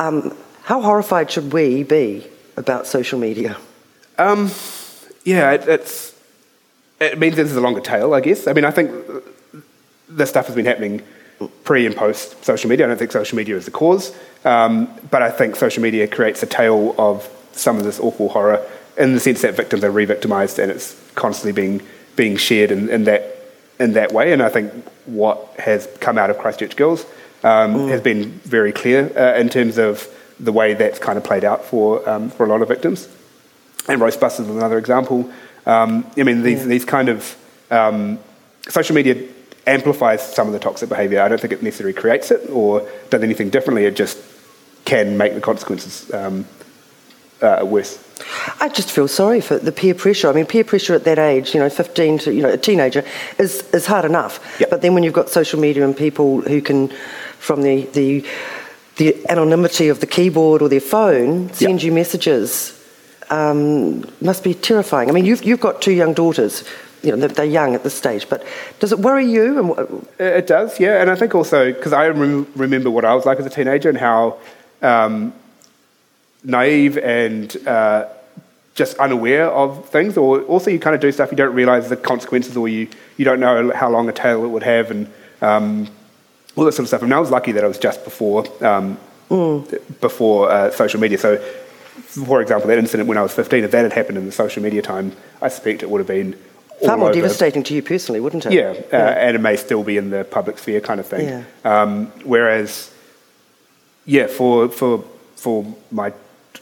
Um, 0.00 0.34
how 0.62 0.80
horrified 0.80 1.30
should 1.30 1.52
we 1.52 1.82
be 1.82 2.26
about 2.56 2.86
social 2.86 3.18
media? 3.18 3.58
Um, 4.16 4.50
yeah, 5.24 5.52
it, 5.52 5.68
it's, 5.68 6.18
it 6.98 7.18
means 7.18 7.36
there's 7.36 7.54
a 7.54 7.60
longer 7.60 7.82
tail, 7.82 8.14
I 8.14 8.20
guess. 8.20 8.46
I 8.46 8.54
mean, 8.54 8.64
I 8.64 8.70
think 8.70 8.90
this 10.08 10.30
stuff 10.30 10.46
has 10.46 10.56
been 10.56 10.64
happening 10.64 11.02
pre 11.64 11.84
and 11.84 11.94
post 11.94 12.42
social 12.42 12.70
media. 12.70 12.86
I 12.86 12.88
don't 12.88 12.96
think 12.96 13.12
social 13.12 13.36
media 13.36 13.56
is 13.56 13.66
the 13.66 13.70
cause, 13.70 14.16
um, 14.46 14.88
but 15.10 15.20
I 15.20 15.30
think 15.30 15.54
social 15.56 15.82
media 15.82 16.08
creates 16.08 16.42
a 16.42 16.46
tale 16.46 16.94
of 16.98 17.28
some 17.52 17.76
of 17.76 17.84
this 17.84 18.00
awful 18.00 18.30
horror 18.30 18.66
in 18.96 19.12
the 19.12 19.20
sense 19.20 19.42
that 19.42 19.54
victims 19.54 19.84
are 19.84 19.90
re-victimized 19.90 20.58
and 20.58 20.70
it's 20.70 20.98
constantly 21.14 21.52
being 21.52 21.82
being 22.16 22.36
shared 22.36 22.70
in, 22.70 22.88
in 22.88 23.04
that 23.04 23.22
in 23.78 23.92
that 23.92 24.12
way. 24.12 24.32
And 24.32 24.42
I 24.42 24.48
think 24.48 24.72
what 25.04 25.54
has 25.58 25.86
come 26.00 26.16
out 26.16 26.30
of 26.30 26.38
Christchurch 26.38 26.76
Girls 26.76 27.04
um, 27.42 27.74
mm. 27.74 27.88
has 27.88 28.00
been 28.00 28.30
very 28.44 28.72
clear 28.72 29.10
uh, 29.16 29.38
in 29.38 29.48
terms 29.48 29.78
of 29.78 30.08
the 30.38 30.52
way 30.52 30.74
that's 30.74 30.98
kind 30.98 31.18
of 31.18 31.24
played 31.24 31.44
out 31.44 31.64
for 31.64 32.08
um, 32.08 32.30
for 32.30 32.46
a 32.46 32.48
lot 32.48 32.62
of 32.62 32.68
victims. 32.68 33.08
And 33.88 34.00
Roastbusters 34.00 34.40
is 34.40 34.48
another 34.48 34.78
example. 34.78 35.30
Um, 35.66 36.06
I 36.16 36.22
mean, 36.22 36.42
these 36.42 36.60
yeah. 36.60 36.66
these 36.66 36.84
kind 36.84 37.08
of 37.08 37.36
um, 37.70 38.18
social 38.68 38.94
media 38.94 39.28
amplifies 39.66 40.34
some 40.34 40.46
of 40.46 40.52
the 40.52 40.58
toxic 40.58 40.88
behaviour. 40.88 41.20
I 41.22 41.28
don't 41.28 41.40
think 41.40 41.52
it 41.52 41.62
necessarily 41.62 41.94
creates 41.94 42.30
it 42.30 42.48
or 42.50 42.88
does 43.10 43.22
anything 43.22 43.50
differently. 43.50 43.84
It 43.84 43.96
just 43.96 44.18
can 44.84 45.16
make 45.16 45.34
the 45.34 45.40
consequences 45.40 46.12
um, 46.12 46.46
uh, 47.42 47.64
worse. 47.64 48.02
I 48.60 48.68
just 48.68 48.90
feel 48.90 49.08
sorry 49.08 49.40
for 49.40 49.58
the 49.58 49.72
peer 49.72 49.94
pressure. 49.94 50.28
I 50.28 50.32
mean, 50.32 50.46
peer 50.46 50.64
pressure 50.64 50.94
at 50.94 51.04
that 51.04 51.18
age, 51.18 51.54
you 51.54 51.60
know, 51.60 51.70
15 51.70 52.18
to, 52.20 52.34
you 52.34 52.42
know, 52.42 52.50
a 52.50 52.58
teenager, 52.58 53.04
is, 53.38 53.62
is 53.72 53.86
hard 53.86 54.04
enough. 54.04 54.56
Yep. 54.60 54.70
But 54.70 54.82
then 54.82 54.94
when 54.94 55.02
you've 55.02 55.14
got 55.14 55.28
social 55.28 55.60
media 55.60 55.84
and 55.84 55.96
people 55.96 56.42
who 56.42 56.60
can, 56.60 56.92
from 57.40 57.62
the, 57.62 57.86
the, 57.86 58.24
the 58.96 59.26
anonymity 59.28 59.88
of 59.88 60.00
the 60.00 60.06
keyboard 60.06 60.62
or 60.62 60.68
their 60.68 60.80
phone, 60.80 61.52
send 61.52 61.82
yep. 61.82 61.86
you 61.86 61.92
messages, 61.92 62.76
um, 63.30 64.04
must 64.20 64.44
be 64.44 64.54
terrifying. 64.54 65.08
I 65.08 65.12
mean, 65.12 65.24
you've, 65.24 65.42
you've 65.42 65.60
got 65.60 65.82
two 65.82 65.92
young 65.92 66.14
daughters 66.14 66.64
you 67.02 67.16
know, 67.16 67.28
they're 67.28 67.44
young 67.44 67.74
at 67.74 67.82
this 67.82 67.94
stage. 67.94 68.28
But 68.28 68.44
does 68.78 68.92
it 68.92 68.98
worry 68.98 69.24
you? 69.24 70.06
It 70.18 70.46
does, 70.46 70.78
yeah. 70.78 71.00
And 71.00 71.10
I 71.10 71.16
think 71.16 71.34
also, 71.34 71.72
because 71.72 71.92
I 71.92 72.08
rem- 72.08 72.46
remember 72.54 72.90
what 72.90 73.04
I 73.04 73.14
was 73.14 73.24
like 73.24 73.38
as 73.38 73.46
a 73.46 73.50
teenager 73.50 73.88
and 73.88 73.98
how 73.98 74.38
um, 74.82 75.32
naive 76.44 76.98
and 76.98 77.56
uh, 77.66 78.06
just 78.74 78.98
unaware 78.98 79.50
of 79.50 79.88
things, 79.88 80.16
or 80.16 80.42
also 80.42 80.70
you 80.70 80.78
kind 80.78 80.94
of 80.94 81.00
do 81.00 81.10
stuff 81.12 81.30
you 81.30 81.36
don't 81.36 81.54
realize 81.54 81.88
the 81.88 81.96
consequences, 81.96 82.56
or 82.56 82.68
you, 82.68 82.88
you 83.16 83.24
don't 83.24 83.40
know 83.40 83.72
how 83.74 83.90
long 83.90 84.08
a 84.08 84.12
tail 84.12 84.44
it 84.44 84.48
would 84.48 84.62
have, 84.62 84.90
and 84.90 85.10
um, 85.42 85.88
all 86.60 86.66
that 86.66 86.72
sort 86.72 86.84
of 86.84 86.88
stuff. 86.88 87.02
And 87.02 87.12
I 87.12 87.18
was 87.18 87.30
lucky 87.30 87.52
that 87.52 87.64
it 87.64 87.66
was 87.66 87.78
just 87.78 88.04
before 88.04 88.44
um, 88.64 88.98
before 90.00 90.50
uh, 90.50 90.70
social 90.70 91.00
media. 91.00 91.16
So, 91.16 91.38
for 92.26 92.42
example, 92.42 92.68
that 92.68 92.78
incident 92.78 93.08
when 93.08 93.16
I 93.16 93.22
was 93.22 93.32
15, 93.32 93.64
if 93.64 93.70
that 93.70 93.82
had 93.82 93.92
happened 93.94 94.18
in 94.18 94.26
the 94.26 94.32
social 94.32 94.62
media 94.62 94.82
time, 94.82 95.12
I 95.40 95.48
suspect 95.48 95.82
it 95.82 95.90
would 95.90 95.98
have 95.98 96.06
been 96.06 96.38
far 96.84 96.98
more 96.98 97.08
over. 97.08 97.14
devastating 97.14 97.62
to 97.64 97.74
you 97.74 97.82
personally, 97.82 98.20
wouldn't 98.20 98.44
it? 98.44 98.52
Yeah, 98.52 98.74
uh, 98.92 98.96
and 98.96 99.36
it 99.36 99.40
may 99.40 99.56
still 99.56 99.82
be 99.82 99.96
in 99.96 100.10
the 100.10 100.24
public 100.24 100.58
sphere 100.58 100.80
kind 100.80 101.00
of 101.00 101.06
thing. 101.06 101.28
Yeah. 101.28 101.44
Um, 101.64 102.06
whereas, 102.24 102.92
yeah, 104.04 104.26
for, 104.26 104.68
for, 104.68 105.04
for 105.36 105.64
my 105.90 106.12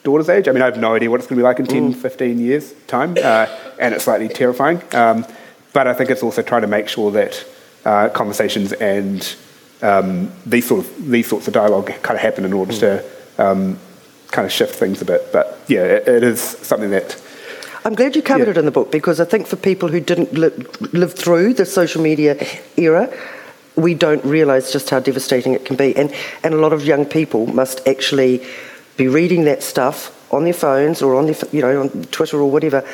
daughter's 0.05 0.29
age, 0.29 0.47
I 0.47 0.53
mean, 0.53 0.63
I 0.63 0.67
have 0.67 0.79
no 0.79 0.95
idea 0.95 1.11
what 1.11 1.21
it's 1.21 1.29
going 1.29 1.39
to 1.39 1.43
be 1.43 1.45
like 1.45 1.59
in 1.59 1.67
10, 1.67 1.95
15 1.95 2.39
years' 2.39 2.73
time, 2.87 3.17
uh, 3.21 3.47
and 3.81 3.95
it's 3.95 4.05
slightly 4.05 4.29
terrifying. 4.29 4.81
Um, 4.93 5.27
but 5.73 5.87
I 5.87 5.95
think 5.95 6.11
it's 6.11 6.23
also 6.23 6.43
trying 6.43 6.63
to 6.63 6.69
make 6.69 6.89
sure 6.89 7.11
that 7.13 7.45
uh, 7.85 8.09
conversations 8.11 8.73
and 8.75 9.37
um, 9.83 10.33
these, 10.47 10.67
sort 10.69 10.85
of, 10.85 11.11
these 11.11 11.29
sorts 11.29 11.47
of 11.49 11.55
dialogue 11.55 11.87
kind 12.03 12.17
of 12.17 12.21
happen 12.21 12.45
in 12.45 12.53
order 12.53 12.73
to 12.73 13.05
um, 13.39 13.79
kind 14.31 14.47
of 14.47 14.53
shift 14.53 14.75
things 14.75 15.01
a 15.03 15.05
bit. 15.05 15.33
But 15.33 15.59
yeah, 15.69 15.85
it, 15.85 16.09
it 16.09 16.23
is 16.23 16.41
something 16.41 16.91
that 16.91 17.21
I'm 17.85 17.95
glad 17.95 18.17
you 18.17 18.23
covered 18.23 18.45
Yeah. 18.45 18.51
it 18.51 18.59
in 18.59 18.65
the 18.65 18.71
book 18.71 18.91
because 18.91 19.21
I 19.21 19.25
think 19.25 19.47
for 19.47 19.57
people 19.57 19.89
who 19.89 20.01
didn't 20.01 20.33
li- 20.35 20.67
live 20.93 21.15
through 21.15 21.55
the 21.55 21.65
social 21.65 22.03
media 22.03 22.37
era, 22.77 23.09
we 23.77 23.95
don't 23.95 24.25
realise 24.25 24.73
just 24.73 24.91
how 24.91 24.99
devastating 25.01 25.55
it 25.55 25.65
can 25.65 25.77
be. 25.77 25.97
And, 25.97 26.13
and 26.43 26.53
a 26.55 26.59
lot 26.59 26.73
of 26.73 26.85
young 26.85 27.07
people 27.07 27.47
must 27.47 27.87
actually 27.87 28.45
be 28.97 29.07
reading 29.07 29.45
that 29.45 29.63
stuff 29.63 30.15
on 30.33 30.45
their 30.45 30.53
phones 30.53 31.01
or 31.01 31.15
on 31.15 31.27
their, 31.27 31.37
you 31.53 31.63
know, 31.63 31.83
on 31.83 31.89
Twitter 32.07 32.39
or 32.39 32.51
whatever, 32.51 32.85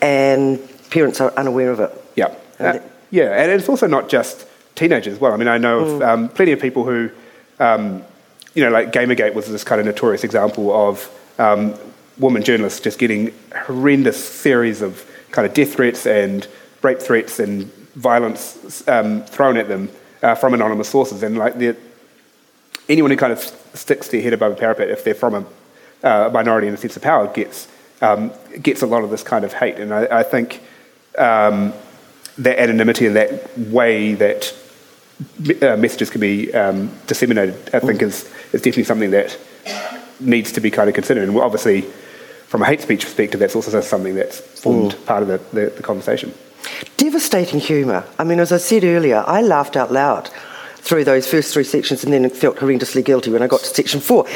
and 0.00 0.58
parents 0.90 1.20
are 1.20 1.32
unaware 1.36 1.70
of 1.70 1.80
it. 1.80 2.04
Yeah. 2.16 2.34
Uh, 2.58 2.80
yeah, 3.10 3.40
and 3.40 3.52
it's 3.52 3.68
also 3.68 3.86
not 3.86 4.08
just 4.08 4.46
teenagers 4.76 5.14
as 5.14 5.20
well. 5.20 5.32
I 5.32 5.36
mean, 5.36 5.48
I 5.48 5.58
know 5.58 5.80
of 5.80 6.02
um, 6.02 6.28
plenty 6.28 6.52
of 6.52 6.60
people 6.60 6.84
who, 6.84 7.10
um, 7.58 8.04
you 8.54 8.62
know, 8.62 8.70
like 8.70 8.92
Gamergate 8.92 9.34
was 9.34 9.50
this 9.50 9.64
kind 9.64 9.80
of 9.80 9.86
notorious 9.86 10.22
example 10.22 10.72
of 10.72 11.10
um, 11.38 11.74
woman 12.18 12.42
journalists 12.42 12.80
just 12.80 12.98
getting 12.98 13.34
horrendous 13.66 14.22
series 14.22 14.82
of 14.82 15.04
kind 15.32 15.46
of 15.46 15.52
death 15.54 15.74
threats 15.74 16.06
and 16.06 16.46
rape 16.82 17.00
threats 17.00 17.40
and 17.40 17.72
violence 17.94 18.86
um, 18.88 19.22
thrown 19.24 19.56
at 19.56 19.68
them 19.68 19.90
uh, 20.22 20.34
from 20.34 20.54
anonymous 20.54 20.88
sources. 20.88 21.22
And 21.22 21.36
like 21.36 21.58
the, 21.58 21.76
anyone 22.88 23.10
who 23.10 23.16
kind 23.16 23.32
of 23.32 23.40
sticks 23.74 24.08
their 24.08 24.22
head 24.22 24.32
above 24.32 24.52
a 24.52 24.56
parapet, 24.56 24.90
if 24.90 25.04
they're 25.04 25.14
from 25.14 25.34
a 25.34 25.46
uh, 26.06 26.30
minority 26.32 26.68
in 26.68 26.74
a 26.74 26.76
sense 26.76 26.96
of 26.96 27.02
power, 27.02 27.26
gets 27.32 27.68
um, 28.02 28.30
gets 28.60 28.82
a 28.82 28.86
lot 28.86 29.02
of 29.02 29.10
this 29.10 29.22
kind 29.22 29.44
of 29.44 29.54
hate. 29.54 29.76
And 29.76 29.92
I, 29.92 30.20
I 30.20 30.22
think 30.22 30.60
um, 31.16 31.72
that 32.38 32.58
anonymity 32.58 33.06
and 33.06 33.16
that 33.16 33.58
way 33.58 34.14
that 34.14 34.54
uh, 35.62 35.76
messages 35.76 36.10
can 36.10 36.20
be 36.20 36.52
um, 36.54 36.90
disseminated, 37.06 37.54
I 37.72 37.80
think, 37.80 38.02
is, 38.02 38.24
is 38.52 38.62
definitely 38.62 38.84
something 38.84 39.10
that 39.12 39.38
needs 40.20 40.52
to 40.52 40.60
be 40.60 40.70
kind 40.70 40.88
of 40.88 40.94
considered. 40.94 41.28
And 41.28 41.36
obviously, 41.38 41.82
from 42.48 42.62
a 42.62 42.66
hate 42.66 42.80
speech 42.80 43.04
perspective, 43.04 43.40
that's 43.40 43.56
also 43.56 43.80
something 43.80 44.14
that's 44.14 44.40
formed 44.40 44.96
part 45.06 45.22
of 45.22 45.28
the, 45.28 45.38
the, 45.52 45.70
the 45.70 45.82
conversation. 45.82 46.32
Devastating 46.96 47.60
humour. 47.60 48.04
I 48.18 48.24
mean, 48.24 48.40
as 48.40 48.52
I 48.52 48.58
said 48.58 48.84
earlier, 48.84 49.24
I 49.26 49.42
laughed 49.42 49.76
out 49.76 49.92
loud 49.92 50.28
through 50.76 51.04
those 51.04 51.26
first 51.26 51.52
three 51.52 51.64
sections 51.64 52.04
and 52.04 52.12
then 52.12 52.28
felt 52.30 52.56
horrendously 52.56 53.04
guilty 53.04 53.30
when 53.30 53.42
I 53.42 53.46
got 53.46 53.60
to 53.60 53.66
section 53.66 54.00
four. 54.00 54.26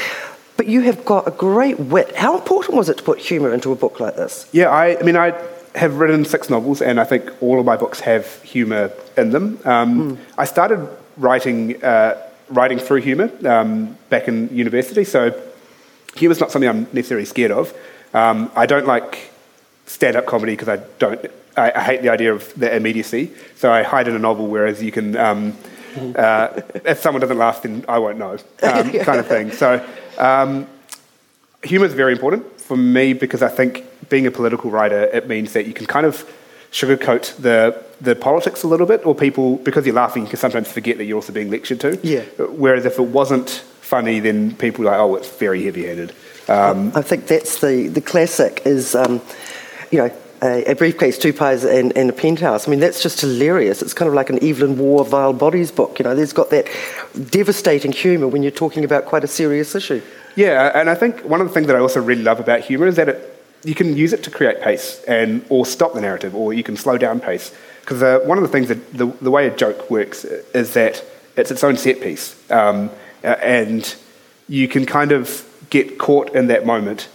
But 0.57 0.67
you 0.67 0.83
have 0.83 1.05
got 1.05 1.27
a 1.27 1.31
great 1.31 1.79
wit. 1.79 2.17
How 2.17 2.37
important 2.37 2.77
was 2.77 2.89
it 2.89 2.99
to 2.99 3.03
put 3.03 3.19
humour 3.19 3.55
into 3.55 3.73
a 3.73 3.77
book 3.77 4.01
like 4.01 4.17
this? 4.17 4.49
Yeah, 4.53 4.69
I, 4.69 4.99
I 4.99 5.03
mean, 5.03 5.17
I 5.17 5.31
have 5.75 5.97
written 5.99 6.25
six 6.25 6.51
novels, 6.51 6.83
and 6.83 7.01
I 7.01 7.05
think 7.05 7.31
all 7.41 7.61
of 7.61 7.67
my 7.67 7.77
books 7.77 8.01
have 8.01 8.43
humour 8.43 8.93
in 9.17 9.31
them. 9.31 9.59
Um, 9.65 10.19
I 10.37 10.45
started 10.45 10.89
writing 11.17 11.83
uh, 11.83 12.21
writing 12.49 12.79
through 12.79 13.03
humour 13.03 13.31
um, 13.49 13.97
back 14.09 14.29
in 14.29 14.55
university, 14.55 15.05
so 15.05 15.31
humour 15.31 15.47
humour's 16.17 16.41
not 16.41 16.51
something 16.51 16.69
I'm 16.69 16.87
necessarily 16.93 17.27
scared 17.27 17.53
of. 17.53 17.73
Um, 18.13 18.51
I 18.57 18.67
don't 18.67 18.87
like 18.87 19.31
stand-up 19.87 20.27
comedy 20.27 20.53
because 20.53 20.69
I 20.69 20.79
don't. 20.99 21.25
I, 21.57 21.73
I 21.75 21.81
hate 21.83 22.03
the 22.03 22.09
idea 22.11 22.33
of 22.33 22.53
the 22.55 22.75
immediacy, 22.75 23.33
so 23.57 23.73
I 23.73 23.83
hide 23.83 24.09
in 24.09 24.17
a 24.17 24.19
novel. 24.19 24.49
Whereas 24.49 24.83
you 24.83 24.91
can, 24.91 25.17
um, 25.17 25.57
uh, 26.17 26.61
if 26.85 27.01
someone 27.01 27.21
doesn't 27.21 27.39
laugh, 27.39 27.63
then 27.63 27.85
I 27.89 27.99
won't 27.99 28.19
know, 28.19 28.39
um, 28.63 28.91
kind 29.09 29.21
of 29.21 29.27
thing. 29.27 29.53
So. 29.53 29.87
Um, 30.19 30.67
Humour 31.63 31.87
is 31.87 31.93
very 31.93 32.13
important 32.13 32.61
for 32.61 32.77
me 32.77 33.13
because 33.13 33.43
I 33.43 33.49
think 33.49 33.85
being 34.11 34.27
a 34.27 34.31
political 34.31 34.71
writer, 34.71 35.05
it 35.05 35.27
means 35.27 35.55
that 35.55 35.67
you 35.67 35.73
can 35.73 35.87
kind 35.87 36.05
of 36.05 36.31
sugarcoat 36.71 37.35
the 37.37 37.83
the 38.01 38.15
politics 38.15 38.63
a 38.63 38.69
little 38.69 38.87
bit, 38.87 39.05
or 39.07 39.15
people 39.15 39.57
because 39.57 39.87
you're 39.87 39.95
laughing, 39.95 40.23
you 40.25 40.29
can 40.29 40.39
sometimes 40.39 40.71
forget 40.71 40.99
that 40.99 41.05
you're 41.05 41.17
also 41.17 41.33
being 41.33 41.51
lectured 41.51 41.81
to. 41.81 41.99
Yeah. 42.03 42.23
Whereas 42.39 42.85
if 42.85 42.99
it 42.99 43.09
wasn't 43.09 43.51
funny, 43.81 44.21
then 44.21 44.55
people 44.57 44.87
are 44.87 44.91
like, 44.91 45.01
oh, 45.01 45.17
it's 45.17 45.29
very 45.29 45.65
heavy-handed. 45.65 46.13
Um, 46.49 46.93
I 46.95 47.03
think 47.03 47.27
that's 47.27 47.61
the, 47.61 47.89
the 47.89 48.01
classic 48.01 48.63
is, 48.65 48.95
um, 48.95 49.21
you 49.91 49.99
know, 49.99 50.11
a, 50.43 50.73
a 50.73 50.75
briefcase, 50.75 51.19
two 51.19 51.33
pies, 51.33 51.65
and, 51.65 51.95
and 51.97 52.09
a 52.09 52.13
penthouse. 52.13 52.67
I 52.67 52.71
mean, 52.71 52.81
that's 52.81 53.03
just 53.03 53.21
hilarious. 53.21 53.83
It's 53.83 53.93
kind 53.93 54.09
of 54.09 54.15
like 54.15 54.31
an 54.31 54.43
Evelyn 54.43 54.79
Waugh 54.79 55.05
Vile 55.05 55.33
Bodies 55.33 55.71
book. 55.71 55.99
You 55.99 56.05
know, 56.05 56.15
there's 56.15 56.33
got 56.33 56.51
that 56.51 56.67
devastating 57.31 57.93
humour 57.93 58.29
when 58.29 58.43
you're 58.43 58.51
talking 58.51 58.85
about 58.85 59.05
quite 59.05 59.25
a 59.25 59.29
serious 59.29 59.75
issue. 59.75 60.01
Yeah, 60.37 60.73
and 60.75 60.89
I 60.89 60.95
think 60.95 61.21
one 61.25 61.41
of 61.41 61.49
the 61.49 61.53
things 61.53 61.67
that 61.67 61.77
I 61.77 61.81
also 61.81 62.01
really 62.01 62.23
love 62.23 62.41
about 62.41 62.61
humour 62.61 62.87
is 62.87 62.97
that 62.97 63.09
it, 63.09 63.30
you 63.65 63.75
can 63.75 63.97
use 63.97 64.13
it 64.13 64.23
to 64.25 64.31
create 64.31 64.61
pace 64.61 65.03
and 65.07 65.45
or 65.49 65.67
stop 65.67 65.95
the 65.95 66.01
narrative, 66.01 66.35
or 66.35 66.53
you 66.53 66.63
can 66.63 66.77
slow 66.77 66.99
down 66.99 67.21
pace. 67.21 67.55
Because 67.81 68.03
uh, 68.03 68.21
one 68.25 68.39
of 68.39 68.43
the 68.43 68.49
things 68.49 68.69
that 68.69 68.93
the, 68.93 69.07
the 69.07 69.31
way 69.31 69.47
a 69.47 69.57
joke 69.57 69.91
works 69.91 70.25
is 70.25 70.75
that 70.75 71.05
it's 71.37 71.51
its 71.51 71.65
own 71.65 71.77
set 71.77 72.01
piece, 72.01 72.51
um, 72.51 72.91
uh, 73.25 73.29
and 73.43 73.95
you 74.49 74.69
can 74.69 74.87
kind 74.87 75.13
of 75.13 75.47
get 75.71 75.99
caught 75.99 76.35
in 76.35 76.49
that 76.49 76.67
moment, 76.67 77.09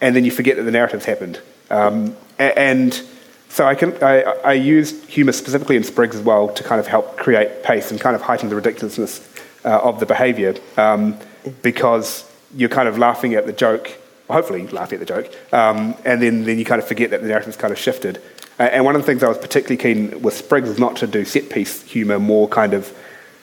and 0.00 0.16
then 0.16 0.24
you 0.24 0.30
forget 0.30 0.56
that 0.56 0.62
the 0.62 0.70
narrative's 0.70 1.04
happened. 1.04 1.40
Um, 1.70 2.16
and 2.38 3.00
so 3.48 3.66
I 3.66 3.74
can 3.74 4.02
I, 4.02 4.22
I 4.22 4.52
used 4.52 5.06
humour 5.06 5.32
specifically 5.32 5.76
in 5.76 5.84
Sprigs 5.84 6.16
as 6.16 6.22
well 6.22 6.48
to 6.48 6.62
kind 6.64 6.80
of 6.80 6.86
help 6.86 7.16
create 7.16 7.62
pace 7.62 7.90
and 7.90 8.00
kind 8.00 8.16
of 8.16 8.22
heighten 8.22 8.48
the 8.48 8.56
ridiculousness 8.56 9.26
uh, 9.64 9.80
of 9.80 10.00
the 10.00 10.06
behaviour 10.06 10.54
um, 10.76 11.18
because 11.62 12.24
you're 12.54 12.68
kind 12.68 12.88
of 12.88 12.98
laughing 12.98 13.34
at 13.34 13.46
the 13.46 13.52
joke, 13.52 13.98
hopefully 14.32 14.66
laughing 14.68 15.00
at 15.00 15.06
the 15.06 15.14
joke, 15.14 15.32
um, 15.52 15.94
and 16.04 16.20
then, 16.22 16.44
then 16.44 16.58
you 16.58 16.64
kind 16.64 16.80
of 16.80 16.86
forget 16.86 17.10
that 17.10 17.22
the 17.22 17.28
narrative's 17.28 17.56
kind 17.56 17.72
of 17.72 17.78
shifted. 17.78 18.20
Uh, 18.58 18.64
and 18.64 18.84
one 18.84 18.94
of 18.94 19.00
the 19.00 19.06
things 19.06 19.22
I 19.22 19.28
was 19.28 19.38
particularly 19.38 19.76
keen 19.76 20.20
with 20.22 20.34
Sprigs 20.34 20.68
was 20.68 20.78
not 20.78 20.96
to 20.96 21.06
do 21.06 21.24
set 21.24 21.48
piece 21.50 21.82
humour, 21.82 22.18
more 22.18 22.46
kind 22.48 22.74
of 22.74 22.96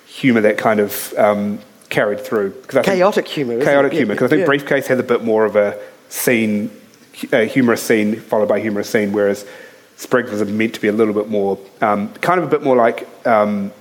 humour 0.06 0.42
that 0.42 0.58
kind 0.58 0.80
of 0.80 1.14
um, 1.18 1.60
carried 1.90 2.20
through. 2.20 2.52
'Cause 2.68 2.78
I 2.78 2.84
Chaotic 2.84 3.28
humour, 3.28 3.64
Chaotic? 3.64 3.94
Yeah, 3.94 4.00
humour, 4.00 4.14
because 4.16 4.26
I 4.26 4.30
think 4.30 4.40
yeah. 4.42 4.46
Briefcase 4.46 4.88
has 4.88 5.00
a 5.00 5.04
bit 5.04 5.24
more 5.24 5.46
of 5.46 5.56
a 5.56 5.78
scene, 6.10 6.70
a 7.32 7.46
humorous 7.46 7.82
scene 7.82 8.20
followed 8.20 8.48
by 8.48 8.58
a 8.58 8.62
humorous 8.62 8.90
scene, 8.90 9.12
whereas 9.12 9.46
Sprigs 9.96 10.30
was 10.30 10.48
meant 10.48 10.76
to 10.76 10.82
be 10.82 10.88
a 10.88 10.92
little 10.92 11.14
bit 11.14 11.28
more, 11.30 11.58
um, 11.82 12.14
kind 12.22 12.40
of 12.40 12.46
a 12.46 12.50
bit 12.50 12.62
more 12.62 12.76
like, 12.76 13.08
um, 13.26 13.72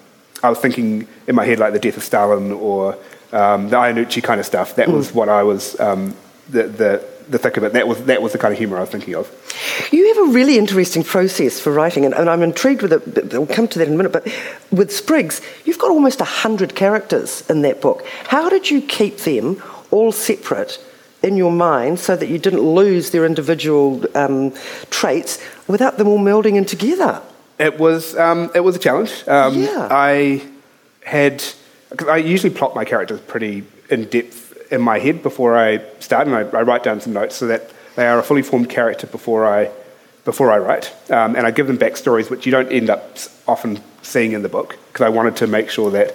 I 0.43 0.49
was 0.49 0.59
thinking 0.59 1.07
in 1.27 1.35
my 1.35 1.45
head 1.45 1.59
like 1.59 1.73
the 1.75 1.79
death 1.79 1.97
of 1.99 2.05
Stalin 2.05 2.53
or 2.53 2.97
um, 3.33 3.69
the 3.69 3.77
Iannucci 3.77 4.23
kind 4.23 4.41
of 4.41 4.47
stuff. 4.47 4.77
That 4.77 4.89
was 4.89 5.13
what 5.13 5.29
I 5.29 5.43
was, 5.43 5.79
um, 5.81 6.15
the, 6.49 6.65
the, 6.65 7.05
the 7.29 7.39
thick 7.39 7.57
of 7.57 7.65
it. 7.65 7.73
That 7.73 7.89
was, 7.89 8.05
that 8.05 8.23
was 8.23 8.33
the 8.33 8.39
kind 8.39 8.53
of 8.53 8.59
humour 8.59 8.77
I 8.77 8.81
was 8.81 8.91
thinking 8.91 9.15
of. 9.15 9.31
You 9.93 10.07
have 10.15 10.29
a 10.29 10.33
really 10.33 10.59
interesting 10.59 11.03
process 11.05 11.59
for 11.61 11.73
writing, 11.73 12.05
and, 12.05 12.15
and 12.15 12.29
I'm 12.31 12.43
intrigued 12.43 12.83
with 12.83 12.93
it. 12.93 13.15
but 13.15 13.33
We'll 13.33 13.47
come 13.47 13.69
to 13.69 13.79
that 13.79 13.89
in 13.89 13.95
a 13.95 13.97
minute. 13.97 14.13
But 14.13 14.27
with 14.71 14.93
Sprigs, 14.93 15.41
you've 15.65 15.79
got 15.79 15.91
almost 15.91 16.21
100 16.21 16.75
characters 16.75 17.49
in 17.51 17.63
that 17.63 17.81
book. 17.81 18.07
How 18.29 18.49
did 18.49 18.71
you 18.71 18.81
keep 18.81 19.19
them 19.19 19.63
all 19.91 20.13
separate 20.13 20.79
in 21.23 21.37
your 21.37 21.51
mind 21.53 21.99
so 21.99 22.15
that 22.15 22.29
you 22.29 22.39
didn't 22.39 22.61
lose 22.61 23.11
their 23.11 23.25
individual 23.25 24.05
um, 24.17 24.53
traits 24.91 25.43
without 25.67 25.99
them 25.99 26.07
all 26.09 26.19
melding 26.19 26.55
in 26.57 26.65
together? 26.65 27.23
It 27.59 27.79
was 27.79 28.15
um, 28.17 28.51
it 28.55 28.61
was 28.61 28.77
a 28.77 28.79
challenge. 28.79 29.27
Um, 29.27 29.55
Yeah. 29.59 29.89
I 29.91 30.47
had 31.05 31.43
cause 31.97 32.09
I 32.09 32.19
usually 32.19 32.53
plot 32.53 32.75
my 32.75 32.85
characters 32.85 33.21
pretty 33.21 33.65
in 33.89 34.05
depth 34.05 34.46
in 34.71 34.81
my 34.81 34.99
head 34.99 35.23
before 35.23 35.57
I 35.57 35.83
start, 36.01 36.27
and 36.27 36.37
I, 36.37 36.41
I 36.59 36.63
write 36.63 36.83
down 36.83 37.01
some 37.01 37.13
notes 37.13 37.37
so 37.37 37.47
that 37.47 37.71
they 37.97 38.07
are 38.07 38.19
a 38.19 38.23
fully 38.23 38.43
formed 38.43 38.71
character 38.71 39.07
before 39.07 39.47
I 39.47 39.71
before 40.25 40.51
I 40.51 40.59
write, 40.59 40.93
um, 41.11 41.37
and 41.37 41.47
I 41.47 41.53
give 41.53 41.69
them 41.69 41.79
backstories 41.79 42.31
which 42.31 42.47
you 42.47 42.53
don't 42.53 42.71
end 42.73 42.91
up 42.91 43.17
often 43.47 43.81
seeing 44.03 44.33
in 44.33 44.43
the 44.43 44.49
book 44.49 44.77
because 44.89 45.05
I 45.05 45.09
wanted 45.09 45.37
to 45.37 45.47
make 45.47 45.71
sure 45.71 45.91
that 45.93 46.15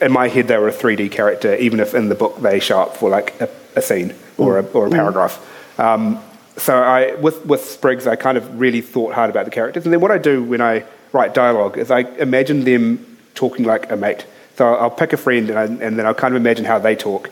in 0.00 0.10
my 0.10 0.26
head 0.26 0.48
they 0.48 0.58
were 0.58 0.68
a 0.68 0.72
3D 0.72 1.12
character, 1.12 1.54
even 1.56 1.78
if 1.78 1.94
in 1.94 2.08
the 2.08 2.16
book 2.16 2.40
they 2.40 2.58
show 2.58 2.80
up 2.80 2.96
for 2.96 3.08
like 3.10 3.40
a, 3.40 3.48
a 3.76 3.82
scene 3.82 4.12
or 4.38 4.58
a, 4.58 4.64
or 4.72 4.88
a 4.88 4.90
paragraph. 4.90 5.38
Um, 5.78 6.20
so 6.56 6.76
I, 6.76 7.14
with, 7.16 7.44
with 7.46 7.64
Sprigs, 7.64 8.06
I 8.06 8.16
kind 8.16 8.38
of 8.38 8.60
really 8.60 8.80
thought 8.80 9.14
hard 9.14 9.30
about 9.30 9.44
the 9.44 9.50
characters. 9.50 9.84
And 9.84 9.92
then 9.92 10.00
what 10.00 10.10
I 10.10 10.18
do 10.18 10.42
when 10.42 10.60
I 10.60 10.84
write 11.12 11.34
dialogue 11.34 11.78
is 11.78 11.90
I 11.90 12.00
imagine 12.00 12.64
them 12.64 13.18
talking 13.34 13.64
like 13.64 13.90
a 13.90 13.96
mate. 13.96 14.26
So 14.56 14.66
I'll, 14.66 14.82
I'll 14.82 14.90
pick 14.90 15.12
a 15.12 15.16
friend 15.16 15.50
and, 15.50 15.58
I, 15.58 15.64
and 15.64 15.98
then 15.98 16.06
I'll 16.06 16.14
kind 16.14 16.34
of 16.34 16.40
imagine 16.40 16.64
how 16.64 16.78
they 16.78 16.94
talk 16.94 17.30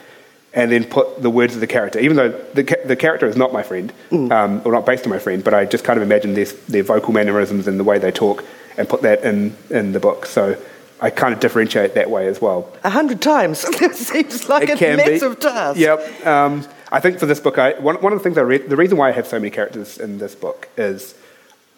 and 0.54 0.70
then 0.70 0.84
put 0.84 1.22
the 1.22 1.30
words 1.30 1.54
of 1.54 1.60
the 1.60 1.66
character, 1.66 1.98
even 1.98 2.16
though 2.16 2.28
the, 2.28 2.62
the 2.84 2.96
character 2.96 3.26
is 3.26 3.36
not 3.36 3.52
my 3.52 3.62
friend, 3.62 3.92
um, 4.10 4.60
or 4.64 4.72
not 4.72 4.84
based 4.84 5.04
on 5.04 5.10
my 5.10 5.18
friend, 5.18 5.42
but 5.42 5.54
I 5.54 5.64
just 5.64 5.82
kind 5.84 5.96
of 5.96 6.02
imagine 6.02 6.34
their, 6.34 6.44
their 6.68 6.82
vocal 6.82 7.12
mannerisms 7.12 7.66
and 7.66 7.80
the 7.80 7.84
way 7.84 7.98
they 7.98 8.10
talk 8.12 8.44
and 8.76 8.88
put 8.88 9.02
that 9.02 9.24
in, 9.24 9.56
in 9.70 9.92
the 9.92 10.00
book. 10.00 10.26
So 10.26 10.60
I 11.00 11.10
kind 11.10 11.32
of 11.34 11.40
differentiate 11.40 11.94
that 11.94 12.10
way 12.10 12.26
as 12.26 12.40
well. 12.40 12.70
A 12.84 12.90
hundred 12.90 13.22
times. 13.22 13.64
it 13.68 13.94
seems 13.96 14.48
like 14.48 14.68
It 14.68 14.80
a 14.82 14.96
be. 14.96 15.10
massive 15.10 15.40
task. 15.40 15.78
Yep. 15.78 16.26
Um, 16.26 16.66
I 16.90 17.00
think 17.00 17.18
for 17.18 17.26
this 17.26 17.40
book, 17.40 17.56
I, 17.58 17.72
one, 17.80 17.96
one 18.02 18.12
of 18.12 18.18
the 18.18 18.22
things 18.22 18.36
I 18.36 18.42
read, 18.42 18.68
the 18.68 18.76
reason 18.76 18.98
why 18.98 19.08
I 19.08 19.12
have 19.12 19.26
so 19.26 19.38
many 19.38 19.50
characters 19.50 19.98
in 19.98 20.18
this 20.18 20.34
book 20.34 20.68
is 20.76 21.14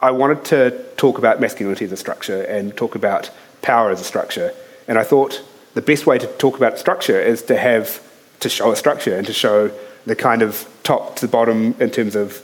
I 0.01 0.11
wanted 0.11 0.45
to 0.47 0.85
talk 0.97 1.17
about 1.19 1.41
masculinity 1.41 1.85
as 1.85 1.93
a 1.93 1.97
structure 1.97 2.43
and 2.43 2.77
talk 2.77 2.97
about 2.97 3.31
power 3.63 3.91
as 3.91 4.01
a 4.01 4.05
structure. 4.05 4.53
And 4.89 4.99
I 4.99 5.05
thought 5.05 5.43
the 5.75 5.81
best 5.83 6.07
way 6.07 6.19
to 6.19 6.27
talk 6.27 6.57
about 6.57 6.79
structure 6.79 7.21
is 7.21 7.43
to 7.45 7.57
have 7.57 8.03
to 8.45 8.49
show 8.49 8.71
a 8.71 8.77
structure 8.77 9.17
and 9.17 9.27
to 9.27 9.33
show 9.33 9.71
the 10.07 10.15
kind 10.15 10.43
of 10.43 10.69
top 10.83 11.17
to 11.17 11.27
bottom 11.27 11.75
in 11.81 11.91
terms 11.91 12.15
of 12.15 12.43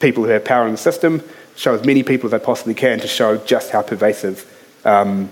people 0.00 0.22
who 0.24 0.30
have 0.30 0.44
power 0.44 0.66
in 0.66 0.72
the 0.72 0.78
system, 0.78 1.22
show 1.56 1.74
as 1.74 1.84
many 1.84 2.02
people 2.02 2.28
as 2.28 2.34
I 2.34 2.38
possibly 2.38 2.74
can 2.74 2.98
to 3.00 3.08
show 3.08 3.36
just 3.38 3.70
how 3.70 3.82
pervasive 3.82 4.46
um, 4.84 5.28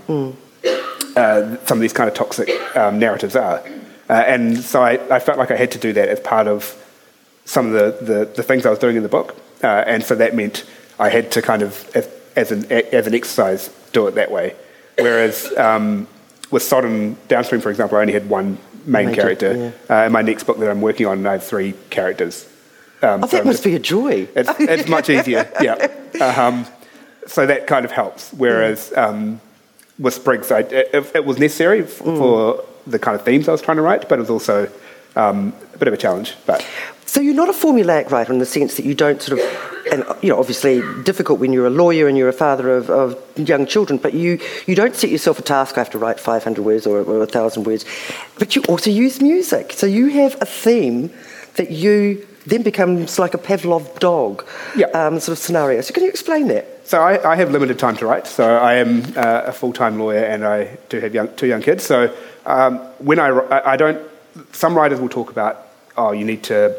uh, 1.17 1.57
some 1.65 1.79
of 1.79 1.81
these 1.81 1.93
kind 1.93 2.09
of 2.09 2.15
toxic 2.15 2.49
um, 2.77 2.99
narratives 2.99 3.37
are. 3.37 3.63
Uh, 4.09 4.13
and 4.13 4.59
so 4.59 4.83
I, 4.83 4.99
I 5.15 5.21
felt 5.21 5.39
like 5.39 5.53
I 5.53 5.57
had 5.57 5.71
to 5.73 5.79
do 5.79 5.93
that 5.93 6.09
as 6.09 6.21
part 6.21 6.49
of 6.49 6.77
some 7.45 7.67
of 7.67 7.73
the, 7.73 8.05
the, 8.05 8.25
the 8.25 8.43
things 8.43 8.67
I 8.67 8.71
was 8.71 8.79
doing 8.81 8.97
in 8.97 9.03
the 9.05 9.09
book. 9.09 9.37
Uh, 9.63 9.85
and 9.87 10.03
so 10.03 10.15
that 10.17 10.35
meant 10.35 10.65
I 10.99 11.09
had 11.09 11.31
to 11.33 11.43
kind 11.43 11.63
of, 11.63 11.89
as, 11.95 12.09
as, 12.35 12.51
an, 12.51 12.71
as 12.73 13.07
an 13.07 13.15
exercise, 13.15 13.71
do 13.93 14.09
it 14.09 14.17
that 14.17 14.31
way. 14.31 14.57
Whereas 14.99 15.57
um, 15.57 16.09
with 16.51 16.65
Sodden 16.65 17.17
Downstream, 17.29 17.61
for 17.61 17.71
example, 17.71 17.97
I 17.99 18.01
only 18.01 18.13
had 18.13 18.29
one 18.29 18.59
main 18.87 19.07
Main 19.07 19.15
character. 19.15 19.55
character, 19.55 19.93
Uh, 19.93 20.07
in 20.07 20.13
my 20.13 20.23
next 20.23 20.45
book 20.45 20.59
that 20.59 20.71
I'm 20.71 20.81
working 20.81 21.07
on, 21.07 21.27
I 21.27 21.33
have 21.33 21.45
three 21.45 21.75
characters. 21.91 22.47
Um, 23.03 23.25
Oh, 23.25 23.27
so 23.29 23.37
that 23.39 23.47
must 23.47 23.65
be 23.65 23.75
a 23.75 23.79
joy. 23.79 24.29
it's, 24.35 24.51
it's 24.59 24.89
much 24.89 25.09
easier, 25.11 25.51
yeah. 25.61 25.89
Um, 26.21 26.67
so 27.27 27.47
that 27.47 27.67
kind 27.67 27.85
of 27.85 27.93
helps. 27.93 28.33
Whereas 28.33 28.93
um, 28.97 29.41
with 29.99 30.15
Sprigs, 30.15 30.51
I, 30.53 30.61
it, 30.61 31.11
it 31.15 31.25
was 31.25 31.39
necessary 31.39 31.83
f- 31.85 31.89
for 31.91 32.65
the 32.87 32.99
kind 32.99 33.15
of 33.15 33.25
themes 33.25 33.49
I 33.49 33.53
was 33.53 33.63
trying 33.63 33.77
to 33.77 33.83
write, 33.83 34.09
but 34.09 34.19
it 34.19 34.23
was 34.23 34.31
also 34.31 34.69
um, 35.17 35.53
a 35.75 35.79
bit 35.79 35.89
of 35.89 35.95
a 35.95 35.97
challenge. 35.97 36.35
But 36.47 36.67
So 37.07 37.21
you're 37.21 37.35
not 37.35 37.49
a 37.49 37.53
formulaic 37.53 38.11
writer 38.11 38.33
in 38.33 38.39
the 38.39 38.47
sense 38.47 38.75
that 38.77 38.85
you 38.85 38.95
don't 38.95 39.21
sort 39.23 39.39
of, 39.41 39.47
and 39.91 40.05
you 40.23 40.29
know, 40.31 40.39
obviously 40.39 40.83
difficult 41.05 41.41
when 41.41 41.53
you're 41.53 41.67
a 41.67 41.71
lawyer 41.71 42.09
and 42.09 42.17
you're 42.19 42.29
a 42.29 42.33
father 42.33 42.77
of, 42.77 42.91
of 42.91 43.17
young 43.37 43.67
children, 43.67 43.99
but 43.99 44.15
you, 44.15 44.39
you 44.67 44.75
don't 44.75 44.95
set 44.95 45.11
yourself 45.11 45.39
a 45.39 45.43
task. 45.43 45.77
I 45.77 45.81
have 45.81 45.91
to 45.91 45.99
write 45.99 46.21
500 46.21 46.63
words 46.65 46.87
or, 46.87 46.99
or 46.99 47.19
1,000 47.19 47.65
words, 47.65 47.85
but 48.39 48.55
you 48.57 48.63
also 48.69 48.91
use 48.91 49.21
music. 49.21 49.73
So 49.73 49.87
you 49.87 50.09
have 50.11 50.37
a 50.41 50.47
theme 50.47 51.11
that 51.57 51.71
you 51.71 52.27
then 52.47 52.63
becomes 52.63 53.19
like 53.19 53.35
a 53.35 53.39
Pavlov 53.39 53.99
dog 53.99 54.47
Yeah. 54.75 54.87
um, 54.89 55.21
sort 55.21 55.37
of 55.37 55.43
scenario. 55.45 55.81
So 55.83 55.93
can 55.93 56.03
you 56.03 56.09
explain 56.09 56.49
that? 56.49 56.67
So 56.89 57.01
I, 57.01 57.33
I 57.33 57.37
have 57.37 57.51
limited 57.51 57.79
time 57.79 57.97
to 57.99 58.07
write. 58.07 58.27
So 58.27 58.57
I 58.57 58.75
am 58.75 59.05
uh, 59.17 59.43
a 59.47 59.53
full-time 59.53 59.99
lawyer, 59.99 60.25
and 60.25 60.45
I 60.45 60.77
do 60.89 60.99
have 61.01 61.15
young, 61.15 61.29
two 61.37 61.47
young 61.47 61.61
kids. 61.63 61.85
So 61.85 62.13
um, 62.47 62.79
when 62.99 63.19
I, 63.19 63.29
I 63.29 63.73
I 63.73 63.77
don't, 63.77 64.01
some 64.53 64.75
writers 64.75 65.01
will 65.01 65.09
talk 65.11 65.31
about, 65.31 65.69
oh, 65.97 66.13
you 66.13 66.25
need 66.25 66.43
to 66.45 66.75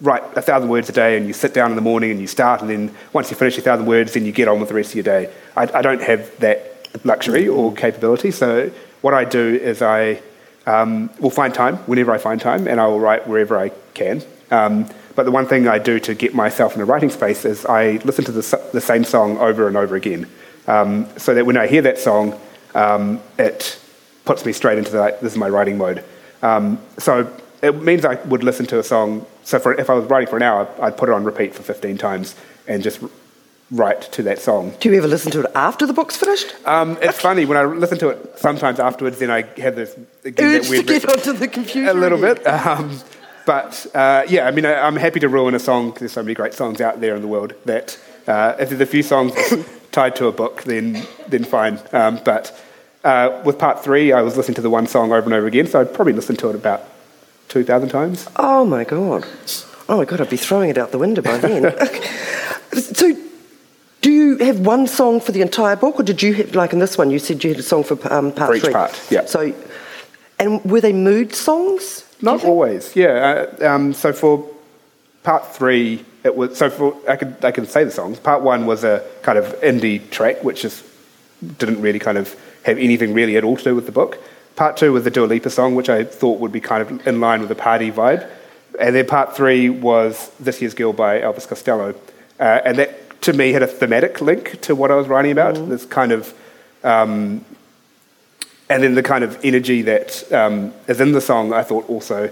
write 0.00 0.22
a 0.36 0.42
thousand 0.42 0.68
words 0.68 0.88
a 0.88 0.92
day, 0.92 1.16
and 1.16 1.26
you 1.26 1.32
sit 1.32 1.54
down 1.54 1.70
in 1.70 1.76
the 1.76 1.82
morning 1.82 2.10
and 2.10 2.20
you 2.20 2.26
start, 2.26 2.60
and 2.60 2.70
then 2.70 2.94
once 3.12 3.30
you 3.30 3.36
finish 3.36 3.56
a 3.58 3.62
thousand 3.62 3.86
words, 3.86 4.12
then 4.12 4.26
you 4.26 4.32
get 4.32 4.48
on 4.48 4.60
with 4.60 4.68
the 4.68 4.74
rest 4.74 4.90
of 4.90 4.96
your 4.96 5.04
day. 5.04 5.32
I, 5.56 5.62
I 5.78 5.82
don't 5.82 6.02
have 6.02 6.38
that 6.40 6.88
luxury 7.04 7.48
or 7.48 7.72
capability. 7.72 8.30
So 8.30 8.70
what 9.00 9.14
I 9.14 9.24
do 9.24 9.54
is 9.54 9.82
I 9.82 10.20
um, 10.66 11.10
will 11.20 11.30
find 11.30 11.54
time 11.54 11.76
whenever 11.86 12.12
I 12.12 12.18
find 12.18 12.40
time, 12.40 12.68
and 12.68 12.80
I 12.80 12.86
will 12.86 13.00
write 13.00 13.26
wherever 13.26 13.58
I 13.58 13.70
can. 13.94 14.22
Um, 14.50 14.88
but 15.14 15.24
the 15.24 15.30
one 15.30 15.46
thing 15.46 15.66
I 15.66 15.78
do 15.78 15.98
to 16.00 16.14
get 16.14 16.34
myself 16.34 16.74
in 16.74 16.80
a 16.82 16.84
writing 16.84 17.10
space 17.10 17.44
is 17.44 17.64
I 17.64 18.00
listen 18.04 18.24
to 18.26 18.32
the, 18.32 18.68
the 18.72 18.80
same 18.80 19.02
song 19.02 19.38
over 19.38 19.66
and 19.66 19.76
over 19.76 19.96
again, 19.96 20.28
um, 20.66 21.08
so 21.16 21.34
that 21.34 21.46
when 21.46 21.56
I 21.56 21.66
hear 21.66 21.82
that 21.82 21.98
song, 21.98 22.38
um, 22.74 23.20
it 23.38 23.78
puts 24.26 24.44
me 24.44 24.52
straight 24.52 24.76
into 24.76 24.90
this 24.90 25.32
is 25.32 25.38
my 25.38 25.48
writing 25.48 25.78
mode. 25.78 26.04
Um, 26.42 26.78
so 26.98 27.32
it 27.62 27.82
means 27.82 28.04
I 28.04 28.16
would 28.26 28.44
listen 28.44 28.66
to 28.66 28.78
a 28.78 28.82
song. 28.82 29.24
So 29.46 29.60
for, 29.60 29.72
if 29.74 29.88
I 29.88 29.94
was 29.94 30.04
writing 30.10 30.28
for 30.28 30.36
an 30.36 30.42
hour, 30.42 30.68
I'd 30.82 30.96
put 30.96 31.08
it 31.08 31.12
on 31.12 31.22
repeat 31.22 31.54
for 31.54 31.62
15 31.62 31.96
times 31.98 32.34
and 32.66 32.82
just 32.82 32.98
write 33.70 34.02
to 34.12 34.22
that 34.24 34.40
song. 34.40 34.74
Do 34.80 34.88
you 34.90 34.96
ever 34.98 35.06
listen 35.06 35.30
to 35.32 35.40
it 35.40 35.46
after 35.54 35.86
the 35.86 35.92
book's 35.92 36.16
finished? 36.16 36.52
Um, 36.66 36.98
it's 37.00 37.20
funny 37.20 37.44
when 37.46 37.56
I 37.56 37.64
listen 37.64 37.96
to 37.98 38.08
it 38.08 38.38
sometimes 38.40 38.80
afterwards, 38.80 39.20
then 39.20 39.30
I 39.30 39.42
have 39.60 39.76
this 39.76 39.96
again, 40.24 40.52
that 40.52 40.68
Urge 40.68 40.68
to 40.68 40.82
get 40.82 41.08
onto 41.08 41.32
the 41.32 41.46
computer. 41.46 41.90
a 41.92 41.94
little 41.94 42.18
bit. 42.20 42.44
Um, 42.44 42.98
but 43.46 43.86
uh, 43.94 44.24
yeah, 44.28 44.48
I 44.48 44.50
mean, 44.50 44.66
I, 44.66 44.80
I'm 44.80 44.96
happy 44.96 45.20
to 45.20 45.28
ruin 45.28 45.54
a 45.54 45.60
song. 45.60 45.92
'cause 45.92 46.00
There's 46.00 46.12
so 46.12 46.24
many 46.24 46.34
great 46.34 46.52
songs 46.52 46.80
out 46.80 47.00
there 47.00 47.14
in 47.14 47.22
the 47.22 47.28
world 47.28 47.54
that 47.66 47.96
uh, 48.26 48.56
if 48.58 48.70
there's 48.70 48.80
a 48.80 48.86
few 48.86 49.04
songs 49.04 49.32
tied 49.92 50.16
to 50.16 50.26
a 50.26 50.32
book, 50.32 50.64
then 50.64 51.06
then 51.28 51.44
fine. 51.44 51.78
Um, 51.92 52.18
but 52.24 52.52
uh, 53.04 53.42
with 53.44 53.60
part 53.60 53.84
three, 53.84 54.12
I 54.12 54.22
was 54.22 54.36
listening 54.36 54.56
to 54.56 54.62
the 54.62 54.70
one 54.70 54.88
song 54.88 55.12
over 55.12 55.24
and 55.24 55.34
over 55.34 55.46
again, 55.46 55.68
so 55.68 55.80
I'd 55.80 55.94
probably 55.94 56.14
listen 56.14 56.34
to 56.38 56.48
it 56.50 56.56
about 56.56 56.82
two 57.48 57.64
thousand 57.64 57.90
times. 57.90 58.28
Oh 58.36 58.64
my 58.64 58.84
god. 58.84 59.26
Oh 59.88 59.98
my 59.98 60.04
god, 60.04 60.20
I'd 60.20 60.30
be 60.30 60.36
throwing 60.36 60.70
it 60.70 60.78
out 60.78 60.90
the 60.90 60.98
window 60.98 61.22
by 61.22 61.38
then. 61.38 61.72
so, 62.72 63.16
do 64.02 64.10
you 64.10 64.36
have 64.38 64.60
one 64.60 64.86
song 64.86 65.20
for 65.20 65.32
the 65.32 65.42
entire 65.42 65.76
book, 65.76 66.00
or 66.00 66.02
did 66.02 66.22
you 66.22 66.34
have, 66.34 66.54
like 66.54 66.72
in 66.72 66.80
this 66.80 66.98
one, 66.98 67.10
you 67.10 67.18
said 67.18 67.44
you 67.44 67.50
had 67.50 67.60
a 67.60 67.62
song 67.62 67.84
for 67.84 67.94
um, 68.12 68.32
part 68.32 68.50
For 68.50 68.54
each 68.56 68.64
three? 68.64 68.72
part, 68.72 69.00
yeah. 69.10 69.26
So, 69.26 69.54
and 70.38 70.64
were 70.64 70.80
they 70.80 70.92
mood 70.92 71.34
songs? 71.34 72.04
Not 72.20 72.44
always, 72.44 72.96
yeah. 72.96 73.46
Uh, 73.60 73.66
um, 73.68 73.92
so 73.92 74.12
for 74.12 74.48
part 75.22 75.54
three, 75.54 76.04
it 76.24 76.34
was 76.34 76.56
so 76.56 76.68
for 76.68 76.96
I 77.08 77.16
could 77.16 77.44
I 77.44 77.52
can 77.52 77.66
say 77.66 77.84
the 77.84 77.90
songs. 77.90 78.18
Part 78.18 78.42
one 78.42 78.66
was 78.66 78.82
a 78.82 79.04
kind 79.22 79.38
of 79.38 79.44
indie 79.60 80.10
track, 80.10 80.42
which 80.42 80.62
just 80.62 80.84
didn't 81.58 81.80
really 81.80 81.98
kind 82.00 82.18
of 82.18 82.34
have 82.64 82.78
anything 82.78 83.14
really 83.14 83.36
at 83.36 83.44
all 83.44 83.56
to 83.56 83.62
do 83.64 83.74
with 83.74 83.86
the 83.86 83.92
book. 83.92 84.18
Part 84.56 84.78
two 84.78 84.92
was 84.92 85.04
the 85.04 85.10
Dua 85.10 85.26
Lipa 85.26 85.50
song, 85.50 85.74
which 85.74 85.90
I 85.90 86.02
thought 86.02 86.40
would 86.40 86.52
be 86.52 86.60
kind 86.60 86.82
of 86.82 87.06
in 87.06 87.20
line 87.20 87.40
with 87.40 87.50
the 87.50 87.54
party 87.54 87.92
vibe. 87.92 88.28
And 88.80 88.96
then 88.96 89.06
part 89.06 89.36
three 89.36 89.68
was 89.68 90.30
This 90.40 90.62
Year's 90.62 90.72
Girl 90.72 90.94
by 90.94 91.20
Elvis 91.20 91.46
Costello. 91.46 91.94
Uh, 92.40 92.60
and 92.64 92.78
that, 92.78 93.20
to 93.22 93.34
me, 93.34 93.52
had 93.52 93.62
a 93.62 93.66
thematic 93.66 94.20
link 94.22 94.60
to 94.62 94.74
what 94.74 94.90
I 94.90 94.94
was 94.94 95.08
writing 95.08 95.30
about. 95.30 95.54
This 95.68 95.84
kind 95.84 96.10
of, 96.10 96.34
um, 96.82 97.44
and 98.70 98.82
then 98.82 98.94
the 98.94 99.02
kind 99.02 99.24
of 99.24 99.38
energy 99.44 99.82
that 99.82 100.32
um, 100.32 100.72
is 100.88 101.00
in 101.00 101.12
the 101.12 101.20
song, 101.20 101.52
I 101.52 101.62
thought 101.62 101.88
also 101.88 102.30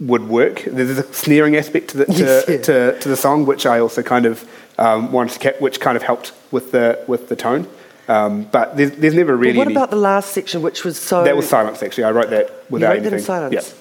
would 0.00 0.28
work. 0.28 0.62
There's 0.64 0.98
a 0.98 1.12
sneering 1.12 1.56
aspect 1.56 1.88
to 1.88 1.98
the, 1.98 2.04
to, 2.06 2.12
Yes, 2.12 2.44
yeah. 2.48 2.56
to, 2.62 2.98
to 2.98 3.08
the 3.08 3.16
song, 3.16 3.44
which 3.44 3.66
I 3.66 3.78
also 3.78 4.02
kind 4.02 4.24
of 4.24 4.48
um, 4.78 5.12
wanted 5.12 5.34
to 5.34 5.38
cap, 5.38 5.60
which 5.60 5.80
kind 5.80 5.96
of 5.96 6.02
helped 6.02 6.32
with 6.50 6.72
the, 6.72 7.02
with 7.06 7.28
the 7.28 7.36
tone. 7.36 7.68
Um, 8.08 8.44
but 8.44 8.76
there's, 8.76 8.92
there's 8.92 9.14
never 9.14 9.36
really 9.36 9.52
But 9.54 9.58
what 9.58 9.66
any- 9.68 9.74
about 9.76 9.90
the 9.90 9.96
last 9.96 10.30
section, 10.32 10.62
which 10.62 10.84
was 10.84 10.98
so. 10.98 11.24
that 11.24 11.36
was 11.36 11.48
silence, 11.48 11.82
actually. 11.82 12.04
I 12.04 12.10
wrote 12.12 12.30
that 12.30 12.46
You 12.48 12.54
without 12.70 12.88
wrote 12.90 12.94
that 13.02 13.12
anything. 13.12 13.18
in 13.18 13.24
silence? 13.24 13.54
Yeah. 13.54 13.80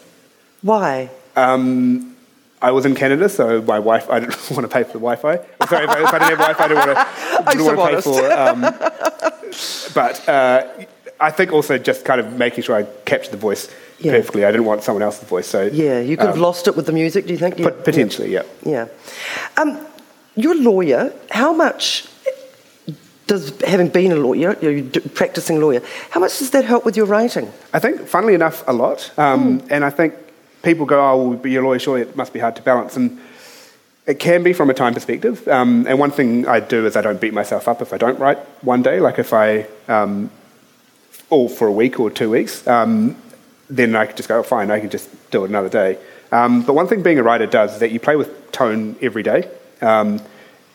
Why? 0.62 1.10
Um, 1.36 2.16
I 2.62 2.72
was 2.72 2.86
in 2.86 2.96
Canada, 2.96 3.30
so 3.30 3.62
my 3.62 3.78
wife, 3.78 4.10
I 4.10 4.20
didn't 4.22 4.36
want 4.52 4.64
to 4.64 4.68
pay 4.68 4.84
for 4.84 4.94
the 4.94 5.00
Wi-Fi. 5.00 5.36
Sorry, 5.68 5.84
if 5.84 5.90
I, 5.90 6.04
if 6.04 6.14
I 6.14 6.20
didn't 6.20 6.40
have 6.40 6.58
Wi-Fi, 6.58 6.64
I 6.64 6.68
didn't 6.68 6.88
want 6.88 6.98
to, 6.98 7.52
didn't 7.52 7.66
so 7.66 7.76
want 7.76 7.92
to 7.92 7.96
pay 7.96 8.02
for. 8.02 8.32
Um, 8.34 8.62
but 9.94 10.30
uh, 10.30 10.68
I 11.20 11.32
think 11.32 11.52
also 11.54 11.78
just 11.78 12.04
kind 12.06 12.20
of 12.20 12.34
making 12.38 12.64
sure 12.64 12.76
I 12.76 12.84
captured 13.06 13.32
the 13.32 13.38
voice 13.38 13.70
Yeah. 14.00 14.14
perfectly. 14.14 14.44
I 14.46 14.52
didn't 14.52 14.66
want 14.66 14.82
someone 14.84 15.04
else's 15.04 15.28
voice, 15.30 15.48
so 15.48 15.64
Yeah, 15.72 16.00
you 16.00 16.18
could 16.18 16.26
have 16.28 16.36
um, 16.36 16.42
lost 16.42 16.68
it 16.68 16.76
with 16.76 16.88
the 16.88 16.92
music, 16.94 17.28
do 17.28 17.34
you 17.34 17.40
think? 17.40 17.60
Yeah. 17.60 17.70
pot- 17.70 17.84
potentially, 17.86 18.34
yeah. 18.34 18.44
Yeah. 18.64 18.88
Um, 19.58 19.86
you're 20.36 20.54
a 20.54 20.56
lawyer. 20.58 21.14
How 21.32 21.54
much 21.54 22.08
does, 23.28 23.60
having 23.62 23.90
been 23.90 24.12
a 24.12 24.16
lawyer, 24.16 24.58
you're 24.62 24.84
practicing 25.14 25.60
lawyer, 25.60 25.82
how 26.12 26.20
much 26.20 26.40
does 26.40 26.52
that 26.52 26.66
help 26.66 26.86
with 26.86 26.96
your 26.96 27.06
writing? 27.06 27.52
I 27.74 27.80
think, 27.80 28.08
funnily 28.08 28.34
enough, 28.34 28.64
a 28.68 28.74
lot. 28.74 29.12
Um, 29.18 29.62
And 29.70 29.84
I 29.84 29.90
think 29.90 30.14
people 30.62 30.86
go, 30.86 31.00
oh, 31.00 31.30
well, 31.30 31.48
you're 31.48 31.64
a 31.64 31.68
lawyer, 31.68 31.80
surely 31.80 32.02
it 32.02 32.16
must 32.16 32.34
be 32.34 32.40
hard 32.40 32.56
to 32.56 32.62
balance. 32.62 32.96
And 32.96 33.20
it 34.06 34.20
can 34.20 34.44
be 34.44 34.54
from 34.54 34.70
a 34.70 34.74
time 34.74 34.94
perspective. 34.94 35.48
Um, 35.48 35.88
and 35.88 36.00
one 36.00 36.12
thing 36.12 36.48
I 36.48 36.60
do 36.60 36.86
is 36.86 36.96
I 36.96 37.02
don't 37.02 37.20
beat 37.20 37.34
myself 37.34 37.68
up 37.68 37.82
if 37.82 37.94
I 37.94 37.98
don't 37.98 38.20
write 38.20 38.38
one 38.64 38.84
day. 38.84 39.00
Like 39.00 39.18
if 39.20 39.34
I, 39.34 39.68
um, 39.88 40.30
or 41.30 41.50
for 41.50 41.68
a 41.68 41.72
week 41.72 42.00
or 42.00 42.12
two 42.12 42.30
weeks, 42.30 42.68
um, 42.68 43.16
then 43.70 43.96
I 43.96 44.06
could 44.06 44.18
just 44.18 44.30
go, 44.30 44.40
oh, 44.40 44.44
fine, 44.44 44.70
I 44.70 44.80
can 44.80 44.90
just 44.90 45.10
do 45.32 45.44
it 45.44 45.50
another 45.50 45.70
day. 45.70 45.98
Um, 46.32 46.62
but 46.62 46.74
one 46.74 46.88
thing 46.88 47.02
being 47.02 47.18
a 47.18 47.24
writer 47.24 47.48
does 47.48 47.74
is 47.74 47.80
that 47.80 47.92
you 47.92 48.00
play 48.00 48.16
with 48.16 48.52
tone 48.52 48.96
every 49.02 49.24
day. 49.24 49.50
Um, 49.82 50.20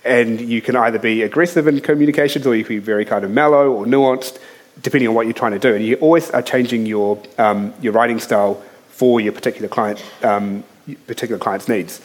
and 0.05 0.41
you 0.41 0.63
can 0.63 0.77
either 0.77 0.99
be 0.99 1.23
aggressive 1.23 1.67
in 1.67 1.81
communications 1.81 2.47
or 2.47 2.55
you 2.55 2.65
can 2.65 2.77
be 2.77 2.81
very 2.81 3.05
kind 3.05 3.25
of 3.25 3.31
mellow 3.31 3.71
or 3.71 3.85
nuanced, 3.85 4.39
depending 4.81 5.09
on 5.09 5.15
what 5.15 5.27
you're 5.27 5.35
trying 5.35 5.53
to 5.53 5.59
do. 5.59 5.75
And 5.75 5.85
you 5.85 5.97
always 5.97 6.31
are 6.31 6.43
changing 6.43 6.87
your, 6.87 7.23
um, 7.39 7.75
your 7.81 7.93
writing 7.93 8.19
style 8.19 8.63
for 8.89 9.21
your 9.21 9.33
particular 9.33 9.69
client, 9.69 10.03
um, 10.23 10.65
particular 11.07 11.39
client's 11.39 11.69
needs. 11.69 12.01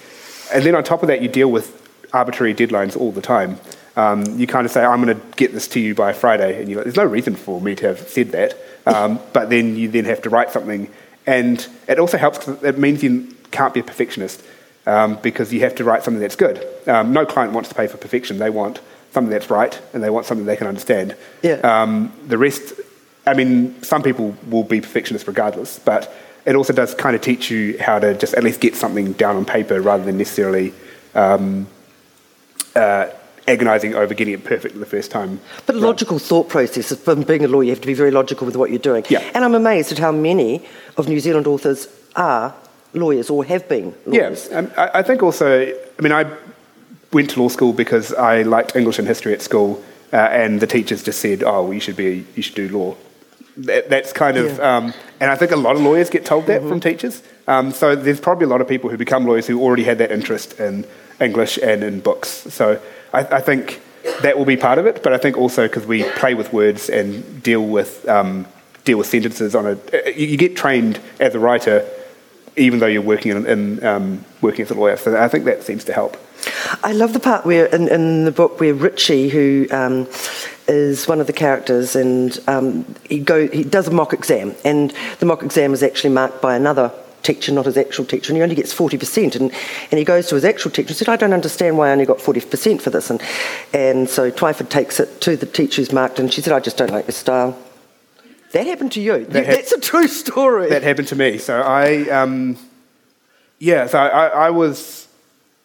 And 0.54 0.64
then 0.64 0.76
on 0.76 0.84
top 0.84 1.04
of 1.04 1.08
that, 1.08 1.22
you 1.22 1.30
deal 1.30 1.52
with 1.52 1.82
arbitrary 2.14 2.54
deadlines 2.54 2.98
all 2.98 3.12
the 3.12 3.22
time. 3.22 3.60
Um, 3.96 4.26
you 4.38 4.46
kind 4.46 4.66
of 4.66 4.72
say, 4.72 4.84
I'm 4.84 5.02
going 5.02 5.18
to 5.18 5.26
get 5.38 5.54
this 5.54 5.68
to 5.70 5.80
you 5.80 5.96
by 5.96 6.12
Friday, 6.12 6.60
and 6.60 6.70
you're 6.70 6.80
like, 6.80 6.86
there's 6.86 6.98
no 6.98 7.06
reason 7.06 7.36
for 7.36 7.62
me 7.62 7.76
to 7.76 7.88
have 7.88 8.00
said 8.10 8.32
that. 8.32 8.58
Um, 8.86 9.20
but 9.34 9.50
then 9.50 9.76
you 9.76 9.88
then 9.90 10.06
have 10.06 10.22
to 10.24 10.30
write 10.30 10.52
something. 10.52 10.90
And 11.26 11.66
it 11.88 11.98
also 11.98 12.18
helps 12.18 12.40
because 12.40 12.62
it 12.64 12.78
means 12.78 13.04
you 13.04 13.34
can't 13.52 13.74
be 13.74 13.80
a 13.80 13.84
perfectionist 13.84 14.44
um, 14.86 15.20
because 15.22 15.54
you 15.54 15.62
have 15.62 15.76
to 15.76 15.84
write 15.84 16.04
something 16.04 16.22
that's 16.22 16.36
good. 16.36 16.66
Um, 16.88 17.14
no 17.14 17.26
client 17.26 17.54
wants 17.54 17.70
to 17.70 17.76
pay 17.76 17.88
for 17.88 17.98
perfection. 17.98 18.38
They 18.38 18.50
want 18.50 18.82
something 19.12 19.32
that's 19.32 19.50
right 19.50 19.80
and 19.94 20.04
they 20.04 20.10
want 20.10 20.26
something 20.26 20.46
they 20.46 20.58
can 20.58 20.68
understand. 20.68 21.16
Yeah. 21.42 21.56
Um, 21.56 22.14
the 22.28 22.38
rest, 22.38 22.74
I 23.26 23.34
mean, 23.34 23.82
some 23.82 24.04
people 24.04 24.36
will 24.48 24.64
be 24.64 24.82
perfectionists 24.82 25.28
regardless, 25.28 25.80
but 25.80 26.14
it 26.46 26.56
also 26.56 26.74
does 26.74 26.94
kind 26.94 27.16
of 27.16 27.22
teach 27.22 27.50
you 27.50 27.78
how 27.80 28.00
to 28.00 28.14
just 28.16 28.34
at 28.36 28.44
least 28.44 28.60
get 28.60 28.76
something 28.76 29.14
down 29.14 29.36
on 29.36 29.46
paper 29.46 29.82
rather 29.82 30.04
than 30.04 30.18
necessarily 30.18 30.74
um, 31.16 31.68
uh, 32.76 33.08
agonizing 33.48 33.96
over 33.96 34.14
getting 34.14 34.34
it 34.34 34.44
perfect 34.44 34.78
the 34.80 34.86
first 34.86 35.12
time. 35.12 35.40
But 35.66 35.76
a 35.76 35.80
logical 35.80 36.20
thought 36.20 36.50
process. 36.50 36.94
From 36.96 37.22
being 37.22 37.44
a 37.44 37.48
lawyer, 37.48 37.64
you 37.64 37.70
have 37.72 37.82
to 37.82 37.88
be 37.88 37.94
very 37.94 38.12
logical 38.12 38.46
with 38.46 38.56
what 38.56 38.70
you're 38.70 38.80
doing. 38.80 39.06
Yeah. 39.10 39.20
And 39.34 39.44
I'm 39.44 39.56
amazed 39.56 39.92
at 39.92 39.98
how 39.98 40.12
many 40.12 40.66
of 40.98 41.08
New 41.08 41.20
Zealand 41.20 41.48
authors 41.48 41.88
are 42.16 42.54
lawyers 42.96 43.30
or 43.30 43.46
have 43.46 43.68
been 43.68 43.94
lawyers. 44.06 44.48
Yeah, 44.50 44.58
um, 44.60 44.72
I, 44.78 45.00
I 45.00 45.04
think 45.04 45.22
also, 45.24 45.62
I 45.68 46.02
mean, 46.02 46.12
I 46.12 46.26
went 47.14 47.30
to 47.32 47.42
law 47.42 47.50
school 47.50 47.74
because 47.74 48.14
I 48.14 48.42
liked 48.44 48.76
English 48.76 49.00
and 49.00 49.08
history 49.08 49.34
at 49.34 49.42
school, 49.42 49.84
uh, 50.14 50.18
and 50.18 50.60
the 50.60 50.68
teachers 50.68 51.04
just 51.04 51.20
said, 51.20 51.44
"Oh, 51.44 51.64
well, 51.64 51.74
you 51.74 51.80
should 51.80 51.96
be, 51.96 52.26
you 52.36 52.42
should 52.44 52.56
do 52.56 52.70
law." 52.70 52.96
That, 53.58 53.90
that's 53.90 54.12
kind 54.12 54.38
of, 54.38 54.58
Yeah. 54.58 54.78
um, 54.78 54.94
and 55.22 55.32
I 55.32 55.36
think 55.36 55.52
a 55.52 55.56
lot 55.56 55.76
of 55.78 55.82
lawyers 55.82 56.10
get 56.10 56.26
told 56.26 56.46
that 56.48 56.62
from 56.62 56.80
teachers. 56.82 57.24
Um, 57.48 57.72
so 57.72 57.96
there's 57.96 58.20
probably 58.20 58.46
a 58.46 58.50
lot 58.50 58.60
of 58.60 58.68
people 58.68 58.90
who 58.90 58.98
become 58.98 59.26
lawyers 59.26 59.48
who 59.48 59.62
already 59.62 59.86
had 59.86 59.98
that 60.00 60.12
interest 60.12 60.60
in 60.60 60.86
English 61.22 61.58
and 61.64 61.82
in 61.84 62.02
books. 62.02 62.28
So 62.30 62.82
I, 63.14 63.20
I 63.20 63.40
think 63.40 63.82
that 64.22 64.38
will 64.38 64.46
be 64.46 64.58
part 64.58 64.78
of 64.78 64.86
it, 64.86 65.02
but 65.04 65.14
I 65.14 65.18
think 65.18 65.38
also 65.38 65.68
because 65.68 65.86
we 65.86 66.04
play 66.04 66.34
with 66.34 66.52
words 66.52 66.90
and 66.90 67.42
deal 67.44 67.66
with 67.66 68.08
um, 68.10 68.46
deal 68.84 68.98
with 68.98 69.08
sentences 69.08 69.56
on 69.56 69.66
a, 69.66 70.12
you 70.12 70.38
get 70.38 70.56
trained 70.58 71.00
as 71.22 71.34
a 71.34 71.40
writer 71.40 71.88
even 72.58 72.80
though 72.80 72.88
you're 72.88 73.02
working 73.02 73.32
in, 73.32 73.46
in 73.46 73.84
um, 73.84 74.26
working 74.42 74.64
as 74.64 74.72
a 74.72 74.76
lawyer. 74.76 74.98
So 74.98 75.18
I 75.18 75.28
think 75.28 75.46
that 75.46 75.64
seems 75.64 75.84
to 75.86 75.94
help. 75.94 76.18
I 76.84 76.92
love 76.92 77.14
the 77.14 77.20
part 77.20 77.46
where 77.46 77.66
in, 77.68 77.88
in 77.88 78.26
the 78.26 78.32
book 78.32 78.60
where 78.60 78.74
Richie, 78.74 79.30
who 79.30 79.68
um, 79.72 80.08
is 80.68 81.08
one 81.08 81.20
of 81.20 81.28
the 81.28 81.34
characters, 81.34 81.96
and 81.96 82.38
um, 82.48 82.86
he 83.10 83.20
go 83.20 83.48
he 83.48 83.64
does 83.64 83.88
a 83.88 83.92
mock 83.92 84.14
exam, 84.14 84.56
and 84.64 84.94
the 85.20 85.26
mock 85.26 85.44
exam 85.44 85.74
is 85.74 85.84
actually 85.84 86.14
marked 86.14 86.42
by 86.42 86.56
another 86.56 86.92
teacher, 87.24 87.52
not 87.52 87.66
his 87.66 87.78
actual 87.78 88.06
teacher, 88.06 88.32
and 88.32 88.38
he 88.38 88.44
only 88.44 88.56
gets 88.56 88.72
forty 88.72 88.98
percent. 88.98 89.36
And, 89.36 89.52
and 89.92 89.98
he 89.98 90.06
goes 90.06 90.28
to 90.28 90.36
his 90.36 90.46
actual 90.46 90.72
teacher 90.72 90.90
and 90.90 90.98
said, 90.98 91.10
"I 91.10 91.16
don't 91.16 91.34
understand 91.34 91.78
why 91.78 91.90
I 91.90 91.92
only 91.92 92.06
got 92.06 92.22
forty 92.22 92.42
percent 92.42 92.82
for 92.82 92.90
this." 92.90 93.10
And 93.10 93.22
and 93.74 94.10
so 94.10 94.32
Twyford 94.32 94.70
takes 94.70 95.00
it 95.00 95.22
to 95.22 95.36
the 95.36 95.46
teacher 95.46 95.82
who's 95.82 95.92
marked, 95.92 96.20
and 96.20 96.32
she 96.32 96.42
said, 96.42 96.54
"I 96.54 96.60
just 96.60 96.78
don't 96.78 96.92
like 96.92 97.08
your 97.08 97.14
style." 97.14 97.58
That 98.56 98.68
happened 98.68 98.94
to 98.94 99.02
you. 99.02 99.26
That 99.26 99.46
hap- 99.46 99.56
That's 99.56 99.74
a 99.74 99.82
true 99.82 100.08
story. 100.08 100.70
That 100.70 100.82
happened 100.82 101.10
to 101.10 101.16
me. 101.18 101.40
So 101.40 101.60
I, 101.60 102.08
um, 102.08 102.58
yeah, 103.60 103.86
so 103.88 104.00
I, 104.00 104.28
I 104.28 104.50
was, 104.52 105.10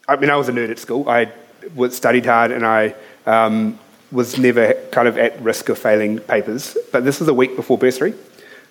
I 0.09 0.17
mean, 0.17 0.29
I 0.29 0.35
was 0.35 0.49
a 0.49 0.53
nerd 0.53 0.73
at 0.73 0.81
school. 0.81 1.09
I 1.09 1.33
was, 1.77 1.97
studied 1.97 2.27
hard 2.27 2.51
and 2.51 2.67
I 2.67 2.97
um, 3.27 3.79
was 4.11 4.41
never 4.41 4.75
kind 4.91 5.07
of 5.07 5.17
at 5.19 5.41
risk 5.41 5.69
of 5.69 5.79
failing 5.79 6.19
papers. 6.19 6.77
But 6.91 7.05
this 7.05 7.21
was 7.21 7.29
a 7.29 7.35
week 7.35 7.55
before 7.55 7.79
bursary. 7.79 8.13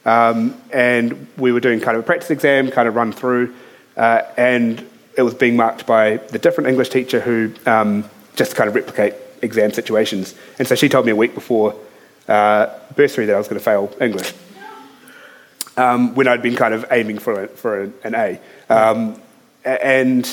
Um, 0.03 0.61
and 0.73 1.27
we 1.37 1.53
were 1.53 1.61
doing 1.61 1.79
kind 1.79 1.95
of 1.95 2.03
a 2.03 2.05
practice 2.05 2.29
exam, 2.29 2.71
kind 2.71 2.89
of 2.89 2.95
run 2.95 3.13
through, 3.13 3.55
uh, 3.95 4.23
and 4.35 4.85
it 5.15 5.21
was 5.21 5.33
being 5.33 5.55
marked 5.55 5.87
by 5.87 6.17
the 6.17 6.39
different 6.39 6.67
English 6.67 6.89
teacher 6.89 7.21
who 7.21 7.53
um, 7.65 8.03
just 8.35 8.57
kind 8.57 8.67
of 8.67 8.75
replicate 8.75 9.13
exam 9.41 9.71
situations. 9.71 10.35
And 10.57 10.67
so 10.67 10.75
she 10.75 10.89
told 10.89 11.05
me 11.05 11.13
a 11.13 11.15
week 11.15 11.33
before 11.33 11.73
uh, 12.29 12.69
bursary 12.95 13.25
that 13.25 13.35
I 13.35 13.37
was 13.37 13.47
going 13.47 13.59
to 13.59 13.65
fail 13.65 13.91
English 13.99 14.33
um, 15.75 16.15
when 16.15 16.27
I'd 16.27 16.41
been 16.41 16.55
kind 16.55 16.73
of 16.73 16.85
aiming 16.91 17.17
for, 17.17 17.43
a, 17.43 17.47
for 17.47 17.83
a, 17.83 17.91
an 18.03 18.15
A. 18.15 18.39
Um, 18.69 19.19
and 19.65 20.29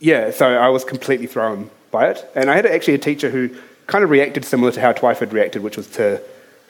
yeah, 0.00 0.30
so 0.30 0.46
I 0.46 0.68
was 0.68 0.84
completely 0.84 1.26
thrown 1.26 1.70
by 1.90 2.08
it. 2.08 2.30
And 2.34 2.50
I 2.50 2.56
had 2.56 2.66
actually 2.66 2.94
a 2.94 2.98
teacher 2.98 3.30
who 3.30 3.50
kind 3.86 4.04
of 4.04 4.10
reacted 4.10 4.44
similar 4.44 4.72
to 4.72 4.80
how 4.80 4.92
Twyford 4.92 5.32
reacted, 5.32 5.62
which 5.62 5.76
was 5.76 5.88
to 5.88 6.20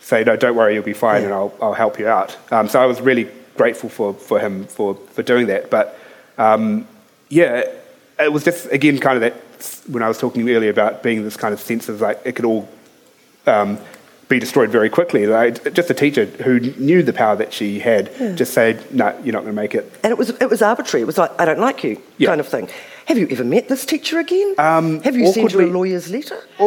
say, 0.01 0.25
no, 0.25 0.37
don't 0.37 0.57
worry, 0.57 0.75
you'll 0.75 0.85
be 0.85 0.93
fine 0.93 1.25
and 1.25 1.33
I'll, 1.33 1.53
I'll 1.61 1.75
help 1.75 1.99
you 1.99 2.09
out. 2.09 2.37
Um, 2.53 2.69
so 2.69 2.81
I 2.81 2.87
was 2.87 3.01
really 3.01 3.29
grateful 3.57 3.89
for, 3.89 4.14
for 4.14 4.39
him 4.39 4.64
for, 4.64 4.95
for 4.95 5.23
doing 5.23 5.49
that. 5.49 5.71
But 5.71 5.99
um, 6.39 6.87
yeah, 7.29 7.64
it 8.19 8.33
was 8.33 8.45
just, 8.45 8.71
again, 8.73 8.99
kind 8.99 9.16
of 9.16 9.21
that, 9.23 9.35
when 9.89 10.03
I 10.03 10.09
was 10.09 10.19
talking 10.19 10.49
earlier 10.49 10.71
about 10.71 11.03
being 11.03 11.25
this 11.25 11.37
kind 11.37 11.53
of 11.53 11.61
sense 11.61 11.89
of 11.89 12.01
like 12.01 12.21
it 12.25 12.37
could 12.37 12.45
all 12.45 12.69
um, 13.47 13.79
be 14.29 14.39
destroyed 14.39 14.70
very 14.70 14.91
quickly. 14.91 15.26
Like, 15.26 15.72
just 15.72 15.91
a 15.91 15.95
teacher 15.95 16.26
who 16.26 16.61
knew 16.61 17.03
the 17.03 17.12
power 17.12 17.35
that 17.37 17.53
she 17.53 17.79
had 17.81 18.14
just 18.37 18.53
said, 18.53 18.93
no, 18.95 19.09
you're 19.24 19.33
not 19.33 19.43
going 19.45 19.55
to 19.55 19.61
make 19.61 19.74
it. 19.74 19.91
And 20.03 20.11
it 20.11 20.18
was 20.18 20.31
it 20.31 20.51
was 20.51 20.62
arbitrary. 20.62 21.03
It 21.03 21.07
was 21.07 21.18
like 21.18 21.33
I 21.41 21.45
don't 21.45 21.61
like 21.61 21.83
you 21.85 22.01
Yeah. 22.18 22.29
kind 22.29 22.41
of 22.41 22.49
thing. 22.49 22.68
Have 23.07 23.16
you 23.16 23.26
ever 23.31 23.45
met 23.45 23.68
this 23.68 23.87
teacher 23.87 24.18
again? 24.18 24.55
Um, 24.59 25.01
Have 25.01 25.16
you 25.16 25.33
sent 25.33 25.53
her 25.53 25.62
a 25.62 25.66
lawyer's 25.66 26.11
letter? 26.11 26.39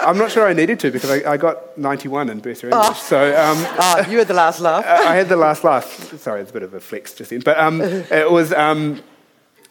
I'm 0.00 0.18
not 0.18 0.32
sure 0.32 0.48
I 0.48 0.52
needed 0.52 0.80
to 0.80 0.90
because 0.90 1.10
I, 1.10 1.34
I 1.34 1.36
got 1.36 1.78
91 1.78 2.28
in 2.28 2.40
bursary 2.40 2.72
English. 2.72 2.98
So 2.98 3.18
um, 3.28 3.56
Ah, 3.78 4.08
you 4.08 4.18
had 4.18 4.26
the 4.26 4.34
last 4.34 4.60
laugh. 4.60 4.84
I 4.84 5.14
had 5.14 5.28
the 5.28 5.36
last 5.36 5.62
laugh. 5.62 5.86
Sorry, 6.18 6.40
it's 6.40 6.50
a 6.50 6.52
bit 6.52 6.64
of 6.64 6.74
a 6.74 6.80
flex 6.80 7.14
just 7.14 7.30
then. 7.30 7.40
But 7.40 7.56
um, 7.58 7.80
it 7.80 8.30
was. 8.30 8.52
Um, 8.52 9.00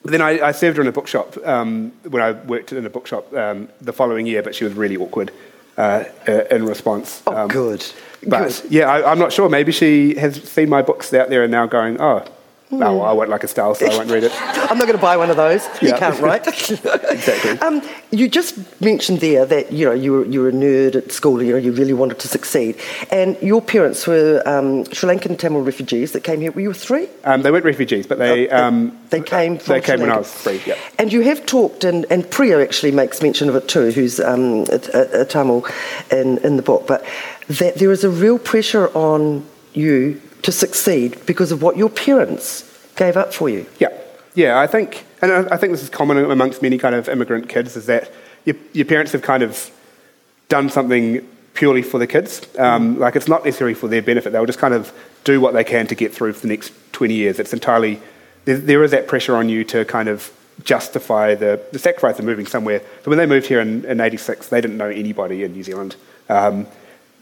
then 0.06 0.22
I, 0.22 0.40
I 0.40 0.52
served 0.52 0.78
her 0.78 0.84
in 0.84 0.88
a 0.88 0.92
bookshop 0.92 1.36
um, 1.46 1.92
when 2.08 2.22
I 2.22 2.32
worked 2.32 2.72
in 2.72 2.86
a 2.86 2.90
bookshop 2.92 3.34
um, 3.34 3.70
the 3.82 3.92
following 3.92 4.28
year, 4.28 4.44
but 4.44 4.54
she 4.54 4.64
was 4.64 4.74
really 4.74 4.96
awkward 4.98 5.32
uh, 5.78 6.04
uh, 6.28 6.32
in 6.52 6.66
response. 6.66 7.22
Oh, 7.28 7.36
Um, 7.36 7.48
good. 7.48 7.86
But 8.28 8.62
Good. 8.64 8.72
yeah, 8.72 8.90
I, 8.92 9.12
I'm 9.12 9.20
not 9.20 9.32
sure. 9.34 9.50
Maybe 9.50 9.72
she 9.72 10.16
has 10.16 10.42
seen 10.44 10.68
my 10.70 10.82
books 10.82 11.14
out 11.14 11.30
there 11.30 11.44
and 11.44 11.52
now 11.52 11.68
going, 11.68 12.02
oh, 12.02 12.24
oh 12.72 12.78
well, 12.78 13.02
I 13.04 13.14
won't 13.14 13.30
like 13.30 13.44
a 13.44 13.48
style, 13.48 13.76
so 13.76 13.86
I 13.86 13.96
won't 13.98 14.10
read 14.10 14.24
it. 14.24 14.32
I'm 14.42 14.78
not 14.78 14.88
going 14.88 14.98
to 14.98 15.02
buy 15.02 15.18
one 15.18 15.30
of 15.30 15.38
those. 15.38 15.66
You 15.82 15.90
Yeah. 15.90 15.98
can't 16.00 16.20
write. 16.20 16.46
Exactly. 17.16 17.52
Um, 17.60 17.82
you 18.12 18.28
just 18.28 18.58
mentioned 18.82 19.20
there 19.22 19.46
that 19.46 19.72
you 19.72 19.86
know 19.86 19.94
you 19.94 20.12
were, 20.14 20.26
you 20.26 20.42
were 20.42 20.50
a 20.50 20.52
nerd 20.52 20.96
at 20.96 21.12
school. 21.12 21.42
You 21.42 21.54
know 21.54 21.58
you 21.58 21.72
really 21.72 21.94
wanted 21.94 22.20
to 22.20 22.28
succeed, 22.28 22.76
and 23.12 23.38
your 23.42 23.62
parents 23.62 24.06
were 24.08 24.42
um, 24.46 24.86
Sri 24.92 25.10
Lankan 25.10 25.38
Tamil 25.38 25.62
refugees 25.62 26.12
that 26.14 26.24
came 26.24 26.42
here. 26.42 26.52
Were 26.52 26.62
you 26.62 26.74
three? 26.74 27.08
Um, 27.24 27.42
they 27.44 27.52
weren't 27.52 27.66
refugees, 27.66 28.08
but 28.08 28.18
they 28.20 28.50
um, 28.50 28.98
They 29.10 29.22
came 29.22 29.58
from 29.58 29.74
they 29.76 29.82
came 29.82 30.00
when 30.02 30.12
I 30.12 30.18
was 30.18 30.32
three. 30.32 30.62
Yeah. 30.66 30.76
And 31.00 31.14
you 31.14 31.22
have 31.22 31.46
talked, 31.46 31.84
and, 31.84 32.06
and 32.10 32.30
Priya 32.30 32.62
actually 32.62 32.92
makes 32.92 33.22
mention 33.22 33.50
of 33.50 33.56
it 33.56 33.68
too, 33.68 33.92
who's 33.92 34.20
um, 34.20 34.66
a, 34.72 34.80
a, 34.94 35.22
a 35.22 35.26
Tamil 35.26 35.66
in, 36.12 36.38
in 36.40 36.58
the 36.58 36.64
book, 36.64 36.86
but 36.88 37.04
that 37.48 37.76
there 37.76 37.92
is 37.92 38.04
a 38.04 38.10
real 38.10 38.40
pressure 38.40 38.88
on 38.96 39.46
you 39.74 40.22
to 40.46 40.52
succeed 40.52 41.20
because 41.26 41.52
of 41.52 41.64
what 41.64 41.76
your 41.76 41.90
parents 41.90 42.72
gave 42.96 43.18
up 43.18 43.34
for 43.34 43.50
you. 43.50 43.66
Yeah, 43.80 43.90
yeah. 44.36 44.60
I 44.60 44.68
think, 44.68 45.04
and 45.20 45.32
I 45.32 45.58
think 45.58 45.72
this 45.72 45.82
is 45.82 45.90
common 45.90 46.18
amongst 46.30 46.62
many 46.62 46.78
kind 46.78 46.94
of 46.94 47.10
immigrant 47.10 47.50
kids, 47.50 47.76
is 47.76 47.88
that 47.88 48.12
your, 48.46 48.56
your 48.72 48.86
parents 48.86 49.12
have 49.14 49.24
kind 49.24 49.42
of 49.42 49.72
done 50.48 50.70
something 50.70 51.28
purely 51.56 51.82
for 51.82 51.98
the 51.98 52.06
kids. 52.06 52.48
Um, 52.60 53.00
like 53.00 53.16
it's 53.16 53.28
not 53.28 53.44
necessarily 53.44 53.74
for 53.74 53.88
their 53.88 54.04
benefit. 54.04 54.34
They'll 54.34 54.46
just 54.46 54.60
kind 54.60 54.76
of 54.76 54.94
do 55.24 55.42
what 55.42 55.56
they 55.56 55.64
can 55.64 55.88
to 55.88 55.96
get 55.96 56.14
through 56.14 56.34
for 56.34 56.42
the 56.42 56.50
next 56.50 56.72
twenty 56.92 57.16
years. 57.16 57.40
It's 57.40 57.52
entirely 57.52 58.00
there, 58.46 58.58
there 58.58 58.84
is 58.84 58.92
that 58.92 59.08
pressure 59.08 59.36
on 59.36 59.50
you 59.50 59.64
to 59.64 59.84
kind 59.86 60.08
of 60.08 60.32
justify 60.64 61.34
the, 61.34 61.60
the 61.72 61.80
sacrifice 61.80 62.20
of 62.20 62.26
moving 62.26 62.46
somewhere. 62.46 62.82
So 63.04 63.10
when 63.10 63.18
they 63.18 63.26
moved 63.26 63.48
here 63.48 63.62
in, 63.62 63.84
in 63.84 64.00
86, 64.00 64.48
they 64.50 64.62
didn't 64.62 64.78
know 64.78 64.90
anybody 64.90 65.44
in 65.44 65.54
New 65.54 65.64
Zealand. 65.64 65.96
Um, 66.30 66.68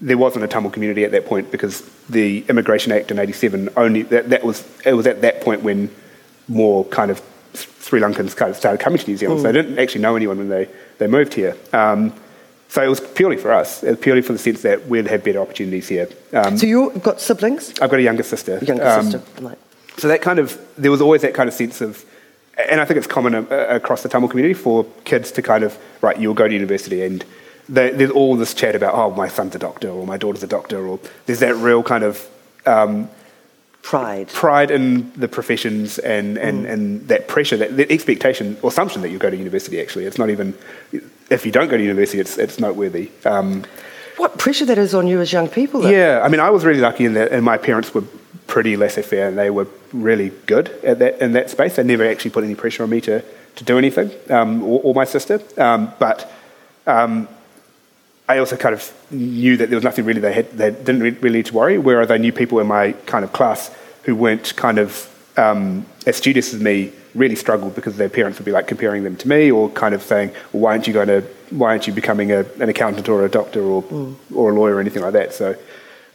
there 0.03 0.17
wasn't 0.17 0.43
a 0.43 0.47
Tamil 0.49 0.69
community 0.69 1.05
at 1.05 1.11
that 1.11 1.25
point 1.25 1.49
because 1.49 1.81
the 2.09 2.43
Immigration 2.49 2.91
Act 2.91 3.09
in 3.09 3.19
87 3.19 3.69
only, 3.77 4.01
that, 4.03 4.29
that 4.31 4.43
was, 4.43 4.67
it 4.85 4.93
was 4.93 5.07
at 5.07 5.21
that 5.21 5.39
point 5.41 5.63
when 5.63 5.89
more 6.49 6.83
kind 6.85 7.09
of 7.09 7.21
Sri 7.53 8.01
Lankans 8.01 8.35
kind 8.35 8.51
of 8.51 8.57
started 8.57 8.79
coming 8.81 8.99
to 8.99 9.07
New 9.09 9.15
Zealand. 9.15 9.39
So 9.39 9.47
they 9.51 9.53
didn't 9.53 9.79
actually 9.79 10.01
know 10.01 10.15
anyone 10.17 10.37
when 10.37 10.49
they, 10.49 10.67
they 10.97 11.07
moved 11.07 11.33
here. 11.33 11.55
Um, 11.71 12.13
so 12.67 12.83
it 12.83 12.87
was 12.89 12.99
purely 12.99 13.37
for 13.37 13.53
us. 13.53 13.81
It 13.81 13.91
was 13.91 13.99
purely 13.99 14.21
for 14.21 14.33
the 14.33 14.39
sense 14.39 14.61
that 14.63 14.87
we'd 14.87 15.07
have 15.07 15.23
better 15.23 15.39
opportunities 15.39 15.87
here. 15.87 16.09
Um, 16.33 16.57
So 16.57 16.65
you've 16.65 17.01
got 17.01 17.21
siblings? 17.21 17.69
I've 17.79 17.89
got 17.89 17.99
a 17.99 18.03
younger 18.03 18.23
sister. 18.23 18.57
Younger 18.61 18.83
Um, 18.85 19.05
sister. 19.09 19.21
Right. 19.41 19.57
so 19.97 20.09
that 20.09 20.21
kind 20.21 20.39
of, 20.39 20.59
there 20.77 20.91
was 20.91 20.99
always 20.99 21.21
that 21.21 21.33
kind 21.33 21.47
of 21.47 21.53
sense 21.55 21.79
of, 21.79 22.03
and 22.69 22.81
I 22.81 22.85
think 22.85 22.97
it's 22.97 23.07
common 23.07 23.35
uh, 23.35 23.45
across 23.69 24.03
the 24.03 24.09
Tamil 24.09 24.27
community 24.27 24.53
for 24.53 24.85
kids 25.05 25.31
to 25.31 25.41
kind 25.41 25.63
of, 25.63 25.77
right, 26.01 26.19
you'll 26.19 26.33
go 26.33 26.47
to 26.47 26.53
university 26.53 27.03
and 27.05 27.23
there's 27.69 28.11
all 28.11 28.35
this 28.35 28.53
chat 28.53 28.75
about, 28.75 28.93
oh, 28.93 29.11
my 29.11 29.27
son's 29.27 29.55
a 29.55 29.59
doctor 29.59 29.89
or 29.89 30.05
my 30.05 30.17
daughter's 30.17 30.43
a 30.43 30.47
doctor, 30.47 30.85
or 30.85 30.99
there's 31.25 31.39
that 31.39 31.55
real 31.55 31.83
kind 31.83 32.03
of 32.03 32.27
um, 32.65 33.09
Pride. 33.81 34.29
pride 34.29 34.71
in 34.71 35.11
the 35.13 35.27
professions 35.27 35.99
and, 35.99 36.37
and, 36.37 36.65
and 36.65 37.07
that 37.09 37.27
pressure, 37.27 37.57
that, 37.57 37.75
that 37.75 37.91
expectation 37.91 38.57
or 38.61 38.69
assumption 38.69 39.01
that 39.01 39.09
you'll 39.09 39.19
go 39.19 39.29
to 39.29 39.35
university 39.35 39.81
actually. 39.81 40.05
It's 40.05 40.17
not 40.17 40.29
even, 40.29 40.57
if 41.29 41.45
you 41.45 41.51
don't 41.51 41.69
go 41.69 41.75
to 41.75 41.83
university, 41.83 42.19
it's, 42.19 42.37
it's 42.37 42.59
noteworthy. 42.59 43.11
Um, 43.25 43.65
What 44.15 44.37
pressure 44.37 44.65
that 44.65 44.77
is 44.77 44.93
on 44.93 45.07
you 45.07 45.19
as 45.19 45.33
young 45.33 45.49
people. 45.49 45.81
though. 45.81 45.89
yeah, 45.89 46.21
I 46.23 46.29
mean, 46.29 46.39
I 46.39 46.49
was 46.49 46.63
really 46.63 46.79
lucky 46.79 47.03
in 47.03 47.13
that, 47.15 47.33
and 47.33 47.43
my 47.43 47.57
parents 47.57 47.93
were 47.93 48.03
pretty 48.47 48.77
laissez-faire, 48.77 49.27
and 49.27 49.37
they 49.37 49.49
were 49.49 49.67
really 49.91 50.29
good 50.45 50.69
at 50.83 50.99
that 50.99 51.21
in 51.21 51.33
that 51.33 51.49
space. 51.49 51.75
They 51.75 51.83
never 51.83 52.05
actually 52.05 52.31
put 52.31 52.43
any 52.43 52.55
pressure 52.55 52.83
on 52.83 52.89
me 52.89 53.01
to 53.01 53.23
to 53.55 53.63
do 53.63 53.77
anything, 53.77 54.11
um, 54.29 54.63
or, 54.63 54.81
or, 54.83 54.93
my 54.93 55.05
sister. 55.05 55.41
Um, 55.57 55.93
but 55.99 56.31
um, 56.87 57.27
I 58.27 58.37
also 58.37 58.55
kind 58.55 58.73
of 58.73 58.93
knew 59.11 59.57
that 59.57 59.69
there 59.69 59.77
was 59.77 59.83
nothing 59.83 60.05
really 60.05 60.21
they, 60.21 60.33
had, 60.33 60.51
they 60.51 60.71
didn't 60.71 61.01
really 61.01 61.37
need 61.37 61.45
to 61.47 61.53
worry, 61.53 61.77
whereas 61.77 62.09
I 62.09 62.17
knew 62.17 62.31
people 62.31 62.59
in 62.59 62.67
my 62.67 62.93
kind 63.05 63.25
of 63.25 63.33
class 63.33 63.69
who 64.03 64.15
weren't 64.15 64.55
kind 64.55 64.77
of 64.77 65.09
um, 65.37 65.85
as 66.05 66.17
studious 66.17 66.53
as 66.53 66.61
me 66.61 66.93
really 67.15 67.35
struggled 67.35 67.75
because 67.75 67.97
their 67.97 68.09
parents 68.09 68.39
would 68.39 68.45
be 68.45 68.51
like 68.51 68.67
comparing 68.67 69.03
them 69.03 69.15
to 69.17 69.27
me 69.27 69.51
or 69.51 69.69
kind 69.69 69.93
of 69.93 70.01
saying, 70.01 70.31
well, 70.51 70.63
why 70.63 70.71
aren't 70.71 70.87
you 70.87 70.93
going 70.93 71.07
to, 71.07 71.21
why 71.51 71.69
aren't 71.69 71.85
you 71.85 71.93
becoming 71.93 72.31
a, 72.31 72.45
an 72.59 72.69
accountant 72.69 73.07
or 73.09 73.25
a 73.25 73.29
doctor 73.29 73.61
or, 73.61 73.83
mm. 73.83 74.15
or 74.33 74.51
a 74.51 74.53
lawyer 74.53 74.75
or 74.75 74.79
anything 74.79 75.03
like 75.03 75.13
that? 75.13 75.33
So, 75.33 75.55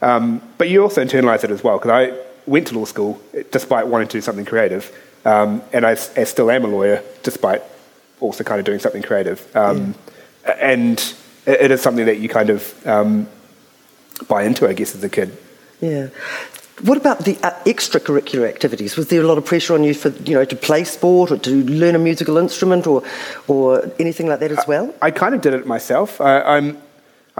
um, 0.01 0.41
but 0.57 0.69
you 0.69 0.81
also 0.81 1.03
internalize 1.03 1.43
it 1.43 1.51
as 1.51 1.63
well 1.63 1.77
because 1.77 1.91
I 1.91 2.17
went 2.45 2.67
to 2.67 2.77
law 2.77 2.85
school 2.85 3.21
despite 3.51 3.87
wanting 3.87 4.07
to 4.07 4.17
do 4.17 4.21
something 4.21 4.45
creative, 4.45 4.91
um, 5.25 5.61
and 5.73 5.85
I, 5.85 5.91
I, 5.91 6.23
still 6.23 6.49
am 6.49 6.63
a 6.63 6.67
lawyer 6.67 7.03
despite 7.23 7.61
also 8.21 8.43
kind 8.43 8.59
of 8.59 8.65
doing 8.65 8.79
something 8.79 9.01
creative. 9.01 9.55
Um, 9.55 9.93
yeah. 10.45 10.51
And 10.51 11.13
it, 11.45 11.61
it 11.61 11.71
is 11.71 11.81
something 11.81 12.05
that 12.05 12.19
you 12.19 12.29
kind 12.29 12.49
of 12.49 12.87
um, 12.87 13.27
buy 14.27 14.43
into, 14.43 14.67
I 14.67 14.73
guess, 14.73 14.95
as 14.95 15.03
a 15.03 15.09
kid. 15.09 15.35
Yeah. 15.81 16.09
What 16.83 16.97
about 16.97 17.25
the 17.25 17.37
uh, 17.43 17.51
extracurricular 17.65 18.47
activities? 18.47 18.95
Was 18.95 19.09
there 19.09 19.21
a 19.21 19.27
lot 19.27 19.37
of 19.37 19.45
pressure 19.45 19.73
on 19.73 19.83
you 19.83 19.93
for 19.93 20.09
you 20.23 20.33
know 20.33 20.45
to 20.45 20.55
play 20.55 20.85
sport 20.85 21.29
or 21.29 21.37
to 21.37 21.63
learn 21.65 21.93
a 21.95 21.99
musical 21.99 22.37
instrument 22.37 22.87
or 22.87 23.03
or 23.47 23.91
anything 23.99 24.27
like 24.27 24.39
that 24.39 24.51
as 24.51 24.65
well? 24.65 24.93
I, 25.01 25.07
I 25.07 25.11
kind 25.11 25.35
of 25.35 25.41
did 25.41 25.53
it 25.53 25.67
myself. 25.67 26.21
I, 26.21 26.41
I'm 26.41 26.77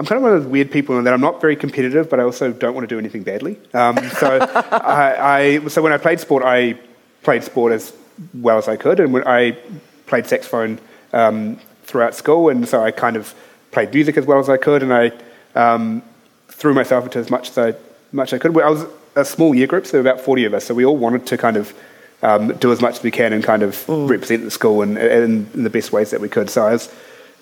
I'm 0.00 0.06
kind 0.06 0.16
of 0.16 0.22
one 0.22 0.32
of 0.32 0.42
those 0.42 0.50
weird 0.50 0.70
people 0.70 0.98
in 0.98 1.04
that 1.04 1.12
I'm 1.12 1.20
not 1.20 1.42
very 1.42 1.56
competitive, 1.56 2.08
but 2.08 2.20
I 2.20 2.22
also 2.22 2.52
don't 2.52 2.74
want 2.74 2.88
to 2.88 2.94
do 2.94 2.98
anything 2.98 3.22
badly. 3.22 3.58
Um, 3.74 3.98
so 4.12 4.38
I, 4.72 5.36
I, 5.36 5.68
so 5.68 5.82
when 5.82 5.92
I 5.92 5.98
played 5.98 6.20
sport, 6.20 6.42
I 6.42 6.78
played 7.22 7.44
sport 7.44 7.72
as 7.72 7.92
well 8.32 8.56
as 8.56 8.66
I 8.66 8.76
could, 8.76 8.98
and 8.98 9.12
when 9.12 9.26
I 9.26 9.58
played 10.06 10.26
saxophone 10.26 10.78
um, 11.12 11.60
throughout 11.84 12.14
school, 12.14 12.48
and 12.48 12.66
so 12.66 12.82
I 12.82 12.92
kind 12.92 13.16
of 13.16 13.34
played 13.70 13.92
music 13.92 14.16
as 14.16 14.26
well 14.26 14.38
as 14.38 14.48
I 14.48 14.56
could, 14.56 14.82
and 14.82 14.92
I 14.92 15.12
um, 15.54 16.02
threw 16.48 16.74
myself 16.74 17.04
into 17.04 17.18
as 17.18 17.30
much 17.30 17.50
as 17.50 17.58
I 17.58 17.74
much 18.12 18.32
I 18.32 18.38
could. 18.38 18.56
I 18.58 18.70
was 18.70 18.86
a 19.16 19.24
small 19.24 19.54
year 19.54 19.66
group, 19.66 19.86
so 19.86 19.92
there 19.92 20.02
were 20.02 20.10
about 20.10 20.24
40 20.24 20.44
of 20.44 20.54
us, 20.54 20.64
so 20.64 20.74
we 20.74 20.84
all 20.84 20.96
wanted 20.96 21.26
to 21.26 21.36
kind 21.36 21.56
of 21.56 21.74
um, 22.22 22.54
do 22.56 22.72
as 22.72 22.80
much 22.80 22.98
as 22.98 23.02
we 23.02 23.10
can 23.10 23.32
and 23.32 23.42
kind 23.42 23.62
of 23.62 23.74
mm. 23.86 24.08
represent 24.08 24.44
the 24.44 24.50
school 24.50 24.82
in, 24.82 24.96
in, 24.96 25.48
in, 25.54 25.62
the 25.62 25.70
best 25.70 25.92
ways 25.92 26.10
that 26.10 26.20
we 26.20 26.28
could. 26.28 26.50
So 26.50 26.66
I 26.66 26.72
was, 26.72 26.94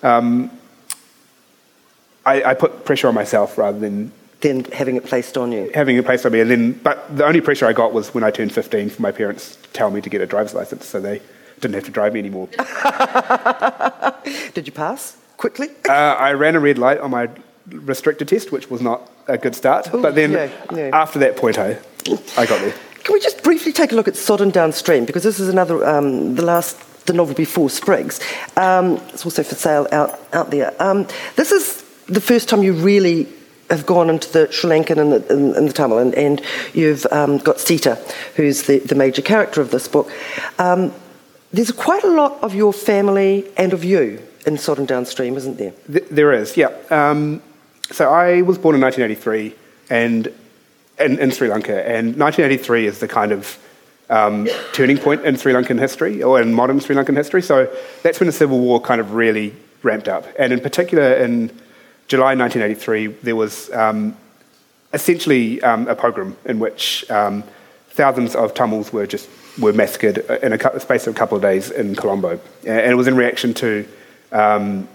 um, 0.03 0.49
I, 2.25 2.43
I, 2.43 2.53
put 2.53 2.85
pressure 2.85 3.09
on 3.09 3.13
myself 3.13 3.57
rather 3.57 3.77
than 3.77 4.13
than 4.39 4.63
having 4.65 4.95
it 4.95 5.05
placed 5.05 5.37
on 5.37 5.51
you. 5.51 5.69
Having 5.73 5.97
it 5.97 6.05
placed 6.05 6.25
on 6.25 6.31
me, 6.31 6.39
and 6.39 6.49
then, 6.49 6.71
but 6.71 7.15
the 7.15 7.25
only 7.25 7.41
pressure 7.41 7.65
I 7.65 7.73
got 7.73 7.91
was 7.91 8.13
when 8.13 8.23
I 8.23 8.31
turned 8.31 8.53
15 8.53 8.89
for 8.89 9.01
my 9.01 9.11
parents 9.11 9.57
to 9.57 9.69
tell 9.69 9.91
me 9.91 9.99
to 9.99 10.09
get 10.09 10.21
a 10.21 10.25
driver's 10.25 10.53
license, 10.53 10.85
so 10.85 11.01
they 11.01 11.21
didn't 11.59 11.75
have 11.75 11.83
to 11.85 11.91
drive 11.91 12.13
me 12.13 12.19
anymore. 12.19 12.47
Did 14.53 14.65
you 14.65 14.71
pass 14.71 15.17
quickly? 15.39 15.69
Uh, 15.89 16.15
I 16.19 16.33
ran 16.33 16.55
a 16.55 16.59
red 16.59 16.77
light 16.77 16.99
on 16.99 17.09
my 17.09 17.29
restricted 17.67 18.27
test, 18.27 18.51
which 18.51 18.69
was 18.69 18.79
not 18.79 19.09
a 19.27 19.39
good 19.39 19.55
start. 19.55 19.91
Ooh, 19.91 20.03
but 20.03 20.13
then 20.13 20.33
yeah, 20.33 20.51
yeah. 20.71 20.91
after 20.93 21.17
that 21.17 21.35
point, 21.35 21.57
I, 21.57 21.79
I 22.37 22.45
got 22.45 22.61
there. 22.61 22.75
Can 23.03 23.13
we 23.13 23.19
just 23.19 23.41
briefly 23.41 23.71
take 23.71 23.91
a 23.91 23.95
look 23.95 24.07
at 24.07 24.15
Sodden 24.15 24.51
Downstream? 24.51 25.05
Because 25.05 25.23
this 25.23 25.39
is 25.39 25.49
another, 25.49 25.83
um, 25.83 26.35
the 26.35 26.43
last, 26.43 26.77
the 27.07 27.13
novel 27.13 27.33
before 27.33 27.71
Sprigs. 27.71 28.19
Um, 28.55 28.97
it's 29.13 29.25
also 29.25 29.41
for 29.41 29.55
sale 29.55 29.87
out, 29.91 30.19
out 30.31 30.51
there. 30.51 30.75
Um, 30.79 31.07
this 31.37 31.51
is 31.51 31.81
the 32.05 32.21
first 32.21 32.47
time 32.47 32.61
you 32.61 32.73
really 32.73 33.27
have 33.71 33.87
gone 33.87 34.11
into 34.11 34.31
the 34.31 34.51
Sri 34.51 34.69
Lankan 34.69 34.99
and 34.99 35.11
the, 35.11 35.33
and, 35.33 35.55
and 35.55 35.69
the 35.69 35.73
Tamil, 35.73 35.97
and, 35.97 36.13
and 36.13 36.39
you've 36.75 37.07
um, 37.11 37.39
got 37.39 37.59
Sita, 37.59 37.95
who's 38.35 38.63
the, 38.63 38.77
the 38.77 38.95
major 38.95 39.23
character 39.23 39.59
of 39.59 39.71
this 39.71 39.87
book. 39.87 40.11
Um, 40.59 40.93
there's 41.51 41.71
quite 41.71 42.03
a 42.03 42.09
lot 42.09 42.43
of 42.43 42.53
your 42.53 42.73
family 42.73 43.47
and 43.57 43.73
of 43.73 43.83
you 43.83 44.21
in 44.45 44.57
Sodden 44.57 44.85
Downstream, 44.85 45.35
isn't 45.37 45.57
there? 45.57 45.73
there 45.87 46.33
is, 46.33 46.57
yeah. 46.57 46.71
Um, 46.89 47.41
so 47.91 48.09
I 48.09 48.41
was 48.41 48.57
born 48.57 48.75
in 48.75 48.81
1983 48.81 49.55
and 49.89 50.27
in, 50.99 51.19
in 51.19 51.31
Sri 51.31 51.49
Lanka, 51.49 51.87
and 51.87 52.17
1983 52.17 52.85
is 52.85 52.99
the 52.99 53.07
kind 53.07 53.31
of 53.31 53.57
um, 54.09 54.47
turning 54.73 54.97
point 54.97 55.25
in 55.25 55.37
Sri 55.37 55.53
Lankan 55.53 55.79
history, 55.79 56.21
or 56.21 56.41
in 56.41 56.53
modern 56.53 56.79
Sri 56.79 56.95
Lankan 56.95 57.15
history. 57.15 57.41
So 57.41 57.73
that's 58.03 58.19
when 58.19 58.27
the 58.27 58.33
civil 58.33 58.59
war 58.59 58.81
kind 58.81 58.99
of 58.99 59.13
really 59.13 59.55
ramped 59.83 60.07
up. 60.07 60.25
And 60.37 60.51
in 60.51 60.59
particular, 60.59 61.13
in 61.13 61.49
July 62.07 62.35
1983, 62.35 63.07
there 63.23 63.35
was 63.35 63.71
um, 63.71 64.17
essentially 64.93 65.61
um, 65.61 65.87
a 65.87 65.95
pogrom 65.95 66.35
in 66.45 66.59
which 66.59 67.09
um, 67.09 67.43
thousands 67.89 68.35
of 68.35 68.53
Tamils 68.53 68.91
were 68.91 69.07
just 69.07 69.29
were 69.59 69.73
massacred 69.73 70.19
in 70.41 70.53
a 70.53 70.79
space 70.79 71.05
of 71.07 71.15
a 71.15 71.17
couple 71.17 71.35
of 71.35 71.41
days 71.41 71.69
in 71.69 71.95
Colombo, 71.95 72.39
and 72.65 72.91
it 72.91 72.95
was 72.95 73.07
in 73.07 73.15
reaction 73.15 73.53
to 73.55 73.87
um, 74.31 74.87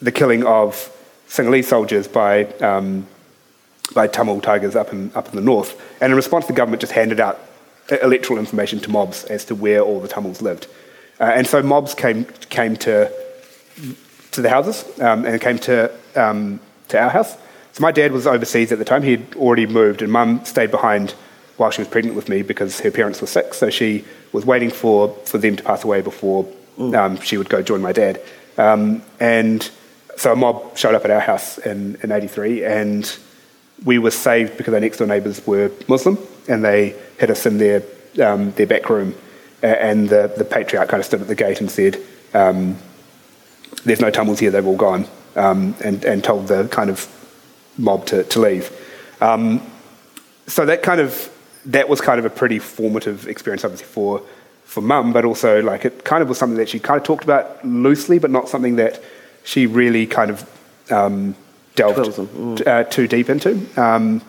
the 0.00 0.12
killing 0.12 0.44
of 0.44 0.92
Sinhalese 1.28 1.64
soldiers 1.64 2.08
by, 2.08 2.44
um, 2.60 3.06
by 3.94 4.06
Tamil 4.06 4.40
tigers 4.40 4.76
up 4.76 4.92
in, 4.92 5.10
up 5.14 5.28
in 5.28 5.36
the 5.36 5.42
north. 5.42 5.80
And 6.00 6.12
in 6.12 6.16
response, 6.16 6.46
the 6.46 6.52
government 6.52 6.80
just 6.80 6.92
handed 6.92 7.20
out 7.20 7.40
electoral 8.02 8.38
information 8.38 8.80
to 8.80 8.90
mobs 8.90 9.24
as 9.24 9.44
to 9.46 9.54
where 9.54 9.80
all 9.80 10.00
the 10.00 10.08
Tamils 10.08 10.42
lived. 10.42 10.66
Uh, 11.20 11.24
and 11.24 11.46
so 11.46 11.62
mobs 11.62 11.94
came, 11.94 12.24
came 12.50 12.76
to, 12.76 13.10
to 14.32 14.42
the 14.42 14.50
houses 14.50 14.84
um, 15.00 15.24
and 15.24 15.40
came 15.40 15.58
to, 15.58 15.90
um, 16.14 16.60
to 16.88 16.98
our 17.00 17.10
house. 17.10 17.36
So 17.72 17.82
my 17.82 17.92
dad 17.92 18.12
was 18.12 18.26
overseas 18.26 18.72
at 18.72 18.78
the 18.78 18.84
time. 18.84 19.02
He'd 19.02 19.36
already 19.36 19.66
moved, 19.66 20.02
and 20.02 20.10
mum 20.10 20.44
stayed 20.44 20.70
behind 20.70 21.14
while 21.56 21.70
she 21.70 21.80
was 21.80 21.88
pregnant 21.88 22.16
with 22.16 22.28
me 22.28 22.42
because 22.42 22.80
her 22.80 22.90
parents 22.90 23.20
were 23.20 23.26
sick. 23.26 23.54
So 23.54 23.70
she 23.70 24.04
was 24.32 24.44
waiting 24.44 24.70
for, 24.70 25.08
for 25.24 25.38
them 25.38 25.56
to 25.56 25.62
pass 25.62 25.84
away 25.84 26.00
before 26.02 26.46
um, 26.78 27.20
she 27.20 27.36
would 27.36 27.48
go 27.48 27.62
join 27.62 27.80
my 27.80 27.92
dad. 27.92 28.20
Um, 28.58 29.02
and 29.20 29.68
so 30.16 30.32
a 30.32 30.36
mob 30.36 30.76
showed 30.76 30.94
up 30.94 31.04
at 31.04 31.10
our 31.10 31.20
house 31.20 31.58
in, 31.58 31.98
in 32.02 32.10
83 32.10 32.64
and 32.64 33.18
we 33.84 33.98
were 33.98 34.10
saved 34.10 34.56
because 34.56 34.72
our 34.72 34.80
next 34.80 34.98
door 34.98 35.06
neighbours 35.06 35.46
were 35.46 35.70
Muslim 35.88 36.18
and 36.48 36.64
they 36.64 36.96
hid 37.18 37.30
us 37.30 37.44
in 37.44 37.58
their, 37.58 37.82
um, 38.22 38.52
their 38.52 38.66
back 38.66 38.88
room 38.88 39.14
and 39.62 40.08
the, 40.08 40.32
the 40.36 40.44
patriarch 40.44 40.88
kind 40.88 41.00
of 41.00 41.06
stood 41.06 41.20
at 41.20 41.28
the 41.28 41.34
gate 41.34 41.60
and 41.60 41.70
said, 41.70 42.00
um, 42.34 42.76
there's 43.84 44.00
no 44.00 44.10
Tamils 44.10 44.38
here, 44.38 44.50
they've 44.50 44.66
all 44.66 44.76
gone, 44.76 45.06
um, 45.34 45.74
and, 45.84 46.04
and 46.04 46.24
told 46.24 46.48
the 46.48 46.68
kind 46.68 46.90
of 46.90 47.08
mob 47.78 48.06
to, 48.06 48.24
to 48.24 48.40
leave. 48.40 48.70
Um, 49.20 49.62
so 50.46 50.64
that 50.66 50.82
kind 50.82 51.00
of, 51.00 51.30
that 51.66 51.88
was 51.88 52.00
kind 52.00 52.18
of 52.18 52.24
a 52.24 52.30
pretty 52.30 52.58
formative 52.58 53.26
experience 53.26 53.64
obviously 53.64 53.86
for, 53.86 54.22
for 54.66 54.82
mum, 54.82 55.12
but 55.12 55.24
also 55.24 55.62
like 55.62 55.84
it 55.84 56.04
kind 56.04 56.22
of 56.22 56.28
was 56.28 56.38
something 56.38 56.58
that 56.58 56.68
she 56.68 56.78
kind 56.78 57.00
of 57.00 57.06
talked 57.06 57.24
about 57.24 57.64
loosely, 57.64 58.18
but 58.18 58.30
not 58.30 58.48
something 58.48 58.76
that 58.76 59.02
she 59.44 59.66
really 59.66 60.06
kind 60.06 60.30
of 60.30 60.92
um, 60.92 61.34
delved 61.76 62.18
mm. 62.18 62.66
uh, 62.66 62.84
too 62.84 63.08
deep 63.08 63.30
into. 63.30 63.66
Um, 63.80 64.20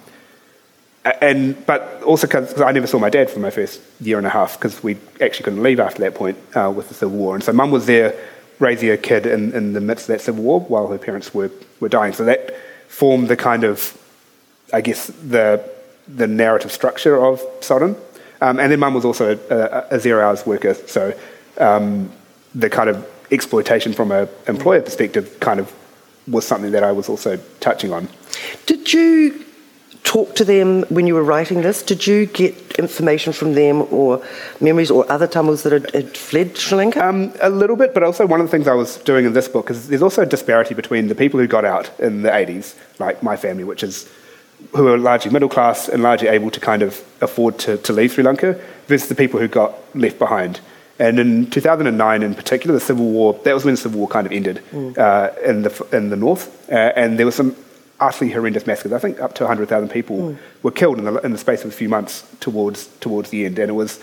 and 1.22 1.66
but 1.66 2.02
also 2.04 2.28
because 2.28 2.62
I 2.62 2.72
never 2.72 2.88
saw 2.88 3.00
my 3.00 3.10
dad 3.10 3.30
for 3.30 3.40
my 3.40 3.50
first 3.50 3.82
year 4.00 4.18
and 4.18 4.28
a 4.28 4.30
half 4.30 4.58
because 4.58 4.84
we 4.84 4.98
actually 5.22 5.44
couldn't 5.44 5.64
leave 5.64 5.80
after 5.80 6.02
that 6.02 6.16
point 6.16 6.38
uh, 6.56 6.72
with 6.74 6.90
the 6.90 6.94
civil 6.94 7.18
war, 7.18 7.36
and 7.36 7.44
so 7.44 7.52
mum 7.54 7.72
was 7.72 7.86
there 7.86 8.14
raising 8.60 8.90
a 8.90 8.98
kid 8.98 9.26
in, 9.26 9.54
in 9.54 9.74
the 9.74 9.82
midst 9.82 10.10
of 10.10 10.16
that 10.16 10.22
civil 10.22 10.44
war 10.44 10.60
while 10.62 10.88
her 10.88 10.98
parents 10.98 11.34
were, 11.34 11.52
were 11.80 11.90
dying. 11.90 12.14
So 12.14 12.26
that 12.26 12.56
formed 12.88 13.28
the 13.28 13.38
kind 13.38 13.64
of, 13.64 13.98
I 14.74 14.82
guess, 14.82 15.08
the 15.08 15.64
the 16.08 16.28
narrative 16.28 16.72
structure 16.72 17.24
of 17.24 17.42
Sodden. 17.62 17.96
Um, 18.42 18.60
and 18.60 18.72
then 18.72 18.80
mum 18.80 18.94
was 18.94 19.06
also 19.06 19.38
a, 19.50 19.96
a, 19.96 20.00
zero 20.00 20.24
hours 20.24 20.46
worker, 20.46 20.74
so 20.74 21.18
um, 21.58 22.12
the 22.54 22.70
kind 22.70 22.90
of 22.90 23.08
exploitation 23.32 23.94
from 23.94 24.12
an 24.12 24.30
employer 24.48 24.82
perspective 24.82 25.40
kind 25.40 25.60
of 25.60 25.74
was 26.28 26.46
something 26.46 26.72
that 26.72 26.84
I 26.84 26.92
was 26.92 27.10
also 27.10 27.40
touching 27.60 27.94
on. 27.94 28.08
Did 28.66 28.94
you 28.94 29.46
talk 30.04 30.36
to 30.36 30.46
them 30.46 30.84
when 30.84 31.06
you 31.06 31.14
were 31.14 31.24
writing 31.24 31.62
this? 31.62 31.84
Did 31.84 32.08
you 32.08 32.28
get 32.28 32.56
information 32.80 33.34
from 33.34 33.54
them 33.54 33.82
or 33.92 34.24
memories 34.62 34.90
or 34.90 35.10
other 35.12 35.28
Tamils 35.28 35.64
that 35.64 35.74
had, 35.74 35.94
had 35.94 36.18
fled 36.18 36.58
Sri 36.58 36.78
Lanka? 36.78 37.06
Um, 37.06 37.34
a 37.42 37.50
little 37.50 37.76
bit, 37.76 37.94
but 37.94 38.04
also 38.04 38.26
one 38.26 38.40
of 38.40 38.46
the 38.48 38.52
things 38.52 38.68
I 38.68 38.74
was 38.74 38.98
doing 38.98 39.26
in 39.26 39.34
this 39.34 39.50
book 39.50 39.70
is 39.70 39.90
there's 39.90 40.02
also 40.02 40.22
a 40.22 40.26
disparity 40.26 40.74
between 40.74 41.10
the 41.10 41.16
people 41.16 41.40
who 41.40 41.48
got 41.48 41.66
out 41.66 41.92
in 42.00 42.22
the 42.22 42.30
80s, 42.30 42.76
like 43.00 43.22
my 43.22 43.36
family, 43.36 43.66
which 43.66 43.84
is 43.84 44.10
who 44.76 44.88
are 44.88 44.98
largely 44.98 45.32
middle 45.32 45.50
class 45.50 45.88
and 45.88 46.04
largely 46.04 46.28
able 46.28 46.52
to 46.52 46.60
kind 46.60 46.82
of 46.82 47.04
afford 47.22 47.58
to, 47.60 47.78
to 47.78 47.94
leave 47.94 48.12
Sri 48.12 48.24
Lanka, 48.24 48.60
versus 48.88 49.10
the 49.10 49.16
people 49.16 49.40
who 49.40 49.48
got 49.48 49.74
left 49.96 50.18
behind. 50.20 50.60
And 51.00 51.20
in 51.20 51.50
2009, 51.50 52.24
in 52.24 52.34
particular, 52.34 52.74
the 52.74 52.80
civil 52.80 53.06
war, 53.06 53.40
that 53.44 53.54
was 53.54 53.64
when 53.64 53.76
the 53.76 53.82
civil 53.82 54.00
war 54.00 54.08
kind 54.08 54.26
of 54.26 54.34
ended 54.34 54.64
mm. 54.72 54.98
uh, 54.98 55.32
in, 55.46 55.62
the, 55.62 55.88
in 55.92 56.10
the 56.10 56.16
north. 56.16 56.72
Uh, 56.72 56.76
and 56.96 57.20
there 57.20 57.26
were 57.26 57.32
some 57.32 57.56
utterly 58.00 58.32
horrendous 58.32 58.66
massacres. 58.66 58.94
I 58.94 59.00
think 59.00 59.20
up 59.20 59.36
to 59.36 59.44
100,000 59.44 59.90
people 59.90 60.18
mm. 60.18 60.38
were 60.64 60.72
killed 60.72 60.98
in 60.98 61.06
the, 61.06 61.16
in 61.18 61.32
the 61.32 61.38
space 61.38 61.64
of 61.64 61.70
a 61.70 61.74
few 61.74 61.90
months 61.90 62.28
towards, 62.40 62.88
towards 63.00 63.30
the 63.30 63.46
end. 63.46 63.60
And 63.60 63.70
it 63.70 63.74
was 63.74 64.00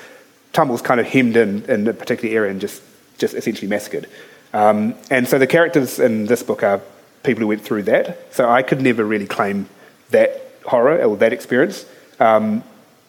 Tamils 0.52 0.82
kind 0.82 1.00
of 1.00 1.06
hemmed 1.06 1.36
in 1.36 1.64
in 1.64 1.86
a 1.88 1.92
particular 1.92 2.32
area 2.34 2.50
and 2.52 2.60
just, 2.60 2.80
just 3.18 3.34
essentially 3.34 3.68
massacred. 3.68 4.08
Um, 4.52 4.94
and 5.10 5.26
so 5.26 5.38
the 5.38 5.48
characters 5.48 5.98
in 5.98 6.26
this 6.26 6.44
book 6.44 6.62
are 6.62 6.80
people 7.24 7.40
who 7.40 7.48
went 7.48 7.62
through 7.62 7.82
that. 7.84 8.32
So 8.32 8.48
I 8.48 8.62
could 8.62 8.80
never 8.80 9.04
really 9.04 9.26
claim 9.26 9.68
that 10.10 10.43
horror 10.66 11.02
or 11.02 11.16
that 11.16 11.32
experience. 11.32 11.86
Um, 12.20 12.62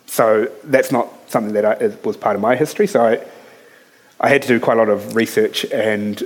so 0.05 0.51
that's 0.63 0.91
not 0.91 1.09
something 1.29 1.53
that 1.53 1.65
I, 1.65 1.87
was 2.03 2.17
part 2.17 2.35
of 2.35 2.41
my 2.41 2.55
history. 2.55 2.87
So 2.87 3.03
I, 3.03 3.25
I 4.19 4.29
had 4.29 4.41
to 4.43 4.47
do 4.47 4.59
quite 4.59 4.77
a 4.77 4.79
lot 4.79 4.89
of 4.89 5.15
research 5.15 5.65
and 5.65 6.23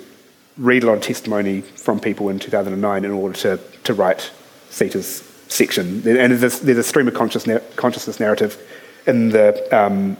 read 0.57 0.83
a 0.83 0.87
lot 0.87 0.97
of 0.97 1.01
testimony 1.01 1.61
from 1.61 1.99
people 1.99 2.29
in 2.29 2.39
2009 2.39 3.05
in 3.05 3.11
order 3.11 3.35
to, 3.39 3.59
to 3.85 3.93
write 3.93 4.31
Sita's 4.69 5.23
section. 5.47 6.07
And 6.07 6.33
there's, 6.33 6.59
there's 6.59 6.77
a 6.77 6.83
stream 6.83 7.07
of 7.07 7.13
consciousness 7.13 8.19
narrative 8.19 8.61
in 9.07 9.29
the 9.29 9.55
um, 9.75 10.17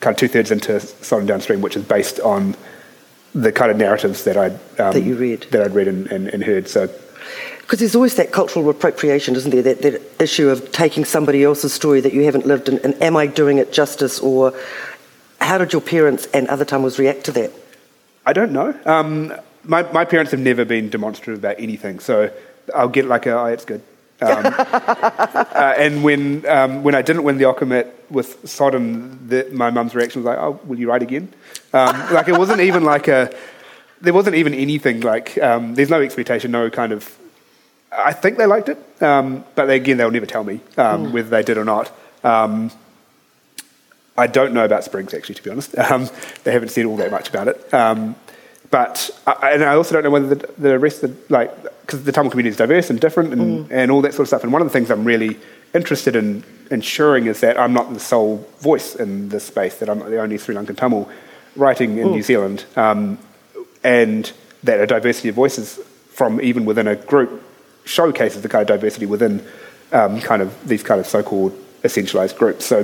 kind 0.00 0.14
of 0.14 0.18
two 0.18 0.28
thirds 0.28 0.50
into 0.50 0.80
Sodden 0.80 1.26
Downstream, 1.26 1.60
which 1.60 1.76
is 1.76 1.84
based 1.84 2.20
on 2.20 2.56
the 3.34 3.52
kind 3.52 3.70
of 3.70 3.76
narratives 3.76 4.24
that 4.24 4.36
I'd 4.36 4.52
um, 4.80 4.92
that 4.92 5.02
you 5.02 5.16
read 5.16 5.42
that 5.50 5.62
I'd 5.62 5.74
read 5.74 5.88
and, 5.88 6.06
and, 6.10 6.28
and 6.28 6.42
heard. 6.42 6.68
So 6.68 6.88
because 7.60 7.80
there's 7.80 7.94
always 7.94 8.14
that 8.16 8.32
cultural 8.32 8.68
appropriation, 8.70 9.36
isn't 9.36 9.50
there? 9.50 9.62
That, 9.62 9.82
that, 9.82 10.02
issue 10.20 10.48
of 10.48 10.72
taking 10.72 11.04
somebody 11.04 11.44
else's 11.44 11.72
story 11.72 12.00
that 12.00 12.12
you 12.12 12.24
haven't 12.24 12.46
lived, 12.46 12.68
in, 12.68 12.78
and 12.78 13.00
am 13.02 13.16
I 13.16 13.26
doing 13.26 13.58
it 13.58 13.72
justice, 13.72 14.18
or 14.18 14.52
how 15.40 15.58
did 15.58 15.72
your 15.72 15.82
parents 15.82 16.26
and 16.34 16.48
other 16.48 16.64
Tamils 16.64 16.98
react 16.98 17.24
to 17.24 17.32
that? 17.32 17.52
I 18.26 18.32
don't 18.32 18.52
know. 18.52 18.78
Um, 18.84 19.32
my, 19.64 19.82
my 19.92 20.04
parents 20.04 20.32
have 20.32 20.40
never 20.40 20.64
been 20.64 20.88
demonstrative 20.88 21.42
about 21.42 21.56
anything, 21.58 22.00
so 22.00 22.30
I'll 22.74 22.88
get 22.88 23.06
like 23.06 23.26
a, 23.26 23.38
oh, 23.38 23.46
it's 23.46 23.64
good. 23.64 23.82
Um, 24.20 24.46
uh, 24.46 25.74
and 25.76 26.02
when 26.02 26.44
um, 26.46 26.82
when 26.82 26.94
I 26.94 27.02
didn't 27.02 27.22
win 27.22 27.38
the 27.38 27.44
Ockham 27.44 27.84
with 28.10 28.48
Sodden, 28.48 29.28
the, 29.28 29.48
my 29.52 29.70
mum's 29.70 29.94
reaction 29.94 30.22
was 30.22 30.26
like, 30.26 30.38
"Oh, 30.38 30.58
will 30.64 30.78
you 30.78 30.88
write 30.88 31.02
again?" 31.02 31.32
Um, 31.72 32.12
like 32.12 32.28
it 32.28 32.36
wasn't 32.36 32.60
even 32.60 32.84
like 32.84 33.08
a. 33.08 33.32
There 34.00 34.14
wasn't 34.14 34.36
even 34.36 34.54
anything 34.54 35.00
like. 35.00 35.36
Um, 35.38 35.74
there's 35.74 35.90
no 35.90 36.00
expectation, 36.00 36.50
no 36.50 36.70
kind 36.70 36.92
of. 36.92 37.16
I 37.90 38.12
think 38.12 38.36
they 38.36 38.46
liked 38.46 38.68
it, 38.68 38.78
um, 39.02 39.44
but 39.54 39.66
they, 39.66 39.76
again, 39.76 39.96
they'll 39.96 40.10
never 40.10 40.26
tell 40.26 40.44
me 40.44 40.60
mm. 40.76 41.10
whether 41.10 41.30
they 41.30 41.42
did 41.42 41.56
or 41.56 41.64
not. 41.64 41.90
I 44.18 44.26
don't 44.26 44.52
know 44.52 44.64
about 44.64 44.84
Sprigs 44.84 45.14
actually, 45.14 45.36
to 45.36 45.42
be 45.42 45.50
honest. 45.50 45.72
they 46.44 46.52
haven't 46.52 46.70
said 46.70 46.84
all 46.84 46.96
that 46.96 47.10
much 47.10 47.28
about 47.28 47.48
it. 47.48 47.72
but 48.70 49.10
I, 49.26 49.52
and 49.52 49.64
I 49.64 49.74
also 49.74 49.94
don't 49.94 50.04
know 50.04 50.10
whether 50.10 50.34
the, 50.34 50.52
the 50.58 50.78
rest 50.78 51.02
of 51.02 51.28
the, 51.28 51.32
like 51.32 51.50
because 51.88 52.04
the 52.04 52.12
Tamil 52.12 52.30
community 52.30 52.50
is 52.50 52.56
diverse 52.58 52.90
and 52.90 53.00
different 53.00 53.32
and, 53.32 53.66
mm. 53.66 53.72
and 53.72 53.90
all 53.90 54.02
that 54.02 54.12
sort 54.12 54.24
of 54.24 54.28
stuff. 54.28 54.42
And 54.42 54.52
one 54.52 54.60
of 54.60 54.68
the 54.68 54.72
things 54.72 54.90
I'm 54.90 55.04
really 55.04 55.38
interested 55.72 56.16
in 56.16 56.44
ensuring 56.70 57.26
is 57.26 57.40
that 57.40 57.58
I'm 57.58 57.72
not 57.72 57.94
the 57.94 58.00
sole 58.00 58.46
voice 58.60 58.94
in 58.94 59.30
this 59.30 59.44
space, 59.44 59.76
that 59.76 59.88
I'm 59.88 60.00
not 60.00 60.10
the 60.10 60.20
only 60.20 60.36
Sri 60.36 60.54
Lankan 60.54 60.76
Tamil 60.76 61.08
writing 61.56 61.96
in 61.96 62.08
mm. 62.08 62.12
New 62.12 62.22
Zealand, 62.22 62.66
um, 62.76 63.18
and 63.88 64.32
that 64.64 64.80
a 64.80 64.86
diversity 64.86 65.30
of 65.30 65.34
voices 65.34 65.80
from 66.10 66.42
even 66.42 66.66
within 66.66 66.86
a 66.86 66.94
group 66.94 67.42
showcases 67.84 68.42
the 68.42 68.48
kind 68.48 68.60
of 68.60 68.68
diversity 68.68 69.06
within 69.06 69.42
um, 69.92 70.20
kind 70.20 70.42
of 70.42 70.50
these 70.68 70.82
kind 70.82 71.00
of 71.00 71.06
so-called 71.06 71.52
essentialized 71.82 72.36
groups. 72.36 72.66
So 72.66 72.78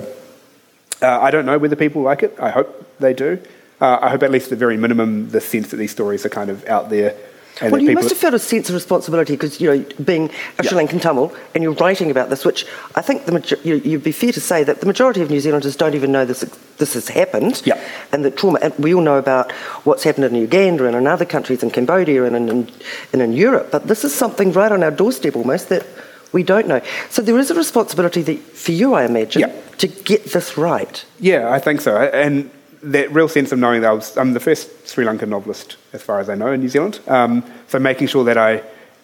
uh, 1.03 1.21
I 1.21 1.31
don't 1.31 1.45
know 1.45 1.59
whether 1.59 1.77
people 1.77 2.01
like 2.01 2.23
it. 2.23 2.35
I 2.41 2.49
hope 2.49 2.69
they 2.99 3.13
do. 3.13 3.39
Uh, 3.83 3.99
I 4.01 4.09
hope 4.09 4.23
at 4.23 4.31
least 4.31 4.49
the 4.49 4.57
very 4.57 4.79
minimum 4.79 5.29
the 5.29 5.43
sense 5.43 5.69
that 5.73 5.77
these 5.77 5.91
stories 5.91 6.25
are 6.25 6.31
kind 6.31 6.49
of 6.49 6.65
out 6.67 6.89
there 6.89 7.15
and 7.61 7.71
well, 7.71 7.81
you 7.81 7.93
must 7.93 8.09
have 8.09 8.19
felt 8.19 8.35
a 8.35 8.39
sense 8.39 8.69
of 8.69 8.75
responsibility 8.75 9.35
because, 9.35 9.61
you 9.61 9.69
know, 9.69 9.85
being 10.03 10.31
a 10.59 10.65
Sri 10.65 10.77
Lankan 10.77 11.01
Tamil 11.01 11.35
and 11.55 11.63
you're 11.63 11.75
writing 11.75 12.11
about 12.11 12.29
this, 12.29 12.45
which 12.45 12.67
I 12.97 13.03
think 13.03 13.27
the 13.27 13.59
you, 13.63 13.77
you'd 13.77 14.03
be 14.03 14.13
fair 14.13 14.33
to 14.33 14.41
say 14.41 14.65
that 14.65 14.81
the 14.81 14.87
majority 14.87 15.21
of 15.21 15.31
New 15.31 15.41
Zealanders 15.41 15.77
don't 15.77 15.95
even 15.95 16.11
know 16.11 16.25
this 16.25 16.41
this 16.79 16.95
has 16.95 17.09
happened 17.09 17.63
yeah. 17.65 17.81
and 18.13 18.25
that 18.25 18.37
trauma. 18.37 18.59
And 18.61 18.75
we 18.79 18.93
all 18.93 19.03
know 19.03 19.19
about 19.19 19.53
what's 19.85 20.03
happened 20.03 20.25
in 20.25 20.35
Uganda 20.35 20.87
and 20.87 20.97
in 20.97 21.07
other 21.07 21.25
countries, 21.25 21.63
in 21.63 21.71
Cambodia 21.71 22.25
and 22.25 22.35
in, 22.35 22.49
in, 22.49 22.71
and 23.13 23.23
in 23.23 23.33
Europe, 23.33 23.69
but 23.71 23.87
this 23.87 24.05
is 24.05 24.13
something 24.13 24.53
right 24.53 24.73
on 24.73 24.83
our 24.83 24.91
doorstep 24.91 25.37
almost 25.37 25.69
that 25.69 25.87
we 26.33 26.43
don't 26.43 26.67
know. 26.67 26.81
So 27.11 27.23
there 27.23 27.39
is 27.39 27.51
a 27.53 27.55
responsibility 27.55 28.23
that, 28.23 28.41
for 28.41 28.73
you, 28.73 28.95
I 28.95 29.05
imagine, 29.05 29.43
yeah. 29.43 29.53
to 29.79 29.87
get 29.87 30.25
this 30.33 30.59
right. 30.59 31.05
Yeah, 31.21 31.51
I 31.51 31.61
think 31.61 31.81
so. 31.81 31.97
And 31.97 32.51
that 32.93 33.13
real 33.13 33.29
sense 33.29 33.53
of 33.53 33.59
knowing 33.59 33.81
that 33.83 33.91
I 33.91 33.93
was, 33.93 34.17
I'm 34.17 34.33
the 34.35 34.41
first 34.41 34.89
Sri 34.89 35.05
Lankan 35.05 35.29
novelist, 35.29 35.77
as 35.93 36.03
far 36.03 36.21
as 36.21 36.29
I 36.29 36.35
know, 36.35 36.53
in 36.53 36.61
New 36.61 36.69
Zealand. 36.69 37.01
Um, 37.07 37.43
so 37.69 37.79
making 37.79 38.09
sure 38.09 38.25
that 38.25 38.39
I, 38.39 38.63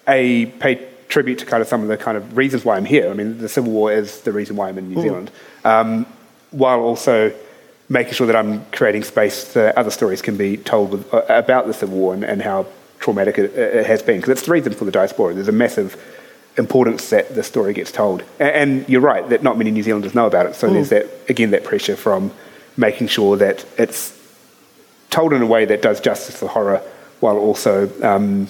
A, 0.08 0.46
pay 0.46 0.86
tribute 1.08 1.38
to 1.40 1.46
kind 1.46 1.60
of 1.60 1.68
some 1.68 1.82
of 1.82 1.88
the 1.88 1.96
kind 1.96 2.16
of 2.16 2.36
reasons 2.36 2.64
why 2.64 2.76
I'm 2.76 2.84
here. 2.84 3.10
I 3.10 3.14
mean, 3.14 3.38
the 3.38 3.48
Civil 3.48 3.72
War 3.72 3.92
is 3.92 4.20
the 4.20 4.32
reason 4.32 4.56
why 4.56 4.68
I'm 4.68 4.78
in 4.78 4.88
New 4.88 4.96
mm. 4.96 5.02
Zealand, 5.02 5.30
um, 5.64 6.06
while 6.50 6.80
also 6.80 7.32
making 7.88 8.14
sure 8.14 8.26
that 8.28 8.36
I'm 8.36 8.64
creating 8.66 9.02
space 9.02 9.48
so 9.48 9.72
other 9.76 9.90
stories 9.90 10.22
can 10.22 10.36
be 10.36 10.56
told 10.56 10.92
with, 10.92 11.12
uh, 11.12 11.24
about 11.28 11.66
the 11.66 11.74
Civil 11.74 11.96
War 11.96 12.14
and, 12.14 12.22
and 12.22 12.40
how 12.40 12.66
traumatic 13.00 13.38
it, 13.38 13.52
it 13.56 13.86
has 13.86 14.02
been. 14.02 14.18
Because 14.18 14.30
it's 14.30 14.42
the 14.42 14.52
reason 14.52 14.72
for 14.72 14.84
the 14.84 14.92
diaspora. 14.92 15.34
There's 15.34 15.48
a 15.48 15.52
massive 15.52 16.00
importance 16.56 17.10
that 17.10 17.34
the 17.34 17.42
story 17.42 17.72
gets 17.72 17.90
told. 17.90 18.22
And, 18.38 18.50
and 18.50 18.88
you're 18.88 19.00
right, 19.00 19.28
that 19.30 19.42
not 19.42 19.58
many 19.58 19.70
New 19.70 19.82
Zealanders 19.82 20.14
know 20.14 20.26
about 20.26 20.46
it. 20.46 20.54
So 20.54 20.68
mm. 20.68 20.74
there's 20.74 20.90
that, 20.90 21.06
again, 21.28 21.50
that 21.50 21.64
pressure 21.64 21.96
from 21.96 22.30
making 22.76 23.08
sure 23.08 23.36
that 23.36 23.64
it's 23.78 24.18
told 25.10 25.32
in 25.32 25.42
a 25.42 25.46
way 25.46 25.64
that 25.64 25.82
does 25.82 26.00
justice 26.00 26.36
to 26.36 26.40
the 26.46 26.48
horror 26.48 26.82
while 27.20 27.36
also 27.36 27.90
um, 28.02 28.48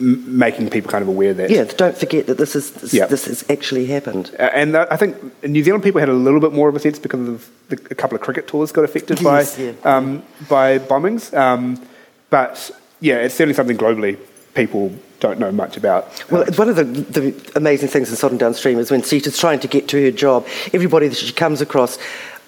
m- 0.00 0.38
making 0.38 0.70
people 0.70 0.90
kind 0.90 1.02
of 1.02 1.08
aware 1.08 1.34
that. 1.34 1.50
Yeah, 1.50 1.64
don't 1.64 1.96
forget 1.96 2.26
that 2.26 2.38
this 2.38 2.54
is 2.54 2.70
this, 2.72 2.94
yeah. 2.94 3.06
this 3.06 3.24
has 3.26 3.48
actually 3.50 3.86
happened. 3.86 4.34
Uh, 4.38 4.50
and 4.54 4.76
I 4.76 4.96
think 4.96 5.16
New 5.42 5.64
Zealand 5.64 5.82
people 5.82 6.00
had 6.00 6.08
a 6.08 6.14
little 6.14 6.40
bit 6.40 6.52
more 6.52 6.68
of 6.68 6.76
a 6.76 6.80
sense 6.80 6.98
because 6.98 7.28
of 7.28 7.50
the, 7.68 7.76
a 7.90 7.94
couple 7.94 8.16
of 8.16 8.22
cricket 8.22 8.46
tours 8.46 8.72
got 8.72 8.84
affected 8.84 9.20
yes, 9.20 9.56
by 9.56 9.62
yeah. 9.62 9.72
um, 9.84 10.22
by 10.48 10.78
bombings. 10.78 11.36
Um, 11.36 11.82
but 12.30 12.70
yeah, 13.00 13.16
it's 13.16 13.34
certainly 13.34 13.54
something 13.54 13.76
globally 13.76 14.18
people 14.54 14.92
don't 15.20 15.38
know 15.38 15.52
much 15.52 15.76
about. 15.76 16.24
Well, 16.30 16.42
it's 16.42 16.58
one 16.58 16.68
of 16.68 16.76
the, 16.76 16.84
the 16.84 17.52
amazing 17.56 17.88
things 17.88 18.10
in 18.10 18.16
Sodden 18.16 18.38
Downstream 18.38 18.78
is 18.78 18.90
when 18.90 19.02
Sita's 19.02 19.38
trying 19.38 19.60
to 19.60 19.68
get 19.68 19.88
to 19.88 20.02
her 20.02 20.10
job, 20.10 20.46
everybody 20.72 21.08
that 21.08 21.16
she 21.16 21.32
comes 21.32 21.60
across 21.60 21.98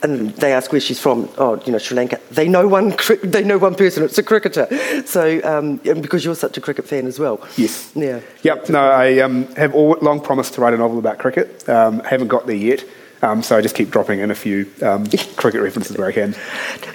and 0.02 0.30
they 0.36 0.52
ask 0.52 0.70
where 0.72 0.80
she's 0.80 1.00
from. 1.00 1.28
Oh, 1.38 1.60
you 1.64 1.72
know, 1.72 1.78
Sri 1.78 1.96
Lanka. 1.96 2.20
They 2.30 2.48
know 2.48 2.68
one. 2.68 2.94
They 3.22 3.42
know 3.42 3.58
one 3.58 3.74
person. 3.74 4.04
It's 4.04 4.18
a 4.18 4.22
cricketer. 4.22 4.66
So, 5.06 5.40
um, 5.44 5.80
and 5.84 6.02
because 6.02 6.24
you're 6.24 6.34
such 6.34 6.56
a 6.56 6.60
cricket 6.60 6.86
fan 6.86 7.06
as 7.06 7.18
well. 7.18 7.40
Yes. 7.56 7.92
Yeah. 7.94 8.20
Yep. 8.42 8.68
No, 8.68 8.80
I 8.80 9.18
um, 9.18 9.46
have 9.54 9.74
all, 9.74 9.96
long 10.00 10.20
promised 10.20 10.54
to 10.54 10.60
write 10.60 10.74
a 10.74 10.76
novel 10.76 10.98
about 10.98 11.18
cricket. 11.18 11.68
Um, 11.68 12.00
haven't 12.00 12.28
got 12.28 12.46
there 12.46 12.56
yet. 12.56 12.84
Um, 13.20 13.42
so 13.42 13.56
I 13.56 13.60
just 13.60 13.74
keep 13.74 13.90
dropping 13.90 14.20
in 14.20 14.30
a 14.30 14.34
few 14.34 14.70
um, 14.82 15.06
cricket 15.36 15.60
references 15.60 15.96
where 15.96 16.08
I 16.08 16.12
can. 16.12 16.34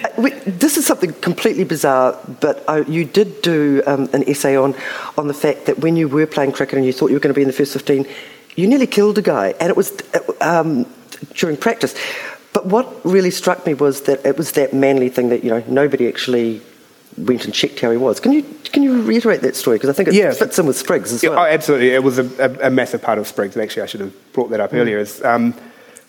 Uh, 0.02 0.30
this 0.46 0.76
is 0.76 0.86
something 0.86 1.12
completely 1.14 1.64
bizarre, 1.64 2.18
but 2.40 2.64
uh, 2.66 2.84
you 2.88 3.04
did 3.04 3.42
do 3.42 3.82
um, 3.86 4.08
an 4.14 4.26
essay 4.28 4.56
on 4.56 4.74
on 5.18 5.28
the 5.28 5.34
fact 5.34 5.66
that 5.66 5.80
when 5.80 5.96
you 5.96 6.08
were 6.08 6.26
playing 6.26 6.52
cricket 6.52 6.78
and 6.78 6.86
you 6.86 6.92
thought 6.92 7.08
you 7.08 7.16
were 7.16 7.20
going 7.20 7.34
to 7.34 7.38
be 7.38 7.42
in 7.42 7.48
the 7.48 7.52
first 7.52 7.74
15, 7.74 8.06
you 8.56 8.66
nearly 8.66 8.86
killed 8.86 9.18
a 9.18 9.22
guy, 9.22 9.54
and 9.60 9.68
it 9.68 9.76
was 9.76 9.92
uh, 10.40 10.84
during 11.34 11.56
practice. 11.56 11.94
But 12.54 12.66
what 12.66 13.04
really 13.04 13.32
struck 13.32 13.66
me 13.66 13.74
was 13.74 14.02
that 14.02 14.24
it 14.24 14.38
was 14.38 14.52
that 14.52 14.72
manly 14.72 15.10
thing 15.10 15.28
that 15.28 15.44
you 15.44 15.50
know 15.50 15.62
nobody 15.68 16.08
actually 16.08 16.62
went 17.18 17.44
and 17.44 17.52
checked 17.52 17.80
how 17.80 17.90
he 17.90 17.96
was. 17.96 18.20
Can 18.20 18.32
you 18.32 18.42
can 18.72 18.82
you 18.82 19.02
reiterate 19.02 19.42
that 19.42 19.56
story 19.56 19.76
because 19.76 19.90
I 19.90 19.92
think 19.92 20.08
it 20.08 20.14
yeah. 20.14 20.32
fits 20.32 20.58
in 20.58 20.66
with 20.66 20.76
Sprigs 20.76 21.12
as 21.12 21.22
well. 21.22 21.34
oh, 21.38 21.44
absolutely, 21.44 21.90
it 21.90 22.02
was 22.02 22.18
a, 22.18 22.24
a, 22.38 22.68
a, 22.68 22.70
massive 22.70 23.02
part 23.02 23.18
of 23.18 23.26
Sprigs, 23.26 23.56
and 23.56 23.62
actually 23.62 23.82
I 23.82 23.86
should 23.86 24.00
have 24.00 24.32
brought 24.32 24.50
that 24.50 24.60
up 24.60 24.70
mm. 24.70 24.78
earlier. 24.78 24.98
Is 24.98 25.22
um, 25.24 25.52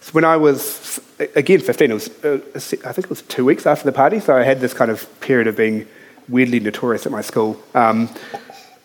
so 0.02 0.12
when 0.12 0.24
I 0.24 0.38
was 0.38 1.02
again 1.36 1.62
15, 1.62 1.92
it 1.92 1.94
was 1.94 2.10
uh, 2.24 2.40
I 2.56 2.60
think 2.60 3.06
it 3.06 3.10
was 3.10 3.24
two 3.24 3.44
weeks 3.44 3.66
after 3.66 3.86
the 3.86 3.92
party, 3.92 4.20
so 4.20 4.38
I 4.38 4.44
had 4.44 4.62
this 4.62 4.74
kind 4.74 4.92
of 4.92 5.08
period 5.22 5.48
of 5.48 5.58
being 5.58 5.88
weirdly 6.30 6.60
notorious 6.60 7.08
at 7.08 7.12
my 7.12 7.22
school. 7.22 7.60
Um, 7.74 8.08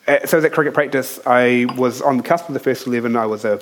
uh, 0.09 0.27
so 0.27 0.43
at 0.43 0.53
cricket 0.53 0.73
practice, 0.73 1.21
I 1.27 1.67
was 1.77 2.01
on 2.01 2.17
the 2.17 2.23
cusp 2.23 2.49
of 2.49 2.55
the 2.55 2.61
first 2.61 2.87
eleven. 2.87 3.17
I 3.17 3.27
was 3.27 3.45
a 3.45 3.61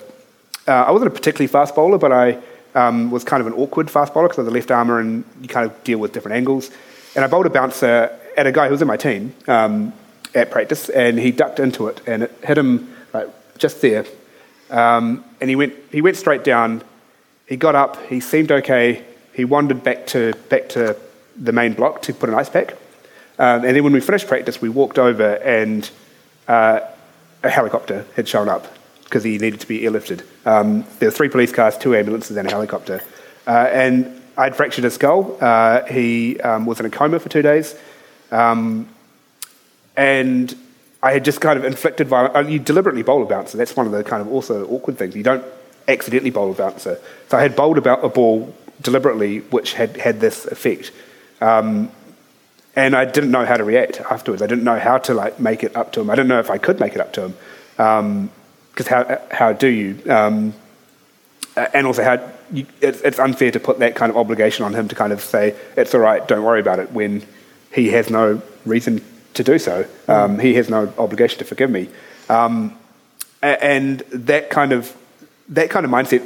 uh, 0.68 0.72
I 0.86 0.92
wasn't 0.92 1.10
a 1.10 1.14
particularly 1.14 1.48
fast 1.48 1.74
bowler, 1.74 1.98
but 1.98 2.12
I 2.12 2.38
um, 2.74 3.10
was 3.10 3.24
kind 3.24 3.40
of 3.40 3.46
an 3.46 3.52
awkward 3.54 3.90
fast 3.90 4.14
bowler 4.14 4.28
because 4.28 4.38
I 4.38 4.42
was 4.42 4.52
a 4.52 4.54
left 4.54 4.70
armer 4.70 5.00
and 5.00 5.24
you 5.40 5.48
kind 5.48 5.70
of 5.70 5.84
deal 5.84 5.98
with 5.98 6.12
different 6.12 6.36
angles. 6.36 6.70
And 7.14 7.24
I 7.24 7.28
bowled 7.28 7.46
a 7.46 7.50
bouncer 7.50 8.16
at 8.36 8.46
a 8.46 8.52
guy 8.52 8.66
who 8.66 8.72
was 8.72 8.82
in 8.82 8.88
my 8.88 8.96
team 8.96 9.34
um, 9.46 9.92
at 10.34 10.50
practice, 10.50 10.88
and 10.88 11.18
he 11.18 11.32
ducked 11.32 11.58
into 11.58 11.88
it 11.88 12.00
and 12.06 12.24
it 12.24 12.32
hit 12.42 12.58
him 12.58 12.94
like, 13.12 13.28
just 13.58 13.80
there. 13.80 14.04
Um, 14.70 15.24
and 15.40 15.48
he 15.50 15.56
went, 15.56 15.74
he 15.90 16.02
went 16.02 16.16
straight 16.16 16.44
down. 16.44 16.82
He 17.46 17.56
got 17.56 17.74
up. 17.74 18.00
He 18.06 18.20
seemed 18.20 18.52
okay. 18.52 19.04
He 19.32 19.44
wandered 19.44 19.82
back 19.82 20.06
to 20.08 20.34
back 20.50 20.68
to 20.70 20.96
the 21.36 21.52
main 21.52 21.72
block 21.72 22.02
to 22.02 22.12
put 22.12 22.28
an 22.28 22.34
ice 22.34 22.50
pack. 22.50 22.72
Um, 23.38 23.64
and 23.64 23.76
then 23.76 23.84
when 23.84 23.92
we 23.92 24.00
finished 24.00 24.26
practice, 24.26 24.60
we 24.60 24.68
walked 24.68 24.98
over 24.98 25.36
and 25.36 25.88
uh, 26.48 26.80
a 27.42 27.48
helicopter 27.48 28.04
had 28.16 28.28
shown 28.28 28.48
up 28.48 28.66
because 29.08 29.24
he 29.24 29.38
needed 29.38 29.60
to 29.60 29.66
be 29.66 29.80
airlifted. 29.80 30.22
Um, 30.44 30.84
there 30.98 31.08
were 31.08 31.14
three 31.14 31.30
police 31.30 31.50
cars, 31.50 31.78
two 31.78 31.96
ambulances, 31.96 32.36
and 32.36 32.46
a 32.46 32.50
helicopter. 32.50 33.02
Uh, 33.46 33.50
and 33.72 34.20
I'd 34.36 34.54
fractured 34.54 34.84
his 34.84 34.94
skull. 34.94 35.36
Uh, 35.40 35.84
he 35.86 36.38
um, 36.40 36.66
was 36.66 36.78
in 36.78 36.86
a 36.86 36.90
coma 36.90 37.18
for 37.18 37.30
two 37.30 37.42
days. 37.42 37.74
Um, 38.30 38.88
and 39.96 40.54
I 41.02 41.12
had 41.12 41.24
just 41.24 41.40
kind 41.40 41.58
of 41.58 41.64
inflicted 41.64 42.06
violence. 42.06 42.36
Uh, 42.36 42.40
you 42.40 42.58
deliberately 42.58 43.02
bowl 43.02 43.22
a 43.22 43.26
bouncer. 43.26 43.56
That's 43.56 43.74
one 43.74 43.86
of 43.86 43.92
the 43.92 44.04
kind 44.04 44.20
of 44.20 44.28
also 44.28 44.66
awkward 44.68 44.98
things. 44.98 45.16
You 45.16 45.22
don't 45.22 45.44
accidentally 45.88 46.30
bowl 46.30 46.50
a 46.50 46.54
bouncer. 46.54 47.00
So 47.28 47.38
I 47.38 47.42
had 47.42 47.56
bowled 47.56 47.78
about 47.78 48.04
a 48.04 48.08
ball 48.08 48.54
deliberately, 48.82 49.40
which 49.40 49.72
had 49.72 49.96
had 49.96 50.20
this 50.20 50.44
effect. 50.46 50.92
Um, 51.40 51.90
and 52.76 52.94
I 52.94 53.06
didn't 53.06 53.30
know 53.30 53.44
how 53.44 53.56
to 53.56 53.64
react 53.64 54.00
afterwards. 54.02 54.42
I 54.42 54.46
didn't 54.46 54.64
know 54.64 54.78
how 54.78 54.98
to 54.98 55.14
like 55.14 55.40
make 55.40 55.64
it 55.64 55.74
up 55.74 55.92
to 55.92 56.00
him. 56.00 56.10
I 56.10 56.14
didn't 56.14 56.28
know 56.28 56.38
if 56.38 56.50
I 56.50 56.58
could 56.58 56.78
make 56.78 56.94
it 56.94 57.00
up 57.00 57.12
to 57.14 57.24
him. 57.24 57.34
Um, 57.78 58.30
because 58.78 58.86
how, 58.86 59.20
how 59.32 59.52
do 59.52 59.66
you? 59.66 60.00
Um, 60.08 60.54
and 61.56 61.84
also, 61.84 62.04
how, 62.04 62.30
you, 62.52 62.64
it's, 62.80 63.00
it's 63.00 63.18
unfair 63.18 63.50
to 63.50 63.58
put 63.58 63.80
that 63.80 63.96
kind 63.96 64.08
of 64.08 64.16
obligation 64.16 64.64
on 64.64 64.72
him 64.72 64.86
to 64.86 64.94
kind 64.94 65.12
of 65.12 65.20
say 65.20 65.56
it's 65.76 65.92
all 65.96 66.00
right, 66.00 66.26
don't 66.28 66.44
worry 66.44 66.60
about 66.60 66.78
it 66.78 66.92
when 66.92 67.24
he 67.72 67.88
has 67.88 68.08
no 68.08 68.40
reason 68.64 69.04
to 69.34 69.42
do 69.42 69.58
so. 69.58 69.84
Um, 70.06 70.38
he 70.38 70.54
has 70.54 70.70
no 70.70 70.92
obligation 70.96 71.40
to 71.40 71.44
forgive 71.44 71.70
me, 71.70 71.88
um, 72.28 72.78
and 73.42 73.98
that 74.12 74.48
kind 74.50 74.72
of 74.72 74.96
that 75.48 75.70
kind 75.70 75.84
of 75.84 75.90
mindset 75.90 76.24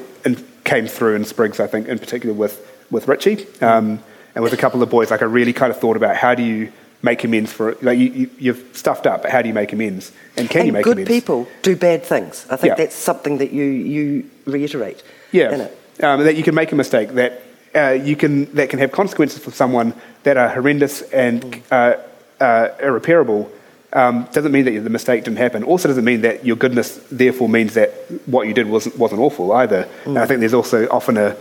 came 0.64 0.86
through 0.86 1.16
in 1.16 1.24
Sprigs, 1.24 1.59
I 1.59 1.66
think, 1.66 1.88
in 1.88 1.98
particular 1.98 2.34
with 2.34 2.61
with 2.90 3.09
Richie 3.09 3.46
um, 3.62 3.98
and 4.34 4.44
with 4.44 4.53
a 4.53 4.59
couple 4.59 4.82
of 4.82 4.90
boys. 4.90 5.11
Like 5.11 5.22
I 5.22 5.26
really 5.26 5.55
kind 5.55 5.70
of 5.70 5.80
thought 5.80 5.96
about 5.96 6.16
how 6.16 6.34
do 6.34 6.42
you 6.42 6.70
make 7.03 7.24
amends 7.24 7.53
for 7.53 7.70
it. 7.70 7.82
Like 7.82 7.98
you, 7.98 8.30
you, 8.38 8.53
have 8.55 8.76
stuffed 8.76 9.07
up, 9.07 9.22
but 9.22 9.30
how 9.30 9.42
do 9.42 9.48
you 9.48 9.55
make 9.55 9.72
amends? 9.72 10.12
And 10.36 10.48
can 10.48 10.61
and 10.61 10.66
you 10.68 10.72
make 10.72 10.84
good 10.84 10.98
amends? 10.98 11.11
people 11.11 11.48
do 11.62 11.76
bad 11.76 12.05
things. 12.05 12.46
I 12.48 12.57
think 12.57 12.70
Yeah. 12.70 12.74
that's 12.76 12.94
something 12.96 13.38
that 13.38 13.53
you 13.53 13.64
you 13.64 14.30
reiterate. 14.46 15.03
Yeah, 15.32 15.55
in 15.55 15.61
it. 15.62 15.78
um, 16.03 16.24
that 16.24 16.36
you 16.36 16.42
can 16.42 16.55
make 16.55 16.72
a 16.72 16.76
mistake 16.76 17.11
that 17.14 17.42
uh, 17.74 17.90
you 17.90 18.16
can 18.16 18.53
that 18.55 18.70
can 18.70 18.78
have 18.78 18.92
consequences 18.92 19.42
for 19.42 19.50
someone 19.50 19.94
that 20.22 20.36
are 20.36 20.48
horrendous 20.48 21.03
and 21.12 21.62
uh, 21.70 21.96
uh, 22.40 22.68
irreparable. 22.80 23.50
Um, 23.94 24.26
doesn't 24.32 24.53
mean 24.53 24.64
that 24.64 24.80
the 24.80 24.90
mistake 24.90 25.24
didn't 25.24 25.36
happen. 25.38 25.64
Also, 25.64 25.86
doesn't 25.88 26.05
mean 26.05 26.22
that 26.22 26.46
your 26.46 26.57
goodness 26.57 26.98
therefore 27.11 27.48
means 27.48 27.74
that 27.74 27.90
what 28.26 28.46
you 28.46 28.55
did 28.55 28.66
wasn't 28.68 28.96
wasn't 28.98 29.20
awful 29.20 29.53
either. 29.53 29.88
And 30.07 30.18
I 30.18 30.26
think 30.26 30.40
there's 30.40 30.55
also 30.55 30.88
often 30.88 31.16
a 31.16 31.36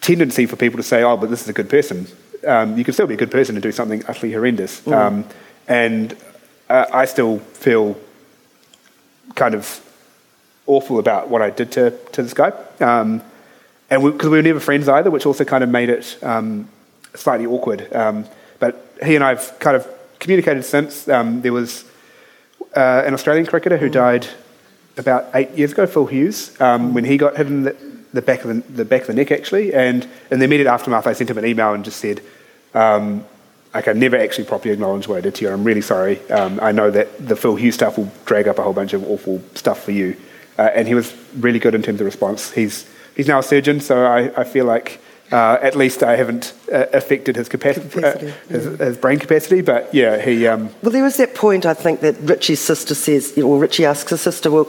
tendency 0.00 0.46
for 0.46 0.56
people 0.56 0.76
to 0.78 0.82
say, 0.82 1.02
"Oh, 1.02 1.16
but 1.16 1.28
this 1.30 1.42
is 1.42 1.48
a 1.48 1.52
good 1.52 1.68
person." 1.68 2.06
Um, 2.46 2.78
you 2.78 2.84
can 2.84 2.94
still 2.94 3.06
be 3.06 3.14
a 3.14 3.16
good 3.16 3.30
person 3.30 3.56
and 3.56 3.62
do 3.62 3.72
something 3.72 4.02
utterly 4.06 4.32
horrendous. 4.32 4.86
Um, 4.86 5.24
and 5.66 6.16
uh, 6.68 6.86
I 6.92 7.04
still 7.04 7.38
feel 7.38 7.98
kind 9.34 9.54
of 9.54 9.80
awful 10.66 10.98
about 10.98 11.28
what 11.28 11.42
I 11.42 11.50
did 11.50 11.72
to, 11.72 11.90
to 12.12 12.22
this 12.22 12.34
guy. 12.34 12.52
Um, 12.80 13.22
and 13.90 14.02
because 14.02 14.28
we, 14.28 14.36
were 14.36 14.42
never 14.42 14.60
friends 14.60 14.88
either, 14.88 15.10
which 15.10 15.26
also 15.26 15.44
kind 15.44 15.64
of 15.64 15.70
made 15.70 15.88
it 15.88 16.18
um, 16.22 16.68
slightly 17.14 17.46
awkward. 17.46 17.92
Um, 17.94 18.26
but 18.58 18.94
he 19.02 19.14
and 19.14 19.24
I've 19.24 19.58
kind 19.58 19.76
of 19.76 19.88
communicated 20.18 20.64
since. 20.64 21.08
Um, 21.08 21.40
there 21.42 21.52
was 21.52 21.84
uh, 22.76 23.02
an 23.06 23.14
Australian 23.14 23.46
cricketer 23.46 23.78
who 23.78 23.88
died 23.88 24.26
about 24.96 25.26
eight 25.34 25.50
years 25.52 25.72
ago, 25.72 25.86
Phil 25.86 26.06
Hughes, 26.06 26.60
um, 26.60 26.92
when 26.92 27.04
he 27.04 27.16
got 27.16 27.36
hit 27.36 27.46
in 27.46 27.62
the, 27.62 27.76
the 28.12 28.22
back 28.22 28.44
of 28.44 28.48
the, 28.48 28.72
the 28.72 28.84
back 28.84 29.02
of 29.02 29.06
the 29.08 29.14
neck 29.14 29.30
actually. 29.30 29.74
And 29.74 30.08
in 30.30 30.38
the 30.38 30.44
immediate 30.44 30.68
aftermath, 30.68 31.06
I 31.06 31.12
sent 31.12 31.30
him 31.30 31.38
an 31.38 31.46
email 31.46 31.74
and 31.74 31.84
just 31.84 32.00
said, 32.00 32.22
um, 32.74 33.24
like 33.74 33.86
I 33.86 33.92
never 33.92 34.16
actually 34.16 34.44
properly 34.44 34.72
acknowledged 34.72 35.08
what 35.08 35.18
I 35.18 35.20
did 35.20 35.34
to 35.36 35.44
you. 35.44 35.50
I'm 35.50 35.62
really 35.62 35.82
sorry. 35.82 36.18
Um, 36.30 36.58
I 36.62 36.72
know 36.72 36.90
that 36.90 37.28
the 37.28 37.36
Phil 37.36 37.54
Hughes 37.54 37.74
stuff 37.74 37.98
will 37.98 38.10
drag 38.24 38.48
up 38.48 38.58
a 38.58 38.62
whole 38.62 38.72
bunch 38.72 38.94
of 38.94 39.04
awful 39.08 39.42
stuff 39.54 39.84
for 39.84 39.92
you. 39.92 40.16
Uh, 40.58 40.70
and 40.74 40.88
he 40.88 40.94
was 40.94 41.14
really 41.36 41.58
good 41.58 41.74
in 41.74 41.82
terms 41.82 42.00
of 42.00 42.06
response. 42.06 42.50
He's 42.50 42.86
he's 43.14 43.28
now 43.28 43.38
a 43.38 43.42
surgeon, 43.42 43.80
so 43.80 44.06
I, 44.06 44.40
I 44.40 44.44
feel 44.44 44.64
like 44.64 45.00
uh, 45.30 45.58
at 45.60 45.76
least 45.76 46.02
I 46.02 46.16
haven't 46.16 46.54
uh, 46.72 46.86
affected 46.92 47.36
his 47.36 47.48
capacity, 47.48 47.88
Capacity, 47.88 48.32
his, 48.48 48.64
his 48.78 48.96
brain 48.96 49.18
capacity. 49.18 49.60
But 49.60 49.94
yeah, 49.94 50.20
he. 50.20 50.48
Um, 50.48 50.70
Well, 50.82 50.90
there 50.90 51.04
was 51.04 51.16
that 51.18 51.34
point, 51.34 51.66
I 51.66 51.74
think, 51.74 52.00
that 52.00 52.16
Richie's 52.22 52.60
sister 52.60 52.94
says, 52.94 53.36
you 53.36 53.42
know, 53.44 53.50
or 53.50 53.60
Richie 53.60 53.84
asks 53.84 54.10
his 54.10 54.22
sister, 54.22 54.50
well, 54.50 54.64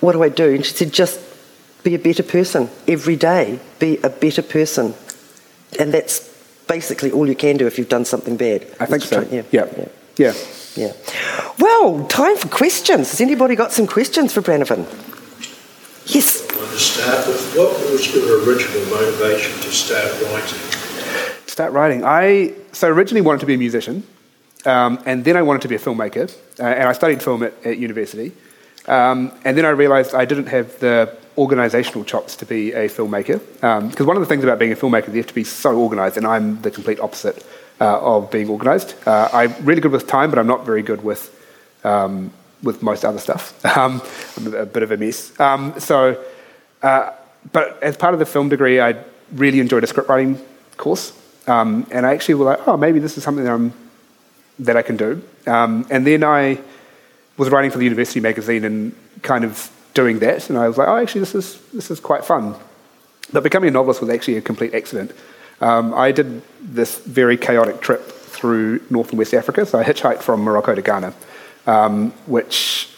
what 0.00 0.12
do 0.12 0.22
I 0.22 0.28
do? 0.28 0.54
And 0.54 0.64
she 0.64 0.74
said, 0.74 0.92
just 0.92 1.18
be 1.84 1.94
a 1.94 1.98
better 1.98 2.22
person 2.22 2.68
every 2.88 3.14
day. 3.16 3.60
Be 3.78 3.98
a 4.02 4.08
better 4.08 4.42
person. 4.42 4.94
And 5.78 5.92
that's 5.92 6.20
basically 6.66 7.12
all 7.12 7.28
you 7.28 7.36
can 7.36 7.56
do 7.56 7.66
if 7.66 7.78
you've 7.78 7.88
done 7.90 8.04
something 8.06 8.36
bad. 8.36 8.66
I 8.80 8.86
think 8.86 9.02
so. 9.02 9.22
try- 9.22 9.30
Yeah. 9.30 9.42
yeah. 9.52 9.88
Yeah. 10.16 10.32
Yeah. 10.76 10.92
Well, 11.58 12.06
time 12.06 12.36
for 12.36 12.48
questions. 12.48 13.10
Has 13.10 13.20
anybody 13.20 13.54
got 13.54 13.70
some 13.72 13.86
questions 13.86 14.32
for 14.32 14.42
Brannavan? 14.42 14.86
Yes. 16.06 16.42
I 16.50 16.56
want 16.56 16.70
to 16.70 16.78
start 16.78 17.26
with 17.26 17.56
what 17.56 17.90
was 17.92 18.14
your 18.14 18.42
original 18.44 18.84
motivation 18.86 19.52
to 19.60 19.70
start 19.70 20.10
writing? 20.22 20.58
Start 21.46 21.72
writing. 21.72 22.04
I 22.04 22.54
so 22.72 22.88
originally 22.88 23.20
wanted 23.20 23.40
to 23.40 23.46
be 23.46 23.54
a 23.54 23.58
musician, 23.58 24.02
um, 24.66 24.98
and 25.06 25.24
then 25.24 25.36
I 25.36 25.42
wanted 25.42 25.62
to 25.62 25.68
be 25.68 25.76
a 25.76 25.78
filmmaker, 25.78 26.28
uh, 26.58 26.62
and 26.64 26.88
I 26.88 26.92
studied 26.92 27.22
film 27.22 27.42
at, 27.44 27.54
at 27.64 27.78
university. 27.78 28.32
Um, 28.86 29.32
and 29.44 29.56
then 29.56 29.64
I 29.64 29.70
realised 29.70 30.14
I 30.14 30.24
didn't 30.24 30.46
have 30.48 30.78
the 30.80 31.16
organisational 31.36 32.06
chops 32.06 32.36
to 32.36 32.46
be 32.46 32.72
a 32.72 32.88
filmmaker. 32.88 33.40
Because 33.90 34.06
one 34.06 34.16
of 34.16 34.20
the 34.20 34.26
things 34.26 34.44
about 34.44 34.58
being 34.58 34.72
a 34.72 34.76
filmmaker, 34.76 35.08
is 35.08 35.14
you 35.14 35.20
have 35.20 35.26
to 35.26 35.34
be 35.34 35.44
so 35.44 35.78
organised, 35.78 36.16
and 36.16 36.26
I'm 36.26 36.62
the 36.62 36.70
complete 36.70 37.00
opposite 37.00 37.44
uh, 37.80 38.00
of 38.00 38.30
being 38.30 38.48
organised. 38.48 38.94
Uh, 39.06 39.28
I'm 39.32 39.54
really 39.64 39.80
good 39.80 39.92
with 39.92 40.06
time, 40.06 40.30
but 40.30 40.38
I'm 40.38 40.46
not 40.46 40.64
very 40.64 40.82
good 40.82 41.02
with 41.02 41.30
um, 41.84 42.32
with 42.62 42.82
most 42.82 43.04
other 43.04 43.18
stuff. 43.18 43.52
Um, 43.76 44.00
I'm 44.36 44.54
a 44.54 44.66
bit 44.66 44.82
of 44.82 44.92
a 44.92 44.96
mess. 44.96 45.38
Um, 45.40 45.78
so, 45.80 46.22
uh, 46.82 47.10
but 47.52 47.82
as 47.82 47.96
part 47.96 48.14
of 48.14 48.20
the 48.20 48.26
film 48.26 48.48
degree, 48.48 48.80
I 48.80 48.96
really 49.32 49.58
enjoyed 49.58 49.82
a 49.84 49.86
script 49.86 50.08
writing 50.08 50.40
course, 50.76 51.12
um, 51.46 51.86
and 51.90 52.06
I 52.06 52.14
actually 52.14 52.34
was 52.34 52.46
like, 52.46 52.68
oh, 52.68 52.76
maybe 52.76 53.00
this 53.00 53.18
is 53.18 53.24
something 53.24 53.44
that, 53.44 53.52
I'm, 53.52 53.72
that 54.60 54.76
I 54.76 54.82
can 54.82 54.96
do. 54.96 55.22
Um, 55.46 55.86
and 55.90 56.06
then 56.06 56.22
I 56.22 56.60
was 57.36 57.50
writing 57.50 57.70
for 57.70 57.78
the 57.78 57.84
university 57.84 58.20
magazine 58.20 58.64
and 58.64 58.94
kind 59.22 59.44
of 59.44 59.70
doing 59.94 60.18
that, 60.18 60.50
and 60.50 60.58
I 60.58 60.68
was 60.68 60.76
like, 60.76 60.88
oh, 60.88 60.96
actually, 60.96 61.20
this 61.20 61.34
is 61.34 61.60
this 61.72 61.90
is 61.90 62.00
quite 62.00 62.24
fun. 62.24 62.54
But 63.32 63.42
becoming 63.42 63.68
a 63.68 63.72
novelist 63.72 64.00
was 64.00 64.10
actually 64.10 64.36
a 64.36 64.42
complete 64.42 64.74
accident. 64.74 65.12
Um, 65.60 65.94
I 65.94 66.12
did 66.12 66.42
this 66.60 66.98
very 66.98 67.36
chaotic 67.36 67.80
trip 67.80 68.02
through 68.34 68.80
North 68.90 69.10
and 69.10 69.18
West 69.18 69.32
Africa. 69.32 69.64
So 69.64 69.78
I 69.78 69.84
hitchhiked 69.84 70.20
from 70.20 70.42
Morocco 70.42 70.74
to 70.74 70.82
Ghana, 70.82 71.14
um, 71.66 72.10
which, 72.26 72.90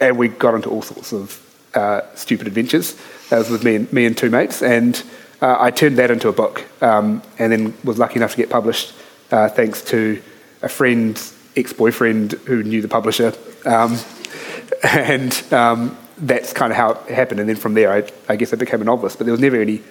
and 0.00 0.16
we 0.16 0.28
got 0.28 0.54
into 0.54 0.70
all 0.70 0.82
sorts 0.82 1.12
of 1.12 1.40
uh, 1.74 2.02
stupid 2.14 2.46
adventures. 2.46 2.96
That 3.28 3.38
was 3.38 3.50
with 3.50 3.64
me 3.64 3.74
and, 3.76 3.92
me 3.92 4.06
and 4.06 4.16
two 4.16 4.30
mates. 4.30 4.62
And 4.62 5.02
uh, 5.42 5.56
I 5.58 5.70
turned 5.70 5.98
that 5.98 6.10
into 6.10 6.28
a 6.28 6.32
book 6.32 6.64
um, 6.80 7.22
and 7.38 7.52
then 7.52 7.74
was 7.84 7.98
lucky 7.98 8.16
enough 8.16 8.30
to 8.30 8.36
get 8.36 8.48
published 8.48 8.94
uh, 9.30 9.48
thanks 9.48 9.82
to 9.86 10.22
a 10.62 10.68
friend's 10.68 11.36
ex 11.56 11.72
boyfriend 11.72 12.32
who 12.46 12.62
knew 12.62 12.80
the 12.80 12.88
publisher. 12.88 13.34
Um, 13.66 13.98
and 14.82 15.52
um, 15.52 15.96
that's 16.18 16.52
kind 16.52 16.72
of 16.72 16.76
how 16.76 16.92
it 16.92 17.14
happened. 17.14 17.40
And 17.40 17.48
then 17.48 17.56
from 17.56 17.74
there, 17.74 17.92
I, 17.92 18.08
I 18.28 18.36
guess 18.36 18.52
I 18.52 18.56
became 18.56 18.80
a 18.80 18.84
novelist. 18.84 19.18
But 19.18 19.24
there 19.24 19.32
was 19.32 19.40
never 19.40 19.60
any 19.60 19.82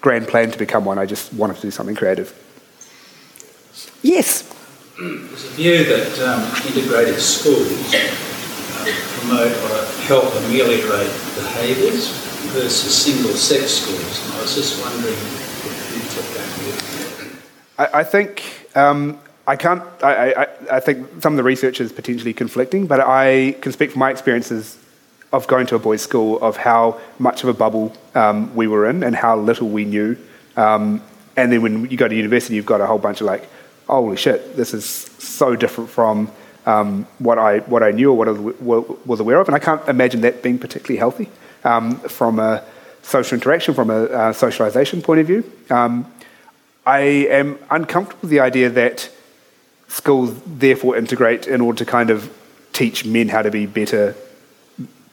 grand 0.00 0.28
plan 0.28 0.50
to 0.50 0.58
become 0.58 0.84
one. 0.84 0.98
I 0.98 1.06
just 1.06 1.32
wanted 1.32 1.56
to 1.56 1.62
do 1.62 1.70
something 1.70 1.96
creative. 1.96 2.32
Yes. 4.02 4.42
There's 4.98 5.44
a 5.44 5.48
view 5.54 5.84
that 5.84 6.18
um, 6.20 6.42
integrated 6.68 7.18
schools 7.20 7.92
uh, 7.94 8.92
promote 9.18 9.52
or 9.52 9.84
help 10.02 10.34
ameliorate 10.36 11.10
behaviours 11.34 12.08
versus 12.52 12.94
single-sex 12.94 13.70
schools. 13.70 14.24
And 14.24 14.34
I 14.34 14.42
was 14.42 14.54
just 14.54 14.80
wondering 14.84 15.14
if 15.14 15.90
you 15.94 16.02
took 16.14 16.26
that 16.36 16.48
view. 16.60 17.38
I, 17.78 18.00
I 18.00 18.04
think 18.04 18.68
um, 18.76 19.18
I 19.46 19.56
can't. 19.56 19.82
I, 20.02 20.32
I, 20.32 20.46
I 20.76 20.80
think 20.80 21.22
some 21.22 21.32
of 21.32 21.36
the 21.38 21.42
research 21.42 21.80
is 21.80 21.90
potentially 21.92 22.32
conflicting, 22.32 22.86
but 22.86 23.00
I 23.00 23.56
can 23.60 23.72
speak 23.72 23.90
from 23.90 24.00
my 24.00 24.10
experiences 24.10 24.78
of 25.34 25.48
going 25.48 25.66
to 25.66 25.74
a 25.74 25.78
boys' 25.78 26.00
school 26.00 26.38
of 26.40 26.56
how 26.56 27.00
much 27.18 27.42
of 27.42 27.48
a 27.48 27.52
bubble 27.54 27.92
um, 28.14 28.54
we 28.54 28.68
were 28.68 28.88
in 28.88 29.02
and 29.02 29.16
how 29.16 29.36
little 29.36 29.68
we 29.68 29.84
knew. 29.84 30.16
Um, 30.56 31.02
and 31.36 31.50
then 31.50 31.60
when 31.60 31.90
you 31.90 31.96
go 31.96 32.06
to 32.06 32.14
university, 32.14 32.54
you've 32.54 32.66
got 32.74 32.80
a 32.80 32.86
whole 32.86 32.98
bunch 32.98 33.20
of 33.20 33.26
like, 33.26 33.48
holy 33.88 34.16
shit, 34.16 34.56
this 34.56 34.72
is 34.72 34.84
so 34.84 35.56
different 35.56 35.90
from 35.90 36.30
um, 36.66 37.06
what 37.18 37.38
I 37.38 37.58
what 37.58 37.82
I 37.82 37.90
knew 37.90 38.10
or 38.12 38.16
what 38.16 38.28
I 38.28 38.32
was- 38.32 39.20
aware 39.20 39.40
of, 39.40 39.48
and 39.48 39.56
I 39.56 39.58
can't 39.58 39.86
imagine 39.88 40.20
that 40.22 40.42
being 40.42 40.58
particularly 40.58 40.98
healthy 40.98 41.28
um, 41.64 41.98
from 42.08 42.38
a 42.38 42.62
social 43.02 43.34
interaction, 43.34 43.74
from 43.74 43.90
a 43.90 44.04
uh, 44.04 44.32
socialization 44.32 45.02
point 45.02 45.20
of 45.20 45.26
view. 45.26 45.42
Um, 45.68 46.10
I 46.86 47.00
am 47.40 47.58
uncomfortable 47.70 48.22
with 48.22 48.30
the 48.30 48.40
idea 48.40 48.70
that 48.70 49.10
schools 49.88 50.32
therefore 50.46 50.96
integrate 50.96 51.46
in 51.46 51.60
order 51.60 51.84
to 51.84 51.90
kind 51.90 52.10
of 52.10 52.32
teach 52.72 53.04
men 53.04 53.28
how 53.28 53.42
to 53.42 53.50
be 53.50 53.66
better 53.66 54.14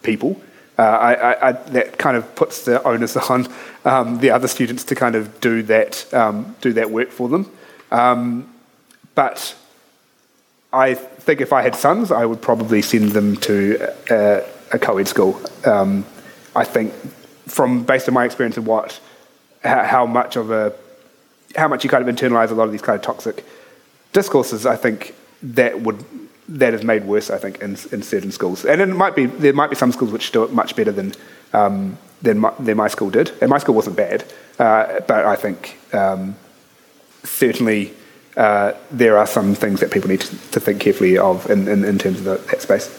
people. 0.03 0.41
Uh, 0.77 0.83
I, 0.83 1.49
I, 1.49 1.51
that 1.51 1.97
kind 1.97 2.17
of 2.17 2.33
puts 2.35 2.65
the 2.65 2.81
onus 2.83 3.15
on 3.29 3.47
um, 3.85 4.19
the 4.19 4.31
other 4.31 4.47
students 4.47 4.83
to 4.85 4.95
kind 4.95 5.15
of 5.15 5.39
do 5.41 5.61
that, 5.63 6.11
um, 6.13 6.55
do 6.61 6.73
that 6.73 6.89
work 6.89 7.09
for 7.09 7.29
them. 7.29 7.51
Um, 7.91 8.51
but 9.15 9.55
I 10.73 10.95
think 10.95 11.41
if 11.41 11.51
I 11.53 11.61
had 11.61 11.75
sons, 11.75 12.11
I 12.11 12.25
would 12.25 12.41
probably 12.41 12.81
send 12.81 13.11
them 13.11 13.35
to 13.37 13.93
a, 14.09 14.43
a 14.71 14.79
co-ed 14.79 15.07
school. 15.07 15.41
Um, 15.65 16.05
I 16.55 16.63
think, 16.63 16.93
from 17.47 17.83
based 17.83 18.07
on 18.07 18.13
my 18.13 18.25
experience 18.25 18.57
of 18.57 18.65
what, 18.65 18.99
how, 19.63 19.83
how 19.83 20.05
much 20.05 20.35
of 20.35 20.51
a, 20.51 20.73
how 21.55 21.67
much 21.67 21.83
you 21.83 21.89
kind 21.89 22.07
of 22.07 22.15
internalize 22.15 22.49
a 22.49 22.53
lot 22.53 22.63
of 22.63 22.71
these 22.71 22.81
kind 22.81 22.97
of 22.97 23.03
toxic 23.03 23.45
discourses, 24.13 24.65
I 24.65 24.77
think 24.77 25.15
that 25.43 25.81
would 25.81 26.03
that 26.57 26.73
is 26.73 26.83
made 26.83 27.05
worse. 27.05 27.29
I 27.29 27.37
think 27.37 27.61
in, 27.61 27.71
in 27.91 28.03
certain 28.03 28.31
schools, 28.31 28.65
and 28.65 28.81
it 28.81 28.87
might 28.87 29.15
be 29.15 29.25
there 29.25 29.53
might 29.53 29.69
be 29.69 29.75
some 29.75 29.91
schools 29.91 30.11
which 30.11 30.31
do 30.31 30.43
it 30.43 30.53
much 30.53 30.75
better 30.75 30.91
than 30.91 31.13
um, 31.53 31.97
than, 32.21 32.39
my, 32.39 32.53
than 32.59 32.77
my 32.77 32.87
school 32.87 33.09
did. 33.09 33.31
And 33.41 33.49
my 33.49 33.57
school 33.57 33.75
wasn't 33.75 33.97
bad, 33.97 34.23
uh, 34.59 34.99
but 35.07 35.25
I 35.25 35.35
think 35.35 35.77
um, 35.93 36.35
certainly 37.23 37.93
uh, 38.37 38.73
there 38.91 39.17
are 39.17 39.27
some 39.27 39.55
things 39.55 39.79
that 39.79 39.91
people 39.91 40.09
need 40.09 40.21
to, 40.21 40.51
to 40.51 40.59
think 40.59 40.81
carefully 40.81 41.17
of 41.17 41.49
in, 41.49 41.67
in, 41.67 41.83
in 41.83 41.97
terms 41.97 42.19
of 42.19 42.25
the, 42.25 42.37
that 42.51 42.61
space. 42.61 42.89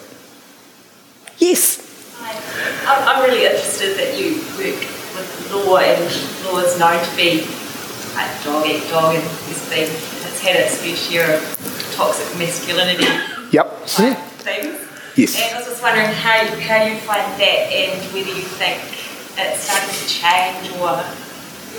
Yes. 1.38 1.80
Hi. 2.18 2.32
I'm 2.86 3.08
I'm 3.08 3.30
really 3.30 3.44
interested 3.44 3.96
that 3.96 4.18
you 4.18 4.36
work 4.56 4.80
with 4.80 5.52
law, 5.52 5.78
and 5.78 6.00
law 6.46 6.58
is 6.60 6.78
known 6.78 7.02
to 7.04 7.16
be 7.16 7.46
like 8.14 8.44
dog 8.44 8.66
eat 8.66 8.88
dog, 8.90 9.14
and 9.14 9.24
it's 9.24 9.68
been 9.68 9.88
it's 9.88 10.40
had 10.40 10.56
its 10.56 10.80
fair 10.80 10.96
share 10.96 11.36
of 11.36 11.81
toxic 11.92 12.38
masculinity 12.38 13.06
Yep. 13.52 13.86
type 13.86 14.18
things. 14.42 14.78
Yes. 15.16 15.36
And 15.40 15.54
I 15.54 15.58
was 15.58 15.68
just 15.68 15.82
wondering 15.82 16.06
how 16.06 16.40
you, 16.42 16.48
how 16.60 16.84
you 16.84 16.96
find 16.96 17.40
that, 17.40 17.72
and 17.72 18.02
whether 18.12 18.30
you 18.30 18.42
think 18.42 18.80
it's 19.38 19.60
starting 19.60 19.90
to 19.90 20.08
change 20.08 20.80
or 20.80 21.04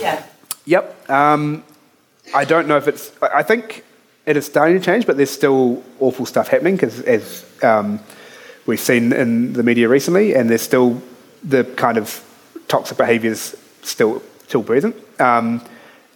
yeah. 0.00 0.22
Yep. 0.66 1.10
Um, 1.10 1.64
I 2.34 2.44
don't 2.44 2.68
know 2.68 2.76
if 2.76 2.88
it's. 2.88 3.10
I 3.20 3.38
I 3.38 3.42
think 3.42 3.84
it 4.26 4.36
is 4.36 4.46
starting 4.46 4.78
to 4.78 4.84
change, 4.84 5.06
but 5.06 5.16
there's 5.16 5.30
still 5.30 5.82
awful 6.00 6.26
stuff 6.26 6.48
happening 6.48 6.76
because, 6.76 7.00
as 7.00 7.44
um, 7.62 8.00
we've 8.66 8.80
seen 8.80 9.12
in 9.12 9.52
the 9.52 9.62
media 9.62 9.88
recently, 9.88 10.34
and 10.34 10.48
there's 10.48 10.62
still 10.62 11.02
the 11.42 11.64
kind 11.64 11.98
of 11.98 12.22
toxic 12.68 12.96
behaviours 12.96 13.54
still 13.82 14.22
still 14.46 14.62
present. 14.62 14.96
Um, 15.20 15.60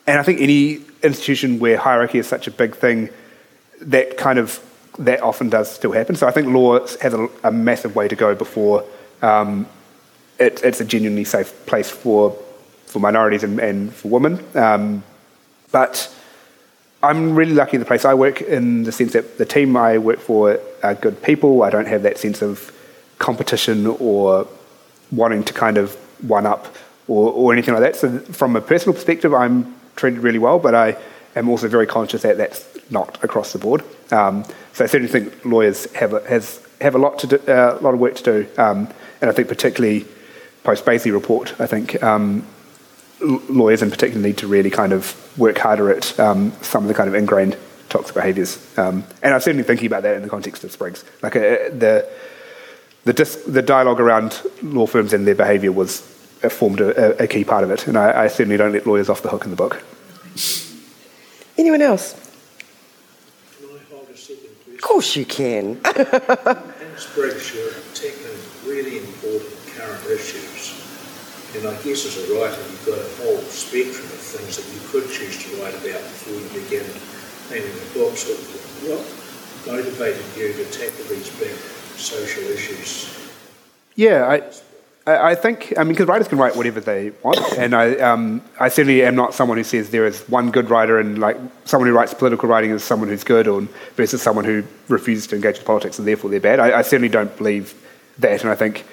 and 0.07 0.19
I 0.19 0.23
think 0.23 0.41
any 0.41 0.81
institution 1.03 1.59
where 1.59 1.77
hierarchy 1.77 2.19
is 2.19 2.27
such 2.27 2.47
a 2.47 2.51
big 2.51 2.75
thing, 2.75 3.11
that 3.81 4.17
kind 4.17 4.39
of 4.39 4.61
that 4.99 5.23
often 5.23 5.49
does 5.49 5.71
still 5.71 5.93
happen. 5.93 6.17
So 6.17 6.27
I 6.27 6.31
think 6.31 6.49
law 6.49 6.81
has 6.81 7.15
a, 7.15 7.29
a 7.45 7.53
massive 7.53 7.95
way 7.95 8.09
to 8.09 8.17
go 8.17 8.35
before 8.35 8.85
um, 9.23 9.67
it, 10.39 10.63
it's 10.65 10.81
a 10.81 10.85
genuinely 10.85 11.25
safe 11.25 11.67
place 11.67 11.91
for 11.91 12.31
for 12.87 13.01
minorities 13.01 13.43
and, 13.45 13.59
and 13.61 13.93
for 13.93 14.09
women. 14.09 14.43
Um, 14.55 15.03
but 15.71 16.13
I'm 17.03 17.35
really 17.35 17.53
lucky 17.53 17.77
in 17.77 17.81
the 17.81 17.87
place 17.87 18.05
I 18.05 18.15
work 18.15 18.41
in 18.41 18.85
the 18.85 18.93
sense 18.93 19.13
that 19.13 19.39
the 19.39 19.45
team 19.45 19.77
I 19.77 19.99
work 19.99 20.19
for 20.19 20.59
are 20.83 20.95
good 20.95 21.23
people. 21.23 21.63
I 21.63 21.71
don't 21.71 21.87
have 21.87 22.03
that 22.03 22.19
sense 22.19 22.43
of 22.43 22.73
competition 23.19 23.87
or 23.87 24.49
wanting 25.13 25.45
to 25.45 25.53
kind 25.53 25.77
of 25.77 25.95
one 26.27 26.47
up 26.47 26.75
or, 27.07 27.33
or 27.33 27.53
anything 27.53 27.75
like 27.75 27.83
that. 27.83 27.97
So 27.97 28.19
from 28.19 28.57
a 28.57 28.61
personal 28.61 28.95
perspective, 28.95 29.35
I'm 29.35 29.75
treated 29.97 30.21
really 30.21 30.39
well, 30.39 30.59
but 30.59 30.75
I 30.75 30.97
am 31.37 31.49
also 31.49 31.69
very 31.69 31.87
conscious 31.87 32.23
that 32.23 32.37
that's 32.37 32.67
not 32.91 33.23
across 33.23 33.53
the 33.53 33.59
board. 33.59 33.83
Um, 34.13 34.45
so 34.73 34.85
I 34.85 34.87
certainly 34.87 35.09
think 35.09 35.45
lawyers 35.45 35.93
have 35.95 36.13
a, 36.13 36.29
has, 36.29 36.61
have 36.81 36.95
a 36.95 36.99
lot 36.99 37.19
to 37.21 37.27
do, 37.27 37.37
uh, 37.49 37.79
a 37.79 37.83
lot 37.83 37.95
of 37.95 38.01
work 38.01 38.15
to 38.17 38.23
do, 38.23 38.47
um, 38.57 38.89
and 39.21 39.31
I 39.31 39.33
think 39.33 39.49
particularly 39.49 40.07
post 40.65 40.85
Bazley 40.85 41.13
report, 41.13 41.59
I 41.61 41.67
think 41.67 42.03
um, 42.03 42.47
lawyers 43.21 43.83
in 43.83 43.91
particular 43.91 44.23
need 44.23 44.39
to 44.39 44.47
really 44.47 44.71
kind 44.71 44.93
of 44.93 45.17
work 45.39 45.59
harder 45.59 45.91
at 45.91 46.19
um, 46.21 46.53
some 46.63 46.85
of 46.85 46.89
the 46.89 46.95
kind 46.95 47.09
of 47.09 47.15
ingrained 47.15 47.57
toxic 47.89 48.15
behaviours. 48.15 48.59
Um, 48.79 49.05
and 49.23 49.35
I'm 49.35 49.41
certainly 49.41 49.65
thinking 49.65 49.87
about 49.87 50.03
that 50.03 50.17
in 50.17 50.23
the 50.23 50.29
context 50.29 50.65
of 50.65 50.73
Sprigs. 50.73 51.05
Like 51.23 51.37
uh, 51.37 51.41
the 51.41 52.09
the, 53.05 53.13
dis- 53.15 53.43
the 53.47 53.63
dialogue 53.63 54.01
around 54.01 54.43
law 54.63 54.87
firms 54.87 55.15
and 55.15 55.27
their 55.27 55.35
behaviour 55.35 55.73
was 55.73 56.03
uh, 56.43 56.49
formed 56.51 56.81
a, 56.81 57.23
a 57.23 57.27
key 57.27 57.43
part 57.43 57.65
of 57.65 57.71
it, 57.71 57.87
and 57.87 57.97
I, 57.97 58.25
I 58.25 58.29
certainly 58.29 58.59
don't 58.59 58.73
let 58.73 58.87
lawyers 58.87 59.09
off 59.09 59.23
the 59.23 59.31
hook 59.31 59.45
in 59.45 59.51
the 59.51 59.57
book. 59.57 59.83
Anyone 61.59 61.83
else? 61.83 62.15
Can 63.59 63.69
I 63.69 63.83
hold 63.91 64.09
a 64.09 64.17
second 64.17 64.55
question? 64.63 64.75
Of 64.75 64.81
course 64.81 65.17
you 65.17 65.25
can. 65.27 65.65
In 65.75 66.97
Sprigs, 66.97 67.53
you're 67.53 67.75
really 68.65 68.99
important 68.99 69.51
current 69.75 70.07
issues. 70.07 70.79
And 71.57 71.67
I 71.67 71.75
guess 71.83 72.07
as 72.07 72.31
a 72.31 72.35
writer, 72.35 72.63
you've 72.71 72.87
got 72.87 72.99
a 72.99 73.11
whole 73.23 73.43
spectrum 73.51 74.07
of 74.07 74.23
things 74.23 74.55
that 74.55 74.67
you 74.71 74.81
could 74.87 75.11
choose 75.11 75.43
to 75.43 75.63
write 75.63 75.75
about 75.75 75.99
before 75.99 76.39
you 76.39 76.63
begin 76.63 76.87
planning 77.49 77.75
the 77.75 77.99
book. 77.99 78.15
So 78.15 78.35
what 78.87 79.03
motivated 79.67 80.23
you 80.37 80.53
to 80.53 80.65
tackle 80.71 81.11
these 81.11 81.31
big 81.41 81.57
social 81.99 82.45
issues? 82.45 83.11
Yeah, 83.97 84.29
I, 84.29 84.43
I 85.09 85.35
think, 85.35 85.75
I 85.77 85.85
mean, 85.85 85.93
because 85.93 86.07
writers 86.07 86.29
can 86.29 86.39
write 86.39 86.57
whatever 86.57 86.81
they 86.81 87.11
want, 87.23 87.39
and 87.57 87.75
I, 87.75 87.97
um, 87.97 88.43
I 88.59 88.69
certainly 88.69 89.03
am 89.03 89.15
not 89.15 89.35
someone 89.35 89.57
who 89.57 89.65
says 89.65 89.91
there 89.91 90.07
is 90.07 90.21
one 90.29 90.51
good 90.51 90.71
writer 90.71 90.99
and 90.99 91.19
like 91.19 91.37
someone 91.65 91.89
who 91.89 91.95
writes 91.95 92.15
political 92.15 92.49
writing 92.49 92.71
is 92.71 92.85
someone 92.85 93.09
who's 93.09 93.25
good 93.25 93.49
or 93.49 93.63
versus 93.95 94.23
someone 94.23 94.45
who 94.45 94.65
refuses 94.89 95.27
to 95.29 95.37
engage 95.37 95.57
with 95.57 95.67
politics 95.67 95.99
and 95.99 96.07
therefore 96.07 96.31
they're 96.31 96.41
bad. 96.41 96.61
I, 96.61 96.79
I 96.79 96.83
certainly 96.83 97.09
don't 97.09 97.35
believe 97.37 97.75
that, 98.19 98.43
and 98.43 98.51
I 98.51 98.55
think 98.55 98.85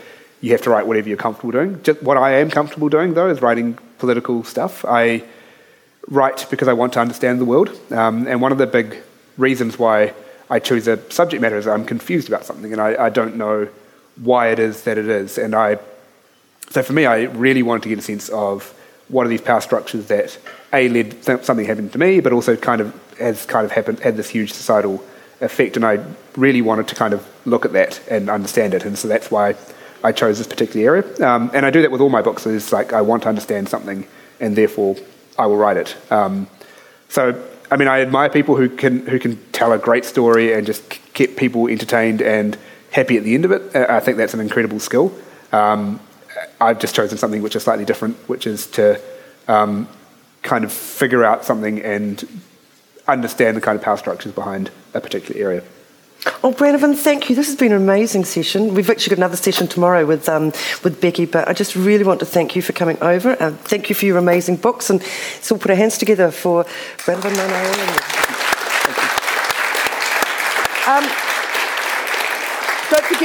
you 0.41 0.51
have 0.51 0.61
to 0.61 0.69
write 0.69 0.85
whatever 0.87 1.07
you're 1.07 1.17
comfortable 1.17 1.51
doing. 1.51 1.81
Just 1.83 2.03
what 2.03 2.17
I 2.17 2.35
am 2.35 2.49
comfortable 2.49 2.89
doing, 2.89 3.13
though, 3.13 3.29
is 3.29 3.41
writing 3.41 3.77
political 3.97 4.43
stuff. 4.43 4.85
I 4.85 5.23
write 6.07 6.45
because 6.49 6.67
I 6.67 6.73
want 6.73 6.93
to 6.93 6.99
understand 6.99 7.39
the 7.39 7.45
world, 7.45 7.69
um, 7.91 8.27
and 8.27 8.41
one 8.41 8.51
of 8.51 8.57
the 8.57 8.67
big 8.67 8.97
reasons 9.37 9.79
why 9.79 10.13
I 10.49 10.59
choose 10.59 10.87
a 10.87 10.97
subject 11.11 11.41
matter 11.41 11.57
is 11.57 11.67
I'm 11.67 11.85
confused 11.85 12.27
about 12.27 12.45
something 12.45 12.71
and 12.71 12.79
I, 12.79 13.05
I 13.05 13.09
don't 13.09 13.35
know 13.35 13.67
why 14.21 14.49
it 14.49 14.59
is 14.59 14.83
that 14.83 14.97
it 14.97 15.09
is, 15.09 15.37
and 15.37 15.55
I 15.55 15.79
so 16.69 16.83
for 16.83 16.93
me, 16.93 17.05
I 17.05 17.23
really 17.23 17.63
wanted 17.63 17.83
to 17.83 17.89
get 17.89 17.99
a 17.99 18.01
sense 18.01 18.29
of 18.29 18.73
what 19.07 19.25
are 19.25 19.29
these 19.29 19.41
power 19.41 19.61
structures 19.61 20.07
that 20.07 20.37
a 20.73 20.89
led 20.89 21.23
something 21.23 21.65
happened 21.65 21.91
to 21.93 21.99
me, 21.99 22.19
but 22.19 22.33
also 22.33 22.55
kind 22.55 22.81
of 22.81 22.99
has 23.19 23.45
kind 23.45 23.65
of 23.65 23.71
happened 23.71 23.99
had 23.99 24.17
this 24.17 24.29
huge 24.29 24.51
societal 24.51 25.03
effect, 25.41 25.75
and 25.75 25.85
I 25.85 26.03
really 26.35 26.61
wanted 26.61 26.87
to 26.89 26.95
kind 26.95 27.13
of 27.13 27.25
look 27.45 27.65
at 27.65 27.73
that 27.73 28.01
and 28.09 28.29
understand 28.29 28.73
it, 28.73 28.85
and 28.85 28.97
so 28.97 29.07
that's 29.07 29.29
why 29.29 29.55
I 30.03 30.11
chose 30.11 30.37
this 30.37 30.47
particular 30.47 30.95
area. 30.95 31.25
Um, 31.25 31.51
and 31.53 31.65
I 31.65 31.71
do 31.71 31.81
that 31.81 31.91
with 31.91 32.01
all 32.01 32.09
my 32.09 32.21
books. 32.21 32.45
Is 32.45 32.73
like 32.73 32.93
I 32.93 33.01
want 33.01 33.23
to 33.23 33.29
understand 33.29 33.69
something, 33.69 34.07
and 34.39 34.55
therefore 34.55 34.95
I 35.37 35.45
will 35.45 35.57
write 35.57 35.77
it. 35.77 35.95
Um, 36.11 36.47
so 37.09 37.41
I 37.71 37.77
mean, 37.77 37.87
I 37.87 38.01
admire 38.01 38.29
people 38.29 38.55
who 38.55 38.69
can 38.69 39.05
who 39.07 39.19
can 39.19 39.37
tell 39.51 39.71
a 39.71 39.77
great 39.77 40.05
story 40.05 40.53
and 40.53 40.65
just 40.65 40.89
keep 41.13 41.37
people 41.37 41.67
entertained 41.67 42.21
and 42.21 42.57
happy 42.91 43.17
at 43.17 43.23
the 43.23 43.35
end 43.35 43.45
of 43.45 43.51
it. 43.51 43.75
Uh, 43.75 43.85
I 43.89 43.99
think 43.99 44.17
that's 44.17 44.33
an 44.33 44.39
incredible 44.39 44.79
skill. 44.79 45.13
Um, 45.51 45.99
I've 46.59 46.79
just 46.79 46.95
chosen 46.95 47.17
something 47.17 47.41
which 47.41 47.55
is 47.55 47.63
slightly 47.63 47.85
different, 47.85 48.17
which 48.27 48.45
is 48.47 48.67
to 48.71 48.99
um, 49.47 49.87
kind 50.41 50.63
of 50.63 50.71
figure 50.71 51.23
out 51.23 51.45
something 51.45 51.81
and 51.81 52.41
understand 53.07 53.57
the 53.57 53.61
kind 53.61 53.77
of 53.77 53.83
power 53.83 53.97
structures 53.97 54.31
behind 54.31 54.71
a 54.93 55.01
particular 55.01 55.39
area. 55.41 55.63
Oh, 56.43 56.51
Brannavan, 56.51 56.95
thank 56.95 57.29
you. 57.29 57.35
This 57.35 57.47
has 57.47 57.55
been 57.55 57.71
an 57.71 57.81
amazing 57.81 58.25
session. 58.25 58.73
We've 58.73 58.89
actually 58.89 59.11
got 59.11 59.19
another 59.19 59.37
session 59.37 59.67
tomorrow 59.67 60.05
with 60.07 60.27
um, 60.27 60.45
with 60.83 60.99
Becky, 60.99 61.25
but 61.25 61.47
I 61.47 61.53
just 61.53 61.75
really 61.75 62.03
want 62.03 62.19
to 62.21 62.25
thank 62.25 62.55
you 62.55 62.63
for 62.63 62.73
coming 62.73 62.97
over. 63.01 63.33
And 63.33 63.59
thank 63.59 63.89
you 63.89 63.95
for 63.95 64.05
your 64.05 64.17
amazing 64.17 64.55
books. 64.55 64.89
And 64.89 65.03
so 65.41 65.53
we'll 65.53 65.61
put 65.61 65.69
our 65.69 65.77
hands 65.77 65.99
together 65.99 66.31
for 66.31 66.63
Brannavan 66.97 67.35
Manaia. 70.85 71.34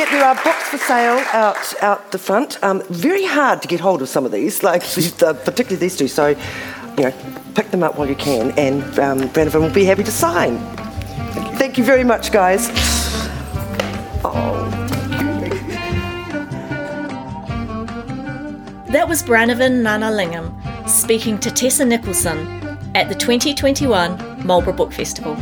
There 0.09 0.25
are 0.25 0.35
books 0.35 0.69
for 0.71 0.79
sale 0.79 1.23
out 1.35 1.83
out 1.83 2.11
the 2.11 2.19
front. 2.19 2.63
Um, 2.65 2.83
very 2.89 3.27
hard 3.27 3.61
to 3.61 3.69
get 3.69 3.81
hold 3.81 4.01
of 4.01 4.09
some 4.09 4.25
of 4.25 4.33
these, 4.33 4.63
like 4.63 4.83
uh, 5.23 5.35
particularly 5.35 5.77
these 5.77 5.95
two. 5.95 6.09
So, 6.09 6.29
you 6.97 7.05
know, 7.05 7.13
pick 7.55 7.71
them 7.71 7.83
up 7.83 7.99
while 7.99 8.09
you 8.09 8.17
can, 8.17 8.53
and 8.53 8.83
um, 8.99 9.21
Brannavan 9.29 9.61
will 9.61 9.71
be 9.71 9.85
happy 9.85 10.03
to 10.05 10.11
sign. 10.11 10.59
Thank 11.59 11.77
you 11.77 11.85
very 11.85 12.03
much, 12.03 12.33
guys. 12.33 12.69
That 18.89 19.07
was 19.07 19.23
Brannavan 19.23 19.83
Gnanalingam 19.83 20.89
speaking 20.89 21.39
to 21.41 21.51
Tessa 21.51 21.85
Nicholson 21.85 22.39
at 22.95 23.09
the 23.09 23.15
2021 23.15 24.47
Marlborough 24.47 24.73
Book 24.73 24.93
Festival. 24.93 25.37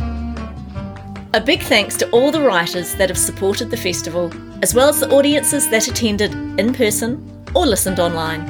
A 1.33 1.39
big 1.39 1.61
thanks 1.61 1.95
to 1.97 2.09
all 2.09 2.31
the 2.31 2.41
writers 2.41 2.95
that 2.95 3.09
have 3.09 3.17
supported 3.17 3.69
the 3.69 3.77
festival, 3.77 4.33
as 4.63 4.73
well 4.73 4.89
as 4.89 4.99
the 4.99 5.11
audiences 5.11 5.69
that 5.69 5.87
attended 5.87 6.33
in 6.59 6.73
person 6.73 7.23
or 7.53 7.67
listened 7.67 7.99
online. 7.99 8.45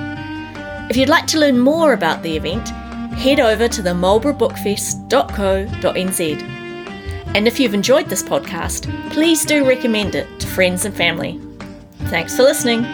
If 0.90 0.96
you'd 0.96 1.10
like 1.10 1.28
to 1.28 1.40
learn 1.40 1.60
more 1.60 1.92
about 1.92 2.24
the 2.24 2.38
event, 2.38 2.70
head 3.18 3.42
over 3.42 3.68
to 3.68 3.82
the 3.82 3.90
marlboroughbookfest.co.nz. 3.90 6.42
And 7.36 7.48
if 7.48 7.60
you've 7.60 7.74
enjoyed 7.74 8.08
this 8.08 8.24
podcast, 8.24 9.12
please 9.12 9.44
do 9.44 9.68
recommend 9.68 10.16
it 10.16 10.40
to 10.40 10.48
friends 10.48 10.86
and 10.86 10.96
family. 10.96 11.38
Thanks 12.06 12.38
for 12.38 12.44
listening. 12.44 12.86